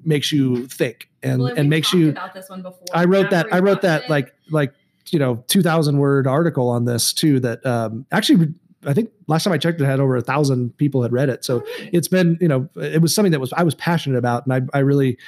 [0.05, 2.87] makes you think and, Well, and makes you, about this one before.
[2.95, 4.11] I wrote that, I wrote that it.
[4.11, 4.73] like, like,
[5.11, 8.55] you know, 2000 word article on this too, that, um, actually
[8.87, 11.45] I think last time I checked, it had over a thousand people had read it.
[11.45, 14.55] So it's been, you know, it was something that was I was passionate about, and
[14.73, 15.19] I, I really,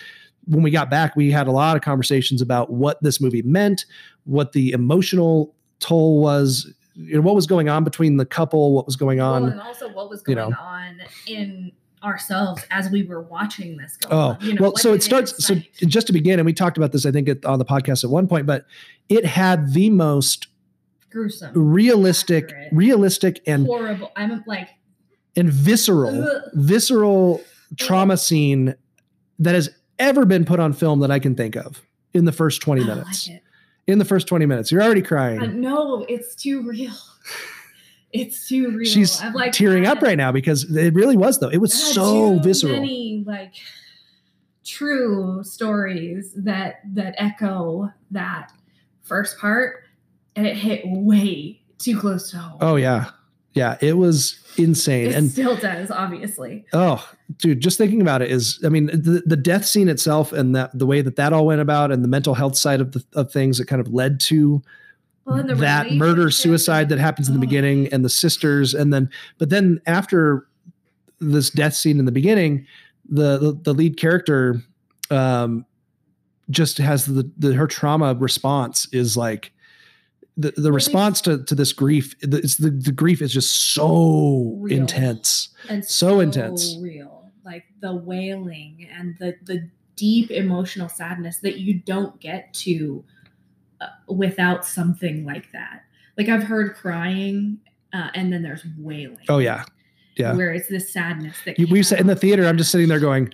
[0.47, 3.85] when we got back, we had a lot of conversations about what this movie meant,
[4.25, 8.87] what the emotional toll was, you know, what was going on between the couple, what
[8.87, 9.43] was going on.
[9.43, 10.57] well, and also what was you going know.
[10.59, 11.73] on in
[12.05, 14.39] ourselves as we were watching this go Oh, on.
[14.41, 15.45] You know, well, so it starts.
[15.45, 15.57] So
[15.87, 18.11] just to begin, and we talked about this, I think, at, on the podcast at
[18.11, 18.67] one point, but
[19.09, 20.47] it had the most
[21.11, 24.13] gruesome, realistic, realistic, and horrible.
[24.17, 24.69] I'm like,
[25.37, 26.43] and visceral, Ugh.
[26.55, 27.41] visceral
[27.77, 28.75] trauma scene
[29.39, 31.83] that has ever been put on film that I can think of
[32.15, 33.29] in the first 20 I minutes.
[33.29, 33.43] like.
[33.87, 34.71] In the first 20 minutes.
[34.71, 35.41] You're already crying.
[35.41, 36.93] Uh, no, it's too real.
[38.11, 38.91] It's too real.
[38.91, 41.51] She's I'm like tearing up right now because it really was though.
[41.51, 42.73] It was had so visceral.
[42.73, 43.53] Many like
[44.65, 48.51] true stories that that echo that
[49.03, 49.85] first part,
[50.39, 52.59] and it hit way too close to home.
[52.61, 53.11] Oh yeah.
[53.55, 55.07] Yeah, it was insane.
[55.09, 56.65] it and still does, obviously.
[56.73, 57.05] Oh,
[57.39, 60.79] dude, just thinking about it is, I mean, the, the death scene itself and that
[60.79, 63.33] the way that that all went about and the mental health side of the of
[63.33, 64.63] things that kind of led to
[65.25, 69.51] Well, that murder suicide that happens in the beginning and the sisters and then but
[69.51, 70.47] then after
[71.19, 72.65] this death scene in the beginning
[73.09, 74.63] the the, the lead character
[75.11, 75.67] um
[76.51, 79.53] just has the, the her trauma response is like
[80.39, 84.55] the, the response to, to this grief the, it's the, the grief is just so
[84.61, 84.79] Real.
[84.79, 85.49] intense.
[85.69, 86.77] And so intense.
[86.81, 87.31] real.
[87.45, 93.05] Like the wailing and the the deep emotional sadness that you don't get to
[93.81, 95.83] uh, without something like that.
[96.17, 97.59] Like i've heard crying
[97.93, 99.19] uh, and then there's wailing.
[99.29, 99.65] Oh yeah.
[100.17, 100.35] Yeah.
[100.35, 103.33] Where it's this sadness that we said in the theater i'm just sitting there going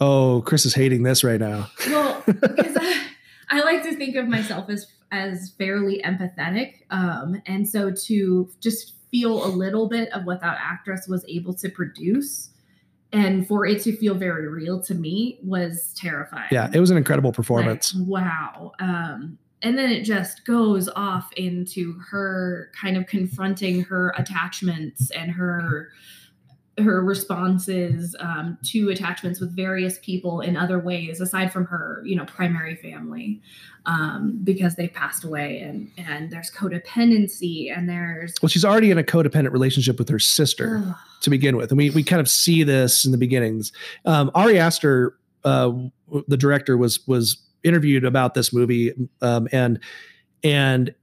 [0.00, 1.68] oh chris is hating this right now.
[1.88, 3.02] Well because I,
[3.50, 8.94] I like to think of myself as as fairly empathetic um and so to just
[9.10, 12.50] feel a little bit of what that actress was able to produce
[13.12, 16.48] and for it to feel very real to me was terrifying.
[16.50, 17.94] Yeah it was an incredible performance.
[17.94, 24.12] Like, wow um and then it just goes off into her kind of confronting her
[24.16, 25.90] attachments and her
[26.78, 32.16] her responses um, to attachments with various people in other ways aside from her you
[32.16, 33.40] know primary family
[33.86, 38.98] um, because they passed away and and there's codependency and there's Well, she's already in
[38.98, 40.96] a codependent relationship with her sister Ugh.
[41.22, 43.72] to begin with, and we we kind of see this in the beginnings.
[44.04, 45.72] Um, Ari Aster, uh,
[46.28, 49.78] the director, was was interviewed about this movie, um, and
[50.42, 50.94] and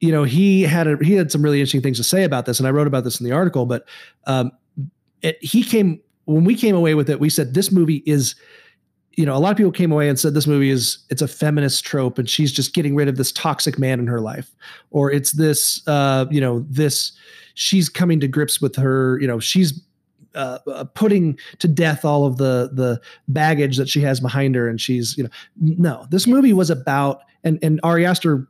[0.00, 2.58] you know he had a, he had some really interesting things to say about this,
[2.58, 3.64] and I wrote about this in the article.
[3.64, 3.86] But
[4.26, 4.50] um,
[5.24, 8.34] it, he came when we came away with it, we said this movie is
[9.16, 11.28] you know, a lot of people came away and said this movie is it's a
[11.28, 14.50] feminist trope and she's just getting rid of this toxic man in her life.
[14.90, 17.12] Or it's this uh, you know, this
[17.54, 19.80] she's coming to grips with her, you know, she's
[20.34, 24.68] uh, uh, putting to death all of the the baggage that she has behind her
[24.68, 25.30] and she's, you know,
[25.60, 26.06] no.
[26.10, 28.48] This movie was about and and Ari Aster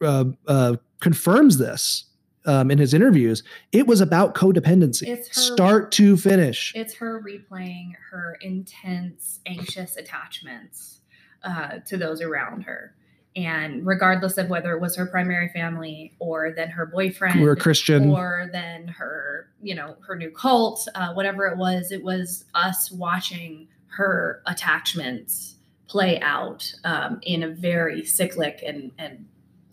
[0.00, 2.07] uh, uh, confirms this
[2.46, 3.42] um, in his interviews.
[3.72, 6.72] It was about codependency, It's her- start to finish.
[6.74, 11.00] It's her replaying her intense, anxious attachments
[11.42, 12.94] uh, to those around her.
[13.36, 18.10] And regardless of whether it was her primary family or then her boyfriend Or Christian.
[18.10, 22.90] or then her, you know, her new cult, uh, whatever it was, it was us
[22.90, 25.56] watching her attachments
[25.86, 29.26] play out um, in a very cyclic and, and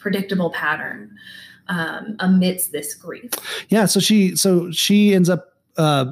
[0.06, 1.10] predictable pattern
[1.68, 3.32] um, amidst this grief.
[3.70, 5.42] yeah so she so she ends up
[5.78, 6.06] uh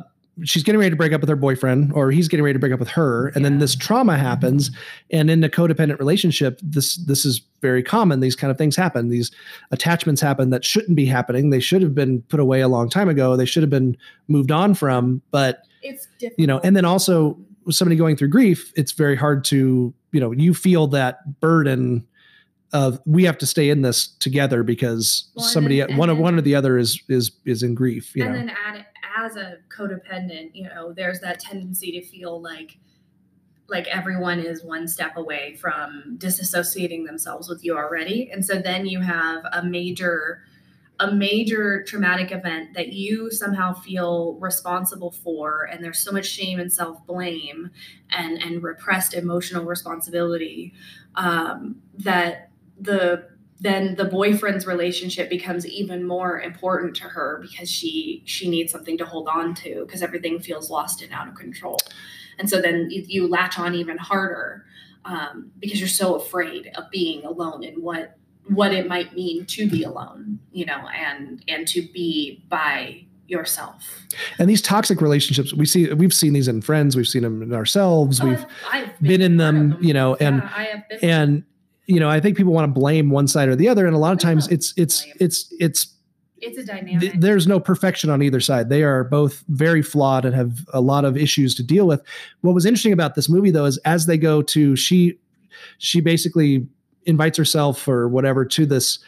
[0.43, 2.73] she's getting ready to break up with her boyfriend or he's getting ready to break
[2.73, 4.71] up with her and then this trauma happens
[5.11, 9.09] and in a codependent relationship this this is very common these kind of things happen
[9.09, 9.29] these
[9.69, 13.07] attachments happen that shouldn't be happening they should have been put away a long time
[13.09, 13.95] ago they should have been
[14.27, 16.39] moved on from but It's difficult.
[16.39, 20.19] you know and then also with somebody going through grief it's very hard to you
[20.19, 22.03] know you feel that burden
[22.73, 26.37] of we have to stay in this together because Well, somebody then- one of one
[26.37, 28.39] or the other is is is in grief you and know?
[28.39, 28.85] then add,
[29.15, 32.77] as a codependent you know there's that tendency to feel like
[33.69, 38.29] like everyone is one step away from disassociating themselves with you already.
[38.29, 40.41] And so then you have a major
[40.99, 46.59] a major traumatic event that you somehow feel responsible for and there's so much shame
[46.59, 47.69] and self-blame
[48.11, 50.73] and and repressed emotional responsibility
[51.15, 52.49] um, that
[52.83, 53.27] the
[53.59, 58.97] then the boyfriend's relationship becomes even more important to her because she she needs something
[58.97, 61.77] to hold on to because everything feels lost and out of control.
[62.39, 64.65] And so then you, you latch on even harder
[65.05, 68.17] um, because you're so afraid of being alone and what
[68.49, 74.05] what it might mean to be alone you know and and to be by yourself.
[74.37, 77.53] And these toxic relationships we see we've seen these in friends we've seen them in
[77.53, 79.77] ourselves Oh, we've I've, I've been in them.
[79.79, 81.43] you know and yeah, I have been and
[81.85, 83.99] you know i think people want to blame one side or the other and a
[83.99, 85.93] lot of times it's it's it's it's
[86.43, 88.67] it's a dynamic th- there's no perfection on either side.
[88.69, 92.01] They are both very flawed and have a lot of issues to deal with.
[92.41, 95.17] What was interesting about this movie though is as they go to she
[95.77, 96.67] she basically
[97.05, 98.99] invites herself or whatever to this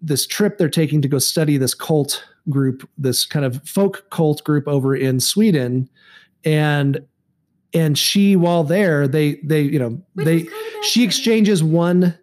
[0.00, 4.42] this trip they're taking to go study this cult group, this kind of folk cult
[4.44, 5.88] group over in Sweden
[6.44, 7.04] and
[7.74, 10.46] and she while there they they you know they
[10.82, 12.16] she exchanges one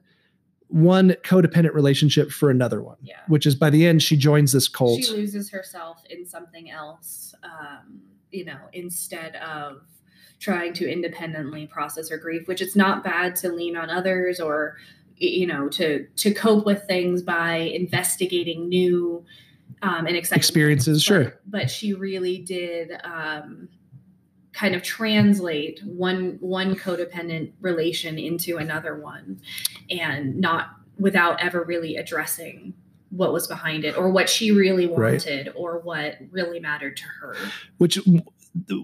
[0.68, 3.20] one codependent relationship for another one Yeah.
[3.28, 5.04] which is by the end she joins this cult.
[5.04, 8.02] she loses herself in something else um,
[8.32, 9.82] you know instead of
[10.40, 14.78] trying to independently process her grief which it's not bad to lean on others or
[15.18, 19.24] you know to to cope with things by investigating new
[19.82, 21.40] um, and exciting experiences sure.
[21.46, 23.70] but she really did um,
[24.56, 29.40] kind of translate one one codependent relation into another one
[29.90, 32.74] and not without ever really addressing
[33.10, 35.12] what was behind it or what she really Right.
[35.14, 37.36] wanted or what really mattered to her.
[37.78, 38.00] Which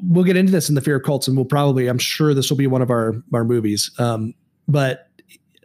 [0.03, 2.49] we'll get into this in the fear of cults and we'll probably i'm sure this
[2.49, 4.33] will be one of our our movies um,
[4.67, 5.07] but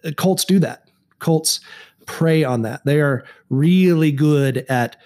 [0.05, 0.89] uh, cults do that.
[1.19, 1.61] Cults
[2.07, 2.85] prey on that.
[2.85, 4.97] They are really good at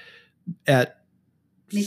[0.66, 0.98] at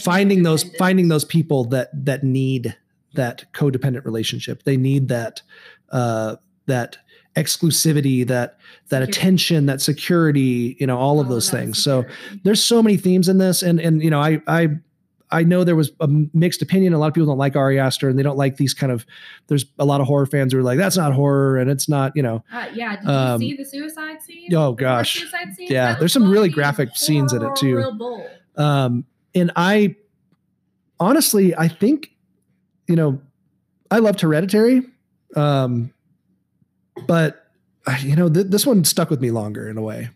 [0.02, 2.76] finding those finding those people that that need
[3.14, 5.41] that codependent relationship they need that
[5.91, 6.35] uh
[6.65, 6.98] that
[7.35, 8.57] exclusivity that
[8.90, 12.06] that attention that security you know all of those things so
[12.44, 14.68] there's so many themes in this and and you know i i
[15.31, 16.94] I know there was a mixed opinion.
[16.94, 19.03] A lot of people don't like Ari Aster, and they don't like these kind of.
[19.48, 22.11] There's a lot of horror fans who are like, "That's not horror," and it's not,
[22.15, 22.44] you know.
[22.53, 25.69] uh, yeah did Um, you see the suicide scene Oh gosh, suicide scene?
[25.72, 25.94] yeah.
[25.94, 27.84] That There's some really graphic scenes in it too.
[28.57, 29.95] Um, and I
[30.99, 32.11] honestly, I think,
[32.88, 33.22] you know,
[33.91, 34.81] I loved Hereditary,
[35.35, 35.93] um,
[37.07, 37.47] but
[37.85, 40.10] uh, you know, th- this one stuck with me longer in a way.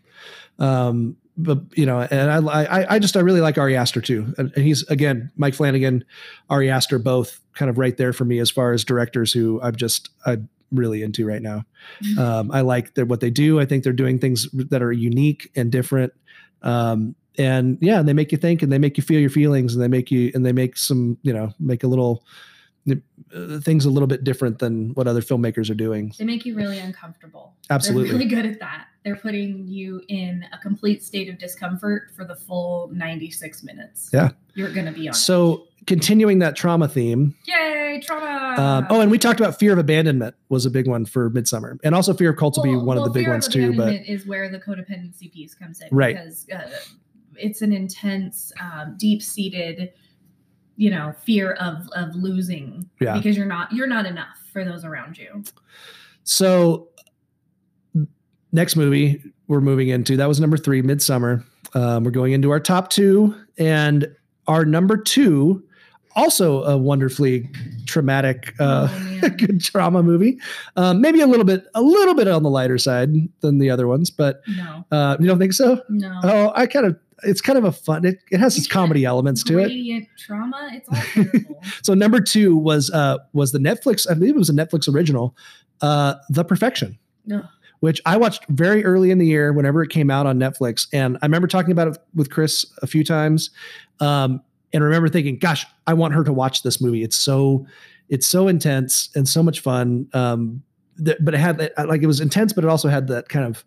[0.58, 4.34] Um, but you know, and I, I, I just, I really like Ari Aster too,
[4.38, 6.04] and, and he's again, Mike Flanagan,
[6.50, 9.76] Ari Aster, both kind of right there for me as far as directors who I'm
[9.76, 11.64] just, I'm really into right now.
[12.18, 13.58] Um, I like that what they do.
[13.58, 16.12] I think they're doing things that are unique and different.
[16.62, 19.82] Um, and yeah, they make you think and they make you feel your feelings and
[19.82, 22.24] they make you, and they make some, you know, make a little
[23.34, 26.12] uh, things a little bit different than what other filmmakers are doing.
[26.18, 27.54] They make you really uncomfortable.
[27.70, 28.10] Absolutely.
[28.10, 28.86] They're really good at that.
[29.04, 34.10] They're putting you in a complete state of discomfort for the full 96 minutes.
[34.12, 34.30] Yeah.
[34.54, 35.14] You're going to be on.
[35.14, 37.34] So continuing that trauma theme.
[37.44, 38.60] Yay, trauma.
[38.60, 41.78] Um, oh, and we talked about fear of abandonment was a big one for Midsommar,
[41.82, 43.74] and also fear of cults will be one of the big ones too.
[43.74, 45.88] But is where the codependency piece comes in.
[45.90, 46.16] Right.
[46.16, 46.70] Because uh,
[47.36, 49.92] it's an intense, um, deep seated,
[50.78, 52.88] you know, fear of of losing.
[53.00, 53.14] Yeah.
[53.18, 55.42] Because you're not you're not enough for those around you.
[56.24, 56.88] So
[58.52, 61.42] next movie we're moving into that was number three, Midsommar.
[61.74, 64.06] Um, we're going into our top two, and
[64.46, 65.62] our number two,
[66.16, 67.48] also a wonderfully
[67.86, 68.88] traumatic, uh,
[69.38, 70.38] good trauma movie.
[70.76, 73.10] Um, maybe a little bit, a little bit on the lighter side
[73.40, 74.84] than the other ones, but No.
[74.90, 75.80] uh, you don't think so?
[75.88, 76.20] No.
[76.22, 76.98] Oh, I kind of.
[77.24, 78.04] It's kind of a fun.
[78.04, 80.06] It, it has its comedy elements to it.
[80.18, 80.70] Trauma.
[80.72, 81.62] It's all terrible.
[81.82, 84.08] So number two was uh was the Netflix.
[84.10, 85.36] I believe it was a Netflix original,
[85.80, 86.98] uh, The Perfection
[87.32, 87.44] Ugh.
[87.80, 90.86] which I watched very early in the year whenever it came out on Netflix.
[90.92, 93.50] And I remember talking about it with Chris a few times.
[94.00, 94.40] Um,
[94.72, 97.02] and I remember thinking, gosh, I want her to watch this movie.
[97.02, 97.66] It's so,
[98.08, 100.08] it's so intense and so much fun.
[100.12, 100.62] Um,
[100.96, 103.46] that, but it had that, like, it was intense, but it also had that kind
[103.46, 103.64] of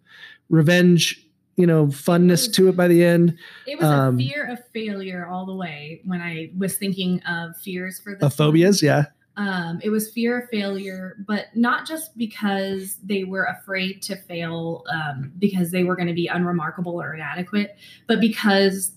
[0.49, 1.25] revenge,
[1.61, 3.37] you know, funness to it by the end.
[3.65, 7.55] It was Um, a fear of failure all the way when I was thinking of
[7.57, 8.81] fears for the phobias.
[8.81, 9.05] Yeah.
[9.37, 14.83] Um, it was fear of failure, but not just because they were afraid to fail
[14.91, 17.77] um, because they were going to be unremarkable or inadequate,
[18.07, 18.91] but because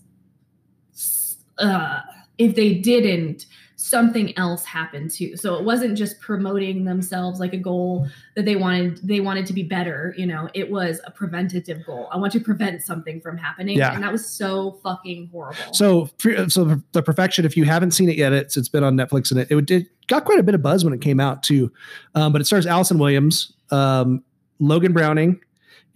[1.59, 2.01] uh,
[2.39, 3.47] if they didn't,
[3.77, 5.37] something else happened too.
[5.37, 9.53] So it wasn't just promoting themselves like a goal that they wanted they wanted to
[9.53, 10.49] be better, you know.
[10.55, 12.09] It was a preventative goal.
[12.13, 13.95] I want to prevent something from happening Yeah.
[13.95, 15.73] and that was so fucking horrible.
[15.73, 16.09] So,
[16.49, 17.45] so the perfection.
[17.45, 19.87] If you haven't seen it yet, it's it's been on Netflix and it it, it
[20.07, 21.73] got quite a bit of buzz when it came out too.
[22.15, 24.23] Um, but it stars Allison Williams, um,
[24.61, 25.41] Logan Browning,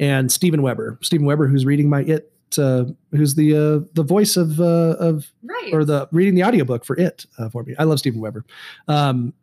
[0.00, 0.98] and Steven Weber.
[1.02, 5.26] Steven Weber, who's reading my it, uh, who's the uh, the voice of uh, of
[5.42, 5.70] right.
[5.72, 7.74] or the reading the audiobook for it uh, for me.
[7.78, 8.44] I love Steven Weber.
[8.86, 9.34] Um,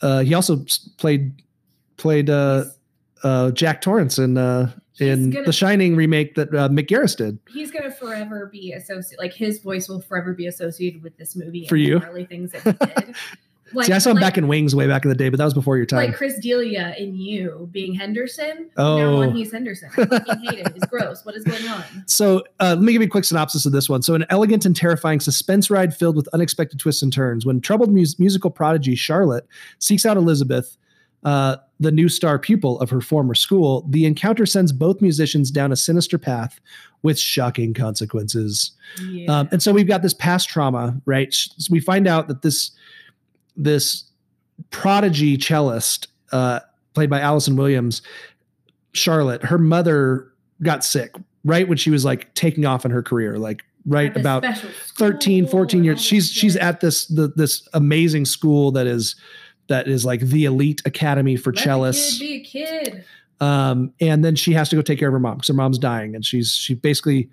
[0.00, 0.64] uh, he also
[0.98, 1.32] played
[1.96, 2.64] played uh,
[3.24, 7.38] uh, Jack Torrance in uh, in gonna- the Shining remake that uh, Mick Garris did.
[7.48, 11.66] He's gonna forever be associated like his voice will forever be associated with this movie
[11.66, 11.98] For and you?
[11.98, 12.72] the early things that he
[13.04, 13.16] did.
[13.72, 15.38] Like, See, I saw him like- back in Wings way back in the day, but
[15.38, 16.06] that was before your time.
[16.08, 18.68] Like Chris D'Elia in You being Henderson.
[18.76, 19.22] Oh.
[19.22, 19.90] Now he's Henderson.
[19.96, 20.72] I fucking hate it.
[20.74, 21.24] It's gross.
[21.24, 21.84] What is going on?
[22.06, 24.02] So uh, let me give you a quick synopsis of this one.
[24.02, 27.46] So, an elegant and terrifying suspense ride filled with unexpected twists and turns.
[27.46, 29.46] When troubled mus- musical prodigy Charlotte
[29.78, 30.76] seeks out Elizabeth,
[31.24, 35.70] uh, the new star pupil of her former school, the encounter sends both musicians down
[35.72, 36.58] a sinister path
[37.02, 38.72] with shocking consequences.
[39.28, 41.34] Um, and so we've got this past trauma, right?
[41.70, 42.70] We find out that this
[43.62, 44.04] this
[44.70, 46.60] prodigy cellist, uh,
[46.94, 48.02] played by Allison Williams,
[48.92, 50.32] Charlotte, her mother
[50.62, 51.14] got sick
[51.44, 55.46] right when she was like taking off in her career, like right about special 13,
[55.46, 56.02] 14 years.
[56.02, 59.16] She's she's at this the, this amazing school that is
[59.68, 63.04] that is like the elite academy for Let cellists be a kid.
[63.40, 65.78] um, and then she has to go take care of her mom because her mom's
[65.78, 67.30] dying, and she's she basically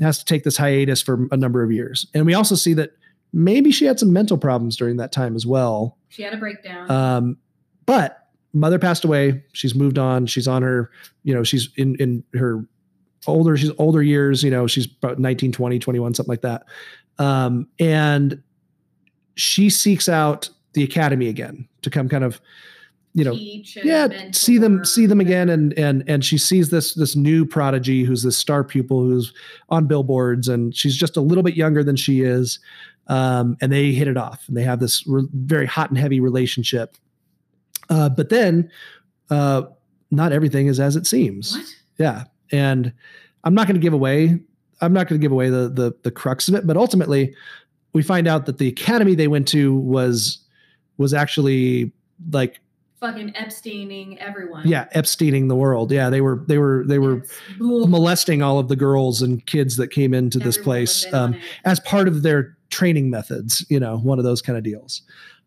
[0.00, 2.06] has to take this hiatus for a number of years.
[2.14, 2.92] And we also see that
[3.32, 5.98] maybe she had some mental problems during that time as well.
[6.08, 6.90] She had a breakdown.
[6.90, 7.36] Um,
[7.86, 9.42] but mother passed away.
[9.52, 10.26] She's moved on.
[10.26, 10.90] She's on her,
[11.24, 12.64] you know, she's in in her
[13.26, 14.42] older she's older years.
[14.42, 16.64] You know, she's about 19, 20, 21, something like that.
[17.18, 18.42] Um, and
[19.34, 22.40] she seeks out the academy again to come kind of
[23.14, 24.32] you know yeah mentor.
[24.32, 28.22] see them see them again and and and she sees this this new prodigy who's
[28.22, 29.34] this star pupil who's
[29.68, 32.58] on billboards and she's just a little bit younger than she is
[33.08, 36.20] um, and they hit it off and they have this re- very hot and heavy
[36.20, 36.96] relationship
[37.90, 38.70] uh, but then
[39.30, 39.62] uh,
[40.10, 41.66] not everything is as it seems What?
[41.98, 42.92] yeah and
[43.44, 44.38] i'm not going to give away
[44.80, 47.34] i'm not going to give away the, the the crux of it but ultimately
[47.92, 50.38] we find out that the academy they went to was
[50.98, 51.92] was actually
[52.30, 52.60] like
[53.00, 54.64] Fucking Epsteining everyone.
[54.68, 57.24] yeah epsteining the world yeah they were they were they were
[57.60, 57.88] Ugh.
[57.88, 61.34] molesting all of the girls and kids that came into this place was in on
[61.34, 65.02] um, as part of their training methods you know one of those kind of deals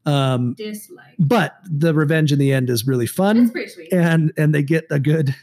[0.07, 1.15] um, Dislike.
[1.17, 3.91] but the revenge in the end is really fun That's pretty sweet.
[3.93, 5.35] and and they get a good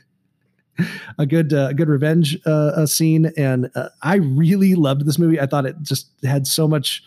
[1.18, 5.46] a good uh, good revenge uh, scene and uh, i really loved this movie i
[5.46, 7.02] thought it just had so much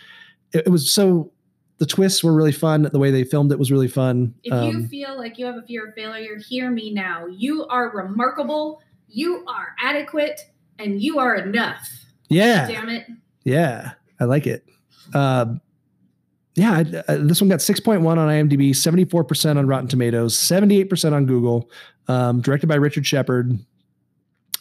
[0.54, 1.32] it, it was so
[1.78, 4.78] the twists were really fun the way they filmed it was really fun If you
[4.80, 7.26] Um, feel like you have a fear of failure, hear me now.
[7.28, 8.82] You are remarkable.
[9.10, 10.40] You are adequate,
[10.80, 11.86] and you are enough.
[12.30, 13.06] yeah Damn it.
[13.44, 14.66] Yeah, I like it.
[15.14, 15.62] Um,
[16.56, 16.72] yeah,
[17.08, 21.70] I, I- this one got 6.1 on IMDb, 74% on Rotten Tomatoes, 78% on Google.
[22.08, 23.58] Um, directed by Richard Shepard,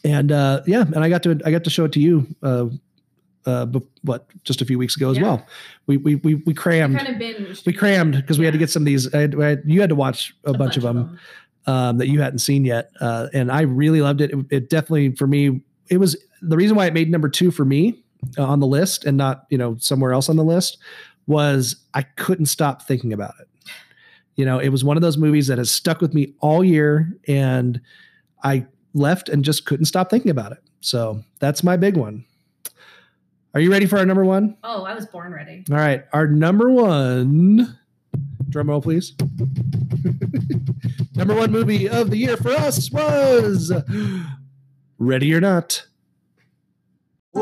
[0.03, 2.27] and uh, yeah, and I got to I got to show it to you.
[2.43, 2.67] Uh,
[3.47, 3.67] uh,
[4.03, 5.23] what just a few weeks ago as Yeah.
[5.25, 5.47] well.
[5.87, 8.81] We we we we crammed Kind of we crammed because we had to get some
[8.83, 9.13] of these.
[9.15, 11.19] I had, I had- you had to watch a, bunch, of them,
[11.67, 14.31] Um, that you hadn't seen yet, uh, and I really loved it.
[14.33, 14.47] it.
[14.51, 18.03] It definitely for me, it was the reason why it made number two for me
[18.39, 20.79] uh, on the list and not you know somewhere else on the list
[21.27, 23.49] was I couldn't stop thinking about it.
[24.37, 27.17] You know, it was one of those movies that has stuck with me all year,
[27.29, 27.81] and
[28.43, 30.59] I left and just couldn't stop thinking about it.
[30.81, 32.25] So that's my big one.
[33.55, 34.57] Are you ready for our number one?
[34.65, 35.65] Oh, I was born ready.
[35.71, 37.79] All right, our number one.
[38.49, 39.15] Drum roll, please.
[41.15, 43.73] number one movie of the year for us was
[44.99, 45.87] Ready or Not.
[47.37, 47.41] I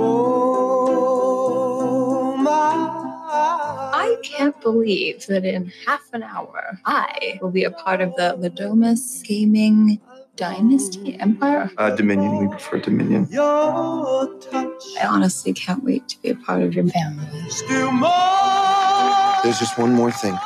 [4.22, 8.50] can't believe that in half an hour I will be a part of the Le
[8.50, 10.00] Domas Gaming
[10.36, 11.70] Dynasty Empire.
[11.76, 12.38] Uh, Dominion.
[12.38, 13.28] We prefer Dominion.
[13.36, 17.26] I honestly can't wait to be a part of your family.
[19.42, 20.38] There's just one more thing.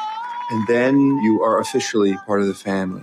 [0.50, 3.02] And then you are officially part of the family.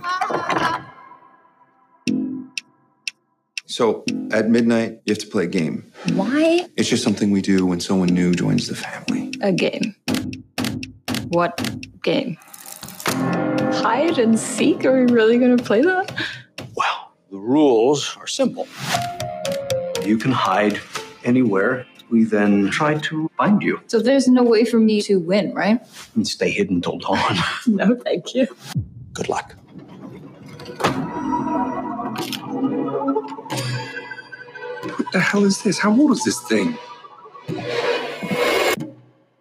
[3.66, 5.90] So at midnight, you have to play a game.
[6.14, 9.32] Why It's just something we do when someone new joins the family.
[9.40, 9.94] a game?
[11.34, 11.60] What
[12.04, 12.36] game?
[13.08, 14.84] Hide and seek?
[14.84, 16.12] Are we really going to play that?
[16.76, 18.68] Well, the rules are simple.
[20.04, 20.80] You can hide
[21.24, 21.86] anywhere.
[22.08, 25.80] We then try to find you So there's no way for me to win, right?
[26.14, 27.36] and stay hidden till dawn.
[27.66, 28.46] No, thank you.
[29.12, 29.56] Good luck.
[34.86, 35.78] What the hell is this?
[35.80, 36.78] How old is this thing?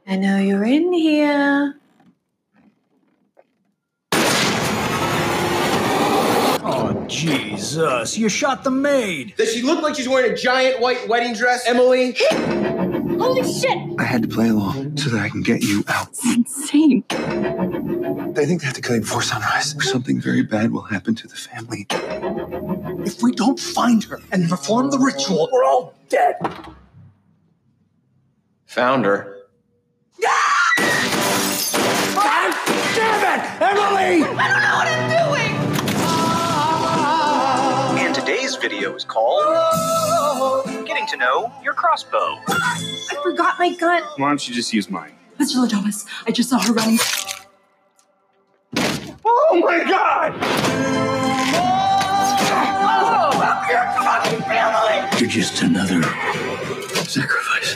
[0.07, 1.75] I know you're in here.
[7.13, 8.17] Jesus.
[8.17, 9.35] You shot the maid.
[9.37, 12.15] Does she look like she's wearing a giant white wedding dress, Emily?
[12.31, 13.77] Holy shit!
[13.99, 16.09] I had to play along so that I can get you out.
[16.25, 17.03] Insane.
[17.09, 19.75] They think they have to kill you before sunrise.
[19.75, 21.85] Or something very bad will happen to the family.
[23.05, 26.35] If we don't find her and perform the ritual, we're all dead.
[28.65, 29.37] Found her.
[32.15, 32.53] God
[32.95, 33.61] damn it!
[33.61, 34.23] Emily!
[34.23, 35.52] I don't know what I'm doing!
[38.33, 42.39] And today's video is called Getting to Know Your Crossbow.
[42.47, 44.01] I forgot my gun.
[44.17, 45.11] Why don't you just use mine?
[45.39, 45.57] Mr.
[45.61, 46.97] Le Domas, I just saw her running.
[49.23, 50.33] Oh my god!
[52.89, 53.29] Oh,
[53.69, 55.19] your fucking family!
[55.19, 56.01] You're just another
[57.05, 57.75] sacrifice.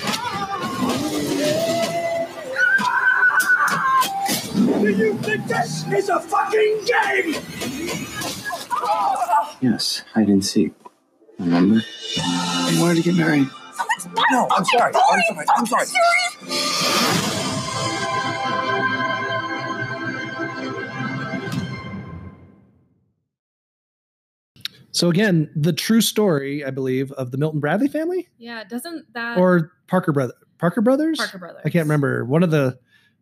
[4.82, 7.36] Do you think this is a fucking game?
[9.62, 10.74] Yes, hide and seek.
[11.40, 11.82] Remember?
[12.72, 13.48] You wanted to get married.
[14.32, 14.94] No, I'm sorry.
[14.96, 15.46] I'm sorry.
[15.56, 16.98] I'm sorry.
[24.92, 29.38] So again, the true story, I believe, of the Milton Bradley family Yeah, doesn't that
[29.38, 31.20] or Parker brother Parker brothers.
[31.20, 31.62] Parker Brothers.
[31.66, 32.26] I can't remember.
[32.26, 32.80] One of the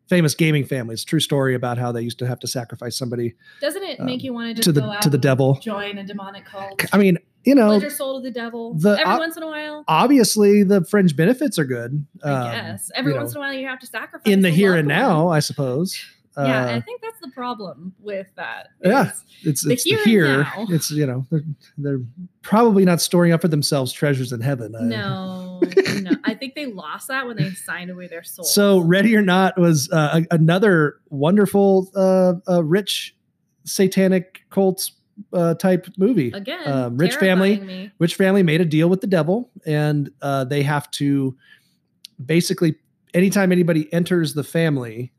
[0.08, 1.04] famous gaming families.
[1.04, 4.34] True story about how they used to have to sacrifice somebody doesn't it make you
[4.34, 5.56] want to just to the go out to the devil.
[5.62, 6.84] join a demonic cult?
[6.94, 9.84] I mean, you know, your soul to the devil the every once in a while.
[9.88, 12.06] obviously the fringe benefits are good.
[12.24, 14.50] Um, guess every you once know, in a while you have to sacrifice in the
[14.50, 16.04] here and now, I suppose.
[16.38, 18.68] Yeah, Uh, I think that's the problem with that.
[18.84, 19.12] yeah,
[19.44, 20.48] it's it's here here.
[20.70, 21.44] It's you know they're
[21.78, 22.02] they're
[22.42, 24.76] probably not storing up for themselves treasures in heaven.
[24.76, 25.62] I- No,
[26.02, 26.12] no.
[26.26, 28.46] I think they lost that when they signed away their soul.
[28.46, 33.16] So Ready or Not was uh, another wonderful, uh, uh, rich,
[33.64, 34.92] satanic cult
[35.34, 36.32] uh, type movie.
[36.34, 37.92] Again, um, rich family, me.
[38.00, 41.36] rich family made a deal with the devil, and uh, they have to
[42.24, 42.76] basically
[43.14, 45.12] anytime anybody enters the family,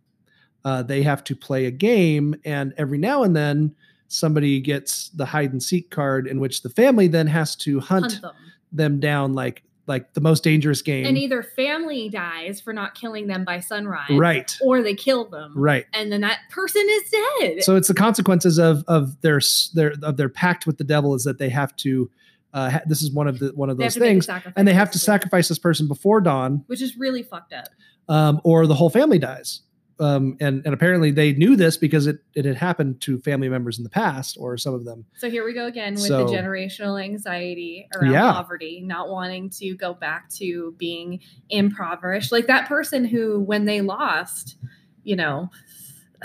[0.67, 3.75] uh, they have to play a game, and every now and then
[4.09, 8.05] somebody gets the hide and seek card, in which the family then has to hunt,
[8.13, 8.35] Hunt them.
[8.73, 11.07] them down like like the most dangerous game.
[11.07, 14.53] And either family dies for not killing them by sunrise, Right.
[14.61, 15.87] Or they kill them, Right.
[15.93, 17.03] And then that person is
[17.41, 17.63] dead.
[17.63, 19.41] so it's the consequences of of their
[19.75, 22.11] their of their pact with the devil is that they have to
[22.55, 24.75] uh, this is one of the one of those to make a things and they
[24.75, 27.69] have to sacrifice this person before dawn which is really fucked up.
[28.09, 29.61] um, or the whole family dies
[29.99, 33.79] um, and and apparently they knew this because it it had happened to family members
[33.79, 36.33] in the past or some of them So here we go again with So- the
[36.33, 38.33] generational anxiety around Yeah.
[38.33, 42.33] poverty, not wanting to go back to being impoverished.
[42.33, 44.57] Like that person who, when they lost,
[45.05, 45.51] you know,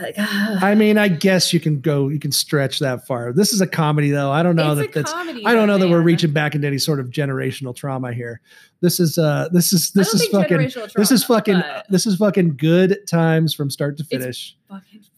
[0.01, 3.31] like, I mean, I guess you can go, you can stretch that far.
[3.33, 4.31] This is a comedy, though.
[4.31, 5.11] I don't know that that's.
[5.11, 8.41] comedy, I don't know that we're reaching back into any sort of generational trauma here.
[8.81, 12.57] This is uh, this is this is fucking generational this is fucking this is fucking
[12.57, 14.57] good times from start to finish.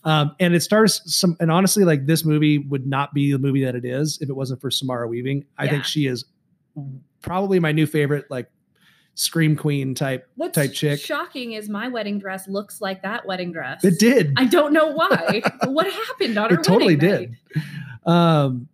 [0.03, 3.63] Um, and it starts some, and honestly, like this movie would not be the movie
[3.63, 5.45] that it is if it wasn't for Samara Weaving.
[5.57, 5.69] I Yeah.
[5.71, 6.25] think she is
[7.21, 8.49] probably my new favorite, like
[9.15, 10.99] scream queen type What's type chick.
[10.99, 13.83] shocking is my wedding dress looks like that wedding dress.
[13.83, 14.33] It did.
[14.37, 15.41] I don't know why.
[15.65, 16.59] what happened on her wedding?
[16.59, 17.37] it totally did.
[18.05, 18.67] Um,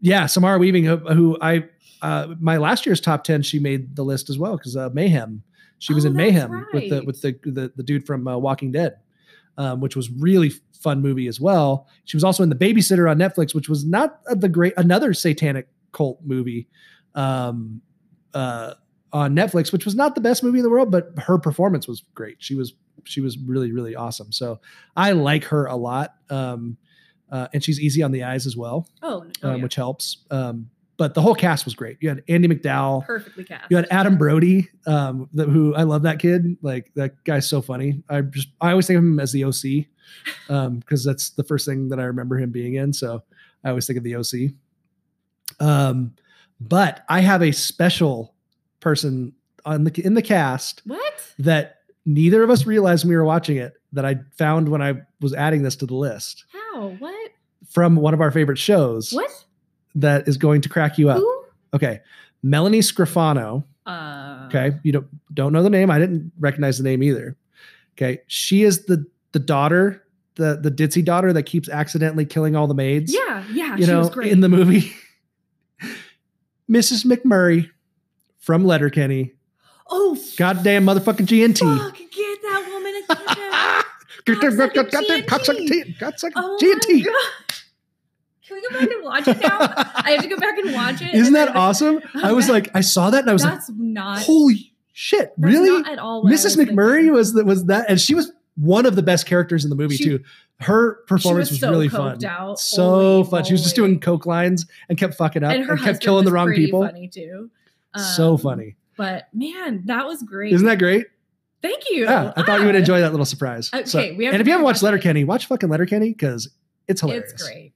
[0.00, 1.64] yeah, Samara Weaving, who, who I
[2.02, 5.42] uh, my last year's top ten, she made the list as well because uh, Mayhem.
[5.78, 8.72] She was Oh, in Mayhem with the with the the, the dude from uh, Walking
[8.72, 8.96] Dead,
[9.58, 11.86] um, which was really fun movie as well.
[12.04, 15.68] She was also in the Babysitter on Netflix, which was not the great another satanic
[15.92, 16.68] cult movie.
[17.14, 17.80] Um,
[18.34, 18.74] uh,
[19.16, 22.02] on Netflix, which was not the best movie in the world, but her performance was
[22.14, 22.36] great.
[22.38, 22.74] She was
[23.04, 24.32] she was really really awesome.
[24.32, 24.60] So
[24.96, 26.76] I like her a lot, um,
[27.30, 29.62] uh, and she's easy on the eyes as well, Oh, oh, um, yeah.
[29.62, 30.18] which helps.
[30.30, 30.68] Um,
[30.98, 31.98] but the whole cast was great.
[32.00, 33.70] You had Andie MacDowell, Perfectly cast.
[33.70, 36.56] you had Adam Brody, um, the, who I love that kid.
[36.62, 38.02] Like that guy's so funny.
[38.08, 39.86] I just I always think of him as the OC
[40.80, 42.92] because that's the first thing that I remember him being in.
[42.92, 43.22] So
[43.64, 44.52] I always think of the OC.
[45.60, 46.14] Um,
[46.60, 48.34] but I have a special
[48.86, 49.32] person
[49.64, 51.14] on the in the cast What?
[51.40, 54.94] that neither of us realized when we were watching it that I found when I
[55.20, 56.90] was adding this to the list How?
[57.00, 57.30] What?
[57.68, 59.28] from one of our favorite shows What?
[59.96, 61.18] that is going to crack you up.
[61.18, 61.44] Who?
[61.74, 62.00] Okay.
[62.44, 63.64] Melanie Scrofano.
[63.86, 64.76] Uh, Okay.
[64.84, 65.90] You don't don't know the name.
[65.90, 67.36] I didn't recognize the name either.
[67.96, 68.20] Okay.
[68.28, 70.04] She is the the daughter,
[70.36, 73.12] the the ditzy daughter that keeps accidentally killing all the maids.
[73.12, 73.76] Yeah, yeah.
[73.76, 74.30] You she know, was great.
[74.30, 74.92] in the movie.
[76.70, 77.04] Mrs.
[77.04, 77.70] McMurray
[78.38, 79.32] from Letterkenny.
[79.88, 81.78] oh, Goddamn motherfucking GNT.
[81.78, 81.96] fuck!
[81.96, 83.84] Get that woman again.
[84.24, 85.98] Goddamn GNT.
[85.98, 87.04] Cocksucking Oh GNT.
[88.46, 89.58] Can we go back and watch it now?
[89.60, 91.14] I have to go back and watch it.
[91.14, 92.00] Isn't that awesome?
[92.14, 94.20] I was like, I saw that and I was like, not.
[94.20, 95.70] holy shit, that's really?
[95.82, 96.24] not at all.
[96.24, 96.30] Mrs.
[96.44, 97.12] was McMurray thinking.
[97.12, 99.96] was that was that, and she was one of the best characters in the movie
[99.96, 100.24] She- too.
[100.58, 102.58] Her performance was was, so really fun, out.
[102.58, 103.44] so Holy fun.
[103.44, 106.32] She was just doing coke lines and kept fucking up and and, kept killing the
[106.32, 106.82] wrong people.
[106.82, 107.50] Funny too.
[107.96, 110.52] So Um, funny, But man, that was great.
[110.52, 111.06] isn't that great?
[111.62, 112.04] Thank you.
[112.04, 113.70] Yeah, I thought you would Ah, enjoy that little surprise.
[113.74, 114.82] Okay, So- we have and if you haven't watched.
[114.82, 116.48] Letterkenny, watch fucking Letterkenny because
[116.88, 117.32] it's hilarious.
[117.32, 117.72] It's great.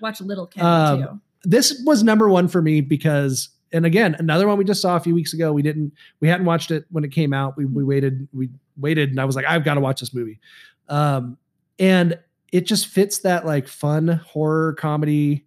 [0.00, 1.20] Watch Little Kenny Um, too.
[1.44, 5.00] this was number one for me because and again another one we just saw a
[5.00, 7.84] few weeks ago we didn't we hadn't watched it when it came out we, we
[7.84, 10.40] waited we waited and i was like i've got to watch this movie
[10.88, 11.36] um
[11.78, 12.18] and
[12.50, 15.44] it just fits that like fun horror comedy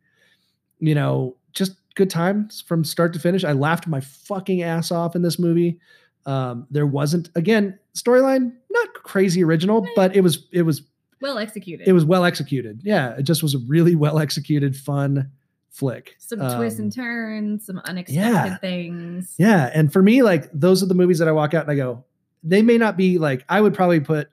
[0.80, 5.16] you know just good times from start to finish i laughed my fucking ass off
[5.16, 5.80] in this movie
[6.26, 10.82] um there wasn't again storyline not crazy original but it was it was
[11.20, 11.88] Well executed.
[11.88, 15.32] it was well executed yeah it just was a really well executed fun
[15.70, 18.18] flick some twists Um, and turns, some unexpected
[18.52, 18.58] yeah.
[18.58, 19.34] things.
[19.38, 19.72] yeah.
[19.74, 22.04] And for me, like those are the movies that I walk out and I go,
[22.44, 24.30] they may not be like, I would probably put,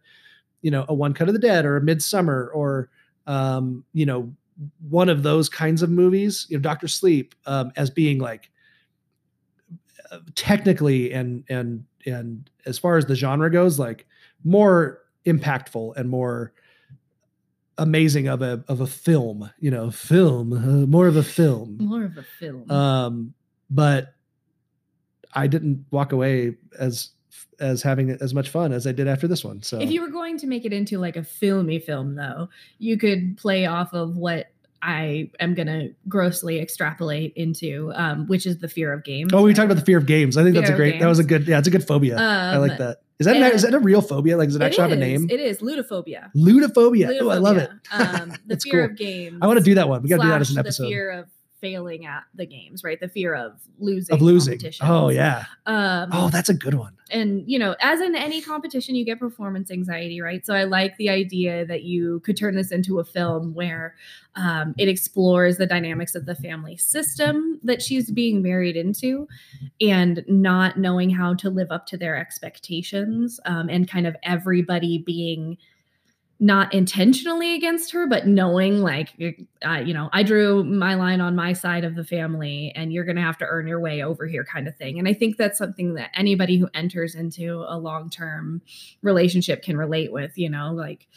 [0.63, 2.91] you know, a One Cut of the Dead or a Midsommar or,
[3.29, 4.35] um, you know,
[4.89, 8.51] one of those kinds of movies, you know, Doctor Sleep, um, as being like
[10.35, 14.07] technically and, and, and as far as the genre goes, like
[14.45, 16.53] more impactful and more
[17.77, 21.79] amazing of a, of a film, you know, film, uh, more of a film.
[21.81, 22.71] More of a film.
[22.71, 23.35] Um,
[23.71, 24.15] but
[25.35, 27.11] I didn't walk away as
[27.61, 29.63] as having as much fun as I did after this one.
[29.63, 32.49] So If you were going to make it into like a filmy film, though,
[32.79, 34.51] you could play off of what
[34.81, 39.33] I am going to grossly extrapolate into, um, which is the fear of games.
[39.35, 40.37] oh, we talked about the fear of games.
[40.37, 41.01] I think that's a great.
[41.01, 41.49] That was a good.
[41.49, 42.17] Yeah, it's a good phobia.
[42.17, 42.99] I Um, like that.
[43.19, 44.37] Is that an, is that a real phobia?
[44.37, 45.29] Like, does it It actually have a name?
[45.29, 46.31] It is ludophobia.
[46.37, 47.19] Ludophobia.
[47.21, 47.69] Oh, I love it.
[47.91, 48.21] Ludophobia.
[48.21, 48.93] Um, the fear cool.
[48.93, 49.39] of games.
[49.43, 50.03] I want to do that one.
[50.05, 51.27] We got to do that as an episode The fear of
[51.61, 53.01] failing at the games, right?
[53.01, 54.15] The fear of losing.
[54.15, 54.59] of losing.
[54.83, 55.45] Oh yeah.
[55.67, 56.95] Um, Oh, that's a good one.
[57.11, 60.95] and you know as in any competition you get performance anxiety right so i like
[60.99, 63.95] the idea that you could turn this into a film where
[64.37, 69.27] um, it explores the dynamics of the family system that she's being married into
[69.81, 74.99] and not knowing how to live up to their expectations um, and kind of everybody
[74.99, 75.57] being
[76.41, 79.11] not intentionally against her, but knowing like,
[79.67, 83.05] uh, you know, I drew my line on my side of the family and you're
[83.05, 85.01] going to have to earn your way over here kind of thing.
[85.01, 88.63] And I think that's something that anybody who enters into a long-term
[89.03, 91.09] relationship can relate with, you know, like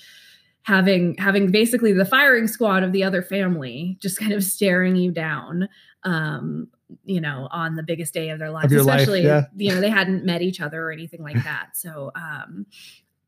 [0.64, 5.12] having having basically the firing squad of the other family just kind of staring you
[5.12, 5.68] down
[6.04, 6.68] um
[7.04, 9.46] you know on the biggest day of their life, especially yeah.
[9.56, 12.66] you know they hadn't met each other or anything like that so um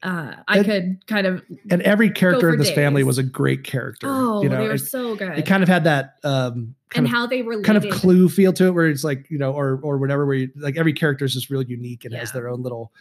[0.03, 3.63] uh i And- could kind of And every character in this family was a great
[3.63, 4.07] character.
[4.09, 5.37] oh you know, they were it, so good.
[5.39, 8.53] it kind of had that um and of how they related kind of clue feel
[8.53, 11.25] to it where it's like you know or or whatever where you, like every character
[11.25, 12.91] is just real unique and has their own little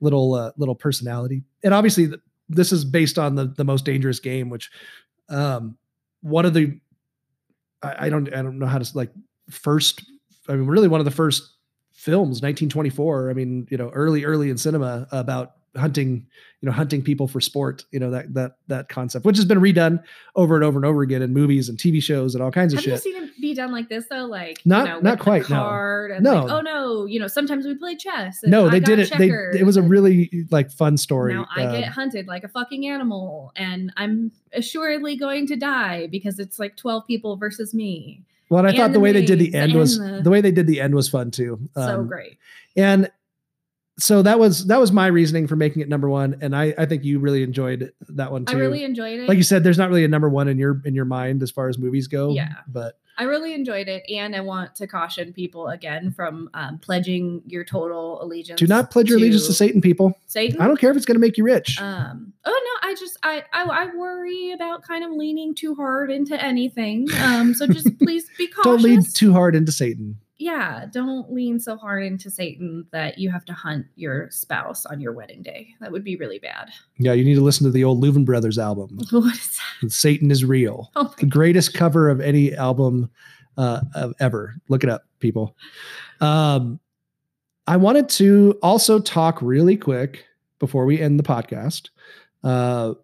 [0.00, 1.42] little uh, little personality.
[1.64, 4.70] And obviously th- this is based on the the most dangerous game which
[5.28, 5.76] um
[6.20, 6.78] one of the
[7.82, 9.10] I, I don't i don't know how to like
[9.50, 10.04] first
[10.48, 11.42] i mean really one of the first
[11.92, 16.26] films 1924 i mean you know early early in cinema about hunting
[16.60, 19.60] you know hunting people for sport you know that that that concept which has been
[19.60, 20.02] redone
[20.36, 22.78] over and over and over again in movies and tv shows and all kinds of
[22.80, 25.18] have you shit seen it be done like this though like Not- you know, not
[25.20, 26.08] quite, no.
[26.12, 26.42] and No.
[26.44, 29.28] like, oh no you know sometimes we play chess and no they did it they
[29.58, 32.86] it was a really like fun story Now I Um, get hunted like a fucking
[32.88, 38.22] animal, and I'm assuredly going to die because it's like 12 people versus me.
[38.48, 40.40] well and i thought the the way they did the end was the- the way
[40.40, 42.38] they did the end was fun too so Um, great.
[42.76, 43.10] and
[43.98, 46.86] so that was that was my reasoning for making it number one and i i
[46.86, 48.56] think you really enjoyed that one too.
[48.56, 49.28] I really enjoyed it.
[49.28, 51.50] like you said there's not really a number one in your in your mind as
[51.50, 52.54] far as movies go Yeah.
[52.68, 57.42] but I really enjoyed it, and I want to caution people again from um, pledging
[57.46, 58.60] your total allegiance.
[58.60, 60.60] do not pledge your allegiance to satan people Satan.
[60.60, 62.32] i don't care if it's going to make you rich Um.
[62.44, 66.40] Oh no, I just I, I I worry about kind of leaning too hard into
[66.40, 67.08] anything.
[67.24, 67.54] Um.
[67.54, 68.64] So just please be cautious.
[68.64, 73.28] don't lead too hard into satan yeah, don't lean so hard into Satan that you
[73.28, 75.74] have to hunt your spouse on your wedding day.
[75.80, 76.70] That would be really bad.
[76.96, 78.98] Yeah, you need to listen to the old Louvin Brothers album.
[79.10, 79.90] What is that?
[79.90, 80.92] Satan is real.
[80.94, 83.10] Oh the greatest cover of any album
[83.56, 84.54] uh, of ever.
[84.68, 85.56] Look it up, people.
[86.20, 86.78] Um,
[87.66, 90.24] I wanted to also talk really quick
[90.60, 91.90] before we end the podcast.
[92.44, 92.94] Uh,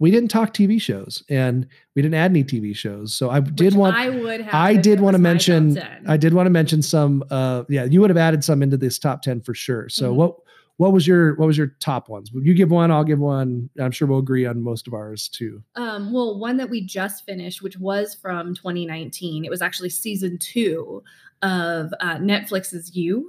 [0.00, 1.66] we didn't talk TV shows, and
[1.96, 3.14] we didn't add any TV shows.
[3.14, 3.96] So I did want.
[3.96, 4.54] I would have.
[4.54, 6.02] I did want to was my top mention.
[6.06, 7.24] I did want to mention some.
[7.30, 9.88] Uh, yeah, you would have added some into this top ten for sure.
[9.88, 10.16] So Mhm.
[10.16, 10.36] what?
[10.76, 12.30] What was your What was your top ones?
[12.32, 13.68] You give one, I'll give one.
[13.80, 15.60] I'm sure we'll agree on most of ours too.
[15.74, 20.38] Um, well, one that we just finished, which was from 2019, it was actually season
[20.38, 21.02] two
[21.42, 23.28] of uh, Netflix's You.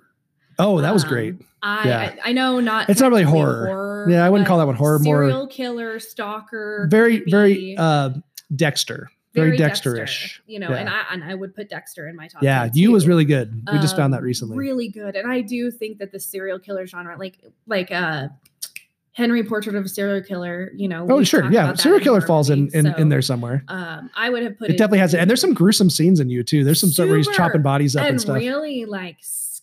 [0.60, 1.36] Oh, that was Um, great.
[1.64, 2.15] I, Yeah.
[2.23, 2.90] I I know not.
[2.90, 4.07] It's not really technically horror.
[4.10, 8.11] Yeah, I wouldn't call that one horror, more- Serial killer, stalker, Very, creepy, very uh,
[8.56, 9.10] Dexter.
[9.36, 10.40] Very, Dexter, Dexterish.
[10.48, 10.77] You know, Yeah.
[10.77, 12.41] and I and I would put Dexter in my top.
[12.44, 13.53] yeah, 10 you was really good.
[13.72, 14.57] We just found that Um, recently.
[14.57, 17.38] Really good, and I do think that the serial killer genre, like
[17.68, 18.30] like uh,
[19.11, 21.06] Henry Portrait of a Serial Killer, you know.
[21.10, 21.52] oh, sure.
[21.52, 23.64] Yeah, serial killer horror falls in in, in so, there somewhere.
[23.68, 26.30] Um, I would have put It definitely has it, and there's some gruesome scenes in
[26.30, 26.64] you too.
[26.64, 28.38] There's some stuff where he's chopping bodies up and, and stuff.
[28.38, 29.18] really like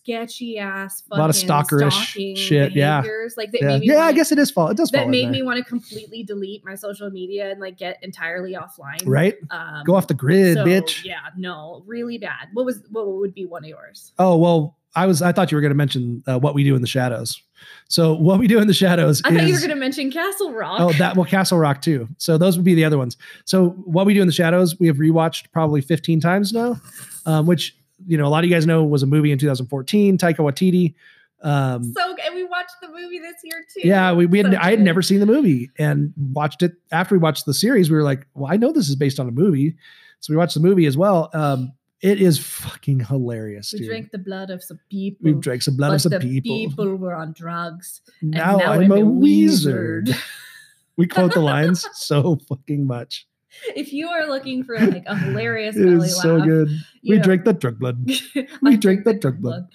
[0.07, 2.71] sketchy ass, a lot of stalkerish shit.
[2.73, 3.01] Yeah,
[3.35, 3.67] Like that yeah.
[3.67, 4.69] made me Yeah, I wanna- guess it is fall.
[4.69, 7.97] It does that made me want to completely delete my social media and like get
[8.01, 9.01] entirely offline.
[9.05, 9.35] Right?
[9.51, 11.03] Um, Go off the grid, so, bitch.
[11.03, 12.47] Yeah, no, really bad.
[12.53, 14.13] What was what would be one of yours?
[14.17, 15.21] Oh well, I was.
[15.21, 17.41] I thought you were going to mention uh, what we do in the shadows.
[17.89, 19.35] So what we do in the shadows I is.
[19.37, 20.79] thought you were going to mention Castle Rock.
[20.79, 22.07] Oh, that well, Castle Rock too.
[22.17, 23.17] So those would be the other ones.
[23.45, 26.79] So what we do in the shadows, we have rewatched probably 15 times now,
[27.25, 27.75] um, which
[28.05, 30.17] you know a lot of you guys know was a movie in 2014.
[30.17, 30.93] Taika Waititi.
[31.41, 32.15] Um, so.
[32.25, 33.87] And we watched the movie this year too.
[33.87, 37.13] yeah, we, we had, So I had never seen the movie and watched it after
[37.15, 37.89] we watched the series.
[37.91, 39.75] We were like, well, I know this is based on a movie,
[40.19, 41.29] so we watched the movie as well.
[41.33, 43.87] Um, it is fucking hilarious, We dude.
[43.89, 45.19] drank the blood of some people.
[45.23, 46.95] We've drank some blood of some the people.
[46.95, 48.01] were on drugs.
[48.21, 50.09] and now, I'm, a wizard.
[50.97, 53.27] we quote the lines so fucking much.
[53.75, 56.69] If you are looking for like a hilarious It belly is so laugh, good.
[57.03, 58.09] We know, drink the drug blood.
[58.61, 59.67] We drink the drug blood.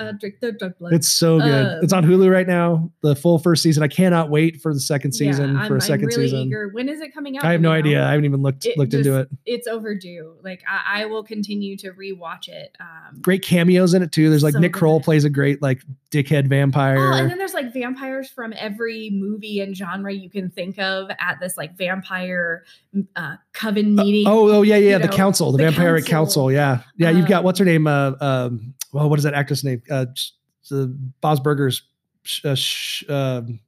[0.00, 0.92] uh, drink the drug blood.
[0.94, 1.66] It's so good.
[1.66, 2.90] Um, it's on Hulu right now.
[3.02, 3.82] The full first season.
[3.82, 6.40] I cannot wait for the second yeah, season I'm, for a I'm second really season.
[6.46, 6.68] Eager.
[6.68, 7.44] When is it coming out?
[7.44, 8.04] I have no idea.
[8.04, 9.28] I haven't even looked looked into it.
[9.44, 10.36] It's overdue.
[10.42, 12.76] Like I, I will continue to rewatch it.
[12.80, 14.30] Um, Great cameos in it too.
[14.30, 16.98] There's like So Nick Kroll plays a great like dickhead vampire.
[16.98, 21.10] Oh, and then there's like vampires from every movie and genre you can think of
[21.20, 22.64] at this like vampire
[23.16, 24.24] uh, coven meeting.
[24.26, 24.96] Oh, oh yeah, yeah.
[24.96, 26.50] you The know, council, the, vampiric council.
[26.50, 27.10] Yeah, yeah.
[27.10, 27.86] You've got what's her name?
[27.86, 29.82] Uh, um, well, what is that actress name?
[29.90, 30.06] Uh,
[30.70, 30.86] the
[31.20, 31.82] Bob's Burgers.
[32.22, 33.60] Sh- uh, sh- um,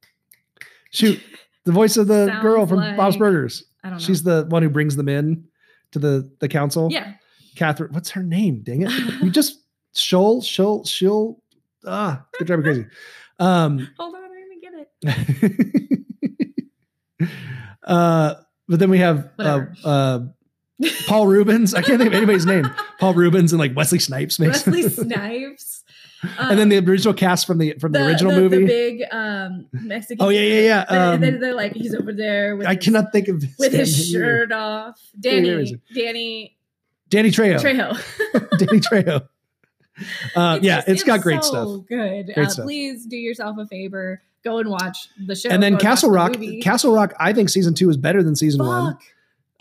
[0.91, 1.21] shoot,
[1.65, 3.65] the voice of the girl from Bob's Burgers.
[3.83, 4.05] I don't know.
[4.05, 5.45] She's the one who brings them in
[5.93, 6.89] to the the council.
[6.91, 7.15] Yeah.
[7.57, 7.93] Catherine.
[7.93, 8.63] What's her name?
[8.63, 8.91] Dang it!
[9.23, 9.61] You just
[9.95, 11.40] Shoal, Shoal, She'll.
[11.87, 12.87] Ah, it's gonna drive me crazy.
[13.39, 15.99] Um, Hold on, I'm gonna get
[17.21, 17.29] it.
[17.85, 18.35] uh,
[18.69, 20.21] but then we have uh, uh,
[21.07, 21.75] Paul Reubens.
[21.75, 22.71] I can't think of anybody's name.
[22.99, 24.67] Paul Reubens and like Wesley Snipes makes.
[24.67, 25.85] Wesley Snipes.
[26.39, 28.59] and then the original cast from the from the, original the, movie.
[28.59, 30.25] The big um Mexican.
[30.25, 33.11] Oh, yeah, yeah, yeah, um, they- they're like he's over there with I his, cannot
[33.13, 35.01] think of with his shirt off.
[35.19, 35.81] Danny.
[35.95, 36.59] Danny
[37.09, 37.59] Danny Trejo.
[37.59, 38.59] Trejo.
[38.59, 39.27] Danny Trejo.
[40.37, 41.87] Uh, yeah, it's got great so stuff.
[41.89, 42.35] Good.
[42.35, 42.65] Great uh, stuff.
[42.65, 44.23] Please do yourself a favor.
[44.45, 45.51] Go and watch the show.
[45.51, 46.37] and then Castle Rock.
[46.63, 47.13] Castle Rock.
[47.21, 48.93] I think season two is better than season one.
[48.95, 49.03] Fuck.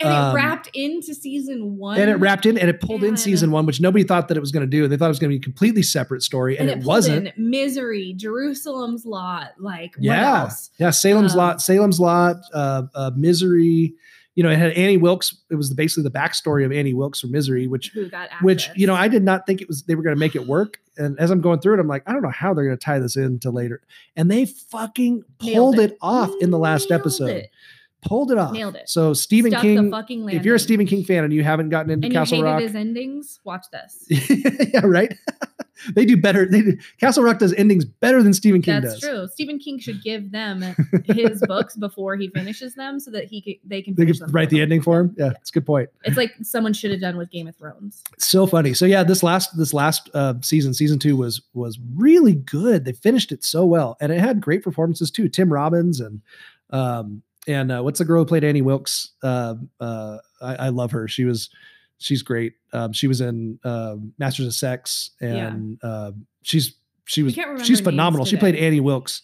[0.02, 2.00] And it Um, wrapped into season one.
[2.00, 4.40] and it wrapped in and it pulled in season one, which nobody thought that it
[4.40, 4.88] was going to do.
[4.88, 6.86] They thought it was going to be a completely separate story, and, and it, pulled
[6.86, 7.36] wasn't.
[7.36, 10.70] Misery, Jerusalem's Lot, like what yeah, else?
[10.78, 10.88] yeah.
[10.88, 13.94] Salem's Um, Lot, Salem's Lot, uh, uh, Misery.
[14.36, 15.36] You know, it had Annie Wilkes.
[15.50, 17.96] It was basically the backstory of Annie Wilkes from Misery, which,
[18.42, 20.46] which you know, I did not think it was they were going to make it
[20.46, 20.78] work.
[20.96, 22.84] And as I'm going through it, I'm like, I don't know how they're going to
[22.84, 23.82] tie this into later.
[24.16, 25.92] And they fucking Nailed pulled it.
[25.92, 25.98] it.
[26.00, 27.30] off in the last episode.
[27.30, 27.50] it.
[28.02, 28.52] Pulled it off.
[28.52, 28.88] Nailed it.
[28.88, 29.90] So Stephen Stuck the King.
[29.90, 30.58] fucking if you're a landing.
[30.58, 33.40] Stephen King fan and you haven't gotten into and you Castle hated Rock, his endings,
[33.44, 34.06] watch this.
[34.72, 35.14] yeah, right.
[35.94, 36.46] they do better.
[36.46, 39.00] They do, Castle Rock does endings better than Stephen King That's does.
[39.00, 39.28] true.
[39.32, 40.62] Stephen King should give them
[41.04, 44.30] his books before he finishes them, so that he could, they can They could them.
[44.32, 45.14] write the ending for him.
[45.18, 45.88] Yeah, it's a good point.
[46.04, 48.02] It's like someone should have done with Game of Thrones.
[48.18, 48.74] so funny.
[48.74, 52.84] So yeah, this last this last uh, season, season two was was really good.
[52.84, 55.28] They finished it so well, and it had great performances too.
[55.28, 56.20] Tim Robbins and
[56.70, 59.12] um and uh, what's the girl who played Annie Wilkes?
[59.22, 61.08] Uh, uh, I, I love her.
[61.08, 61.48] She was
[62.00, 62.54] she's great.
[62.72, 66.10] Um, she was in uh, Masters of Sex, and uh,
[66.42, 66.74] she's
[67.04, 68.26] she was she's phenomenal.
[68.26, 69.22] She played Annie Wilkes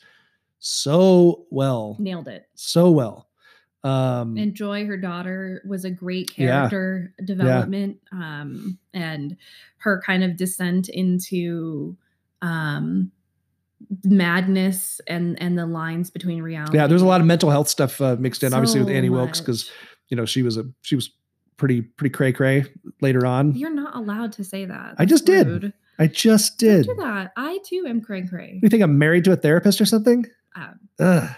[0.58, 2.48] so well Nailed it.
[2.54, 3.28] so well.
[3.84, 6.68] Um, and Joy, her daughter, was a great Yeah.
[6.68, 7.98] character development.
[8.10, 9.36] Um, and
[9.78, 11.96] her kind of descent into
[12.42, 13.12] um
[14.04, 16.76] madness and and the lines between reality.
[16.76, 19.10] yeah, there's a lot of mental health stuff uh, mixed in, obviously with So Annie
[19.10, 19.70] Wilkes, because
[20.08, 21.10] you know she was a she was
[21.56, 22.64] pretty pretty cray cray
[23.00, 23.54] later on.
[23.54, 24.94] You're not allowed to say that.
[24.98, 25.72] I just That's did.
[25.98, 26.86] I just Don't did.
[26.86, 27.32] do that.
[27.36, 28.60] I too am cray cray.
[28.62, 30.26] You think I'm married to a therapist or something?
[30.54, 31.30] Um, Ugh.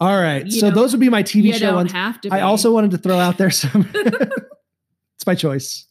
[0.00, 0.50] All right.
[0.50, 1.92] So those would be my TV show ones.
[1.94, 2.30] I be.
[2.30, 3.88] also wanted to throw out there some.
[3.94, 5.86] it's my choice.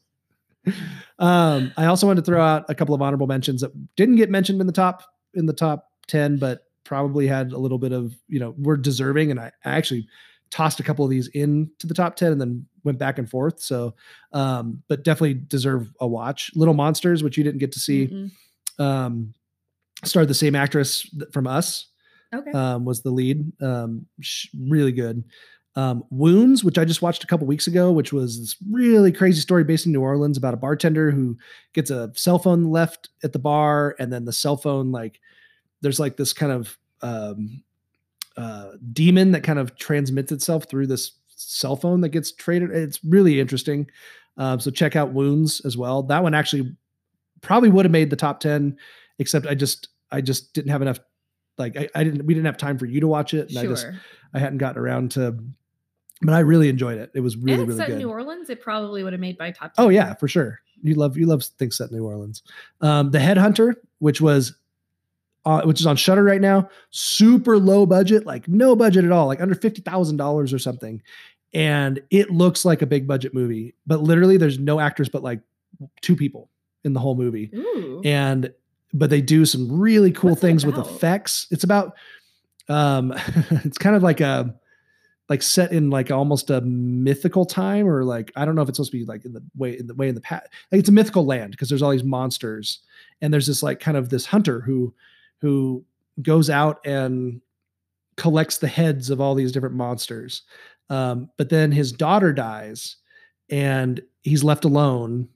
[1.17, 4.29] Um, I also wanted to throw out a couple of honorable mentions that didn't get
[4.29, 8.13] mentioned in the top in the top ten, but probably had a little bit of
[8.27, 9.31] you know were deserving.
[9.31, 10.07] And I, I actually
[10.49, 13.59] tossed a couple of these into the top ten and then went back and forth.
[13.61, 13.95] So,
[14.33, 16.51] um, but definitely deserve a watch.
[16.55, 18.31] Little Monsters, which you didn't get to see, Mm-mm.
[18.83, 19.33] um,
[20.03, 21.87] starred the same actress from Us
[22.33, 22.51] Okay.
[22.51, 23.51] um, was the lead.
[23.61, 25.23] Um, sh- really good.
[25.75, 29.39] Um, Wounds, which I just watched a couple weeks ago, which was this really crazy
[29.39, 31.37] story based in New Orleans about a bartender who
[31.73, 35.21] gets a cell phone left at the bar, and then the cell phone like
[35.81, 37.63] there's like this kind of um,
[38.37, 42.71] uh, demon that kind of transmits itself through this cell phone that gets traded.
[42.71, 43.89] It's really interesting.
[44.37, 46.03] Um, so check out Wounds as well.
[46.03, 46.75] That one actually
[47.41, 48.77] probably would have made the top 10
[49.19, 50.99] except i just i just didn't have enough
[51.57, 53.63] like i, I didn't we didn't have time for you to watch it and i
[53.63, 53.87] just
[54.33, 55.37] i hadn't gotten around to
[56.21, 58.49] but i really enjoyed it it was really really good New Orleans.
[58.49, 59.73] It probably would have made my top.
[59.73, 59.85] 10.
[59.85, 62.43] oh yeah for sure you love you love things set in new orleans
[62.81, 64.55] um the headhunter which was
[65.45, 69.27] uh, which is on Shudder right now, super low budget, like no budget at all,
[69.27, 71.01] like under fifty thousand dollars or something,
[71.53, 73.73] and it looks like a big budget movie.
[73.87, 75.41] But literally, there's no actors but like
[76.01, 76.49] two people
[76.83, 78.01] in the whole movie, Ooh.
[78.05, 78.53] and
[78.93, 81.47] but they do some really cool What's things with effects.
[81.51, 81.95] It's about
[82.69, 83.13] um
[83.65, 84.53] it's kind of like a
[85.31, 88.75] like set in like almost a mythical time or like I don't know if it's
[88.75, 90.49] supposed to be like in the way in the way in the past.
[90.71, 92.79] Like it's a mythical land because there's all these monsters
[93.21, 94.93] and there's this like kind of this hunter who
[95.41, 95.83] who
[96.21, 97.41] goes out and
[98.17, 100.43] collects the heads of all these different monsters.
[100.89, 102.97] Um, but then his daughter dies
[103.49, 105.29] and he's left alone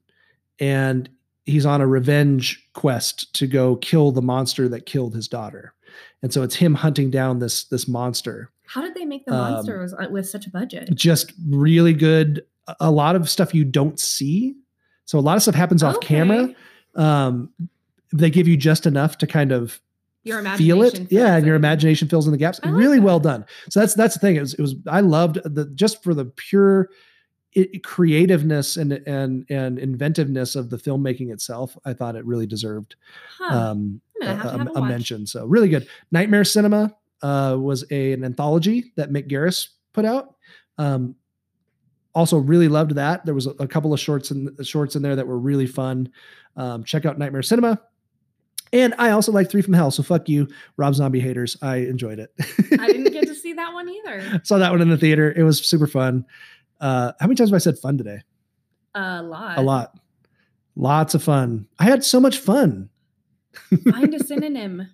[0.60, 1.10] and
[1.45, 5.73] he's on a revenge quest to go kill the monster that killed his daughter.
[6.22, 8.52] And so it's him hunting down this this monster.
[8.65, 10.90] How did they make the Um, monsters uh, with such a budget?
[10.94, 12.44] Just really good.
[12.68, 14.56] A- A lot of stuff you don't see.
[15.06, 16.53] So a lot of stuff happens off camera.
[16.95, 17.49] Um,
[18.11, 19.80] they give you just enough to kind of
[20.26, 21.10] Your feel it.
[21.12, 22.60] Yeah, and your imagination fills in the gaps.
[22.66, 23.46] really well done.
[23.70, 24.36] So that's that's the thing.
[24.36, 26.90] It was it was I loved the just for the pure
[27.58, 31.78] i creativeness and and and inventiveness of the filmmaking itself.
[31.86, 32.96] I thought it really deserved
[33.38, 33.56] Huh.
[33.56, 35.26] um, I'm gonna have to have a a mention.
[35.28, 35.88] So really good.
[36.12, 40.36] Nightmare Cinema uh, was a, an anthology that Mick Garris put out.
[40.78, 41.16] Um,
[42.14, 43.26] also really loved that.
[43.26, 46.10] There was a, a couple of shorts in shorts in there that were really fun.
[46.58, 47.80] Um, check out Nightmare Cinema.
[48.74, 49.92] And I also like Three from Hell.
[49.92, 50.48] So fuck you,
[50.78, 51.56] Rob Zombie haters.
[51.62, 52.34] I enjoyed it.
[52.80, 54.42] I didn't get to see that one either.
[54.44, 55.32] Saw that one in the theater.
[55.36, 56.26] It was super fun.
[56.82, 58.22] Uh, how many times have I said fun today?
[58.96, 59.58] A lot.
[59.58, 59.98] A lot.
[60.76, 61.68] Lots of fun.
[61.80, 62.90] I had so much fun.
[63.92, 64.90] Find a synonym.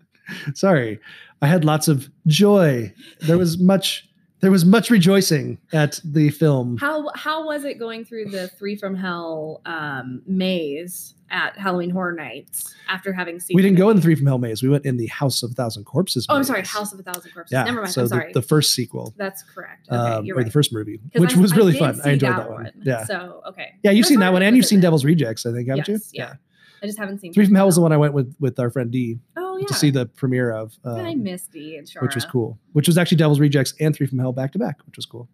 [0.53, 0.99] Sorry.
[1.41, 2.93] I had lots of joy.
[3.21, 4.07] There was much
[4.41, 6.77] there was much rejoicing at the film.
[6.77, 12.13] How how was it going through the Three from Hell um, maze at Halloween Horror
[12.13, 13.55] Nights after having seen?
[13.55, 14.63] We didn't go in the Three from Hell maze.
[14.63, 16.25] We went in the House of a Thousand Corpses.
[16.27, 17.53] Oh, I'm sorry, House of a Thousand Corpses.
[17.53, 17.63] Yeah.
[17.63, 17.93] Never mind.
[17.93, 18.33] So I'm the, sorry.
[18.33, 19.13] the first sequel.
[19.17, 19.87] That's correct.
[19.89, 20.45] Okay, um, or right.
[20.45, 22.01] the first movie, which I- was really did fun.
[22.03, 22.63] I enjoyed that one.
[22.63, 22.71] one.
[22.83, 23.05] Yeah.
[23.05, 23.75] So okay.
[23.83, 24.81] Yeah, you've That's seen that one, and you've seen.
[24.81, 26.23] Devil's Rejects, I think, haven't Yes, you?
[26.23, 26.33] yeah.
[26.81, 28.71] I just haven't seen Three from Hell was the one I went with with our
[28.71, 29.67] friend D Oh yeah.
[29.67, 32.01] to see the premiere of, I um, missed D and Shara.
[32.01, 32.59] which was cool.
[32.73, 35.29] Which was actually Devil's Rejects and Three from Hell back to back, which was cool.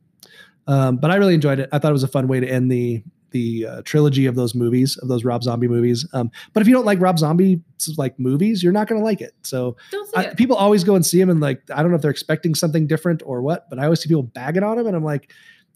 [0.67, 1.69] Um, but I really enjoyed it.
[1.71, 4.55] I thought it was a fun way to end the the uh, trilogy of those
[4.55, 6.07] movies, of those Rob Zombie movies.
[6.13, 7.61] Um, but if you don't like Rob Zombie
[7.97, 9.33] like movies, you're not going to like it.
[9.43, 9.75] So
[10.15, 10.37] I, it.
[10.37, 12.87] people always go and see him, and like I don't know if they're expecting something
[12.87, 15.31] different or what, but I always see people bagging on him, and I'm like,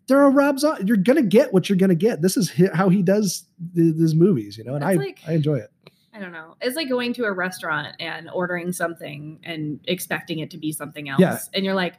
[0.07, 0.83] they're a Rob Zombie.
[0.85, 2.21] You're gonna get what you're gonna get.
[2.21, 3.45] This is hi- how he does
[3.75, 5.71] th- these movies, you know, and I like- I enjoy it.
[6.13, 6.55] I don't know.
[6.61, 11.07] It's like going to a restaurant and ordering something and expecting it to be something
[11.09, 11.21] else.
[11.21, 11.37] Yeah.
[11.53, 11.95] And you're like,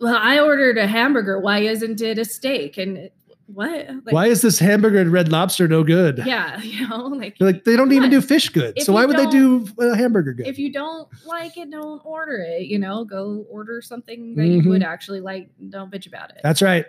[0.00, 1.38] well, I ordered a hamburger.
[1.38, 2.76] Why isn't it a steak?
[2.78, 3.14] And it-
[3.46, 3.86] what?
[4.06, 6.22] Like, Why is this hamburger and Red Lobster no good?
[6.24, 8.72] Yeah, you know, like They're like they don't even do fish good.
[8.74, 10.46] If so why would they do a hamburger good?
[10.46, 12.62] if you don't like it, don't order it.
[12.68, 14.64] You know, go order something that Mhm.
[14.64, 15.50] you would actually like.
[15.68, 16.40] Don't bitch about it.
[16.42, 16.86] That's right.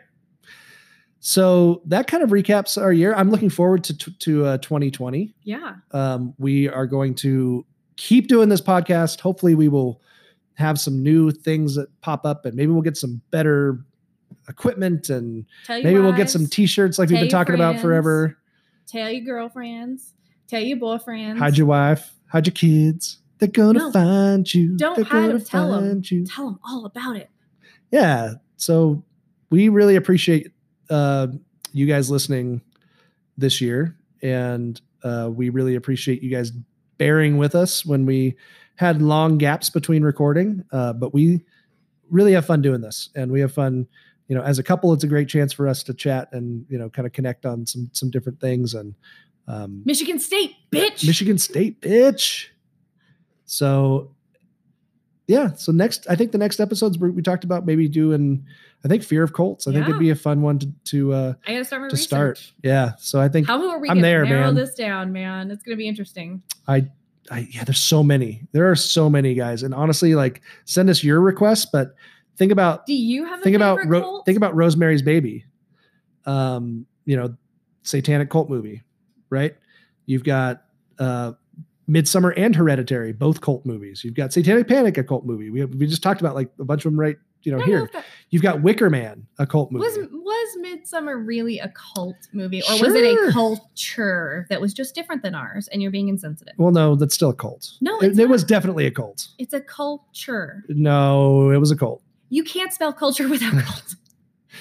[1.27, 3.15] So that kind of recaps our year.
[3.15, 5.33] I'm looking forward to to, to uh, 2020.
[5.41, 5.77] yeah.
[5.89, 7.65] Um, we are going to
[7.95, 9.21] keep doing this podcast.
[9.21, 10.01] Hopefully, we will
[10.53, 13.83] have some new things that pop up, and maybe we'll get some better
[14.47, 18.37] equipment and maybe we'll get some t-shirts like we've been talking about forever.
[18.87, 20.13] Tell your girlfriends.
[20.47, 21.39] Tell your boyfriends.
[21.39, 23.17] Hide your wife, hide your kids.
[23.39, 23.91] They're gonna No.
[23.91, 24.77] find you.
[24.77, 25.43] Don't They're hide gonna them.
[25.43, 26.01] Tell them.
[26.05, 26.25] you.
[26.27, 27.31] Tell them all about it.
[27.91, 29.03] yeah so
[29.49, 30.51] we really appreciate
[30.89, 31.27] uh,
[31.73, 32.61] you guys listening
[33.37, 36.51] this year and uh, we really appreciate you guys
[36.97, 38.35] bearing with us when we
[38.75, 41.43] had long gaps between recording uh, but we
[42.09, 43.87] really have fun doing this and we have fun
[44.27, 46.77] you know as a couple it's a great chance for us to chat and you
[46.77, 48.95] know kind of connect on some some different things and
[49.47, 51.05] um, Michigan State, bitch.
[51.05, 52.47] Michigan State, bitch.
[53.45, 54.14] So,
[55.27, 55.53] yeah.
[55.53, 58.45] So next, I think the next episodes we talked about maybe doing,
[58.83, 59.67] I think Fear of Colts.
[59.67, 62.07] I think it'd be a fun one to to uh, I gotta start to research.
[62.07, 62.53] start.
[62.63, 62.91] Yeah.
[62.99, 64.55] So I think How are we I'm there, narrow man.
[64.55, 65.49] this down, man?
[65.51, 66.43] It's gonna be interesting.
[66.67, 66.87] I,
[67.31, 67.63] I yeah.
[67.63, 68.47] There's so many.
[68.51, 71.95] There are so many guys, and honestly, like send us your requests, but
[72.37, 75.45] think about Do you have a think about Ro- think about Rosemary's Baby.
[76.25, 77.35] Um, you know,
[77.83, 78.83] satanic cult movie,
[79.29, 79.55] right?
[80.05, 80.63] You've got
[80.99, 81.33] uh
[81.89, 84.03] Midsommar and Hereditary, both cult movies.
[84.03, 85.49] You've got Satanic Panic, a cult movie.
[85.49, 87.89] We we just talked about like a bunch of them right, you know, here.
[87.93, 89.85] that- You've got Wicker Man, a cult movie.
[89.85, 94.95] Was was Midsommar really a cult movie, or was it a culture that was just
[94.95, 95.67] different than ours?
[95.69, 96.53] And you're being insensitive.
[96.57, 97.71] well, no, that's still a cult.
[97.81, 99.27] No, it, it was definitely a cult.
[99.37, 100.63] It's a culture.
[100.69, 102.01] No, it was a cult.
[102.29, 103.95] You can't spell culture without cult.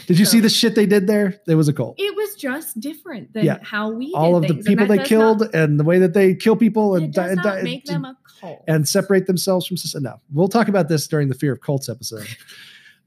[0.06, 1.40] Did you see the shit they did there?
[1.46, 1.94] It was a cult.
[1.98, 3.58] It was just different than Yeah.
[3.62, 6.14] how we All of the things, and people they killed not- and the way that
[6.14, 8.62] they kill people and it does di- not di- make them a cult.
[8.68, 10.04] and separate themselves from society.
[10.04, 12.26] No, we'll talk about this during the fear of cults episode.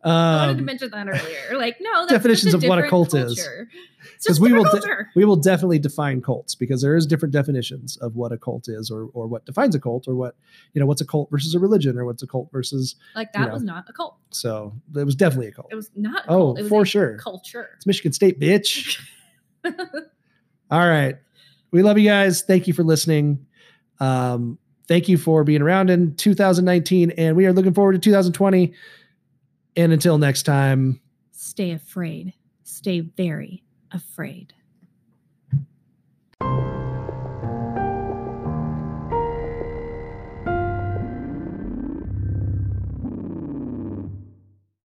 [0.03, 1.57] I wanted to Um, mention that earlier.
[1.57, 3.35] Like, no, that's definitions of what a cult is.
[3.35, 3.67] culture.
[4.15, 4.81] It's because we will de-
[5.15, 8.89] we will definitely define cults because there is different definitions of what a cult is
[8.89, 10.35] or or what defines a cult or what
[10.73, 13.39] you know what's a cult versus a religion or what's a cult versus like you
[13.41, 13.53] that know.
[13.53, 14.15] was not a cult.
[14.29, 16.25] so it was definitely a cult It was not.
[16.25, 17.17] A Oh, was for sure.
[17.17, 17.69] Culture.
[17.75, 18.99] it's michigan state bitch
[20.71, 21.17] all right
[21.71, 23.45] we love you guys thank you for listening
[23.99, 24.57] um
[24.87, 28.73] thank you for being around in 2019 and we are looking forward to 2020
[29.77, 30.99] and until next time
[31.31, 32.33] Stay afraid.
[32.63, 34.53] Stay very afraid.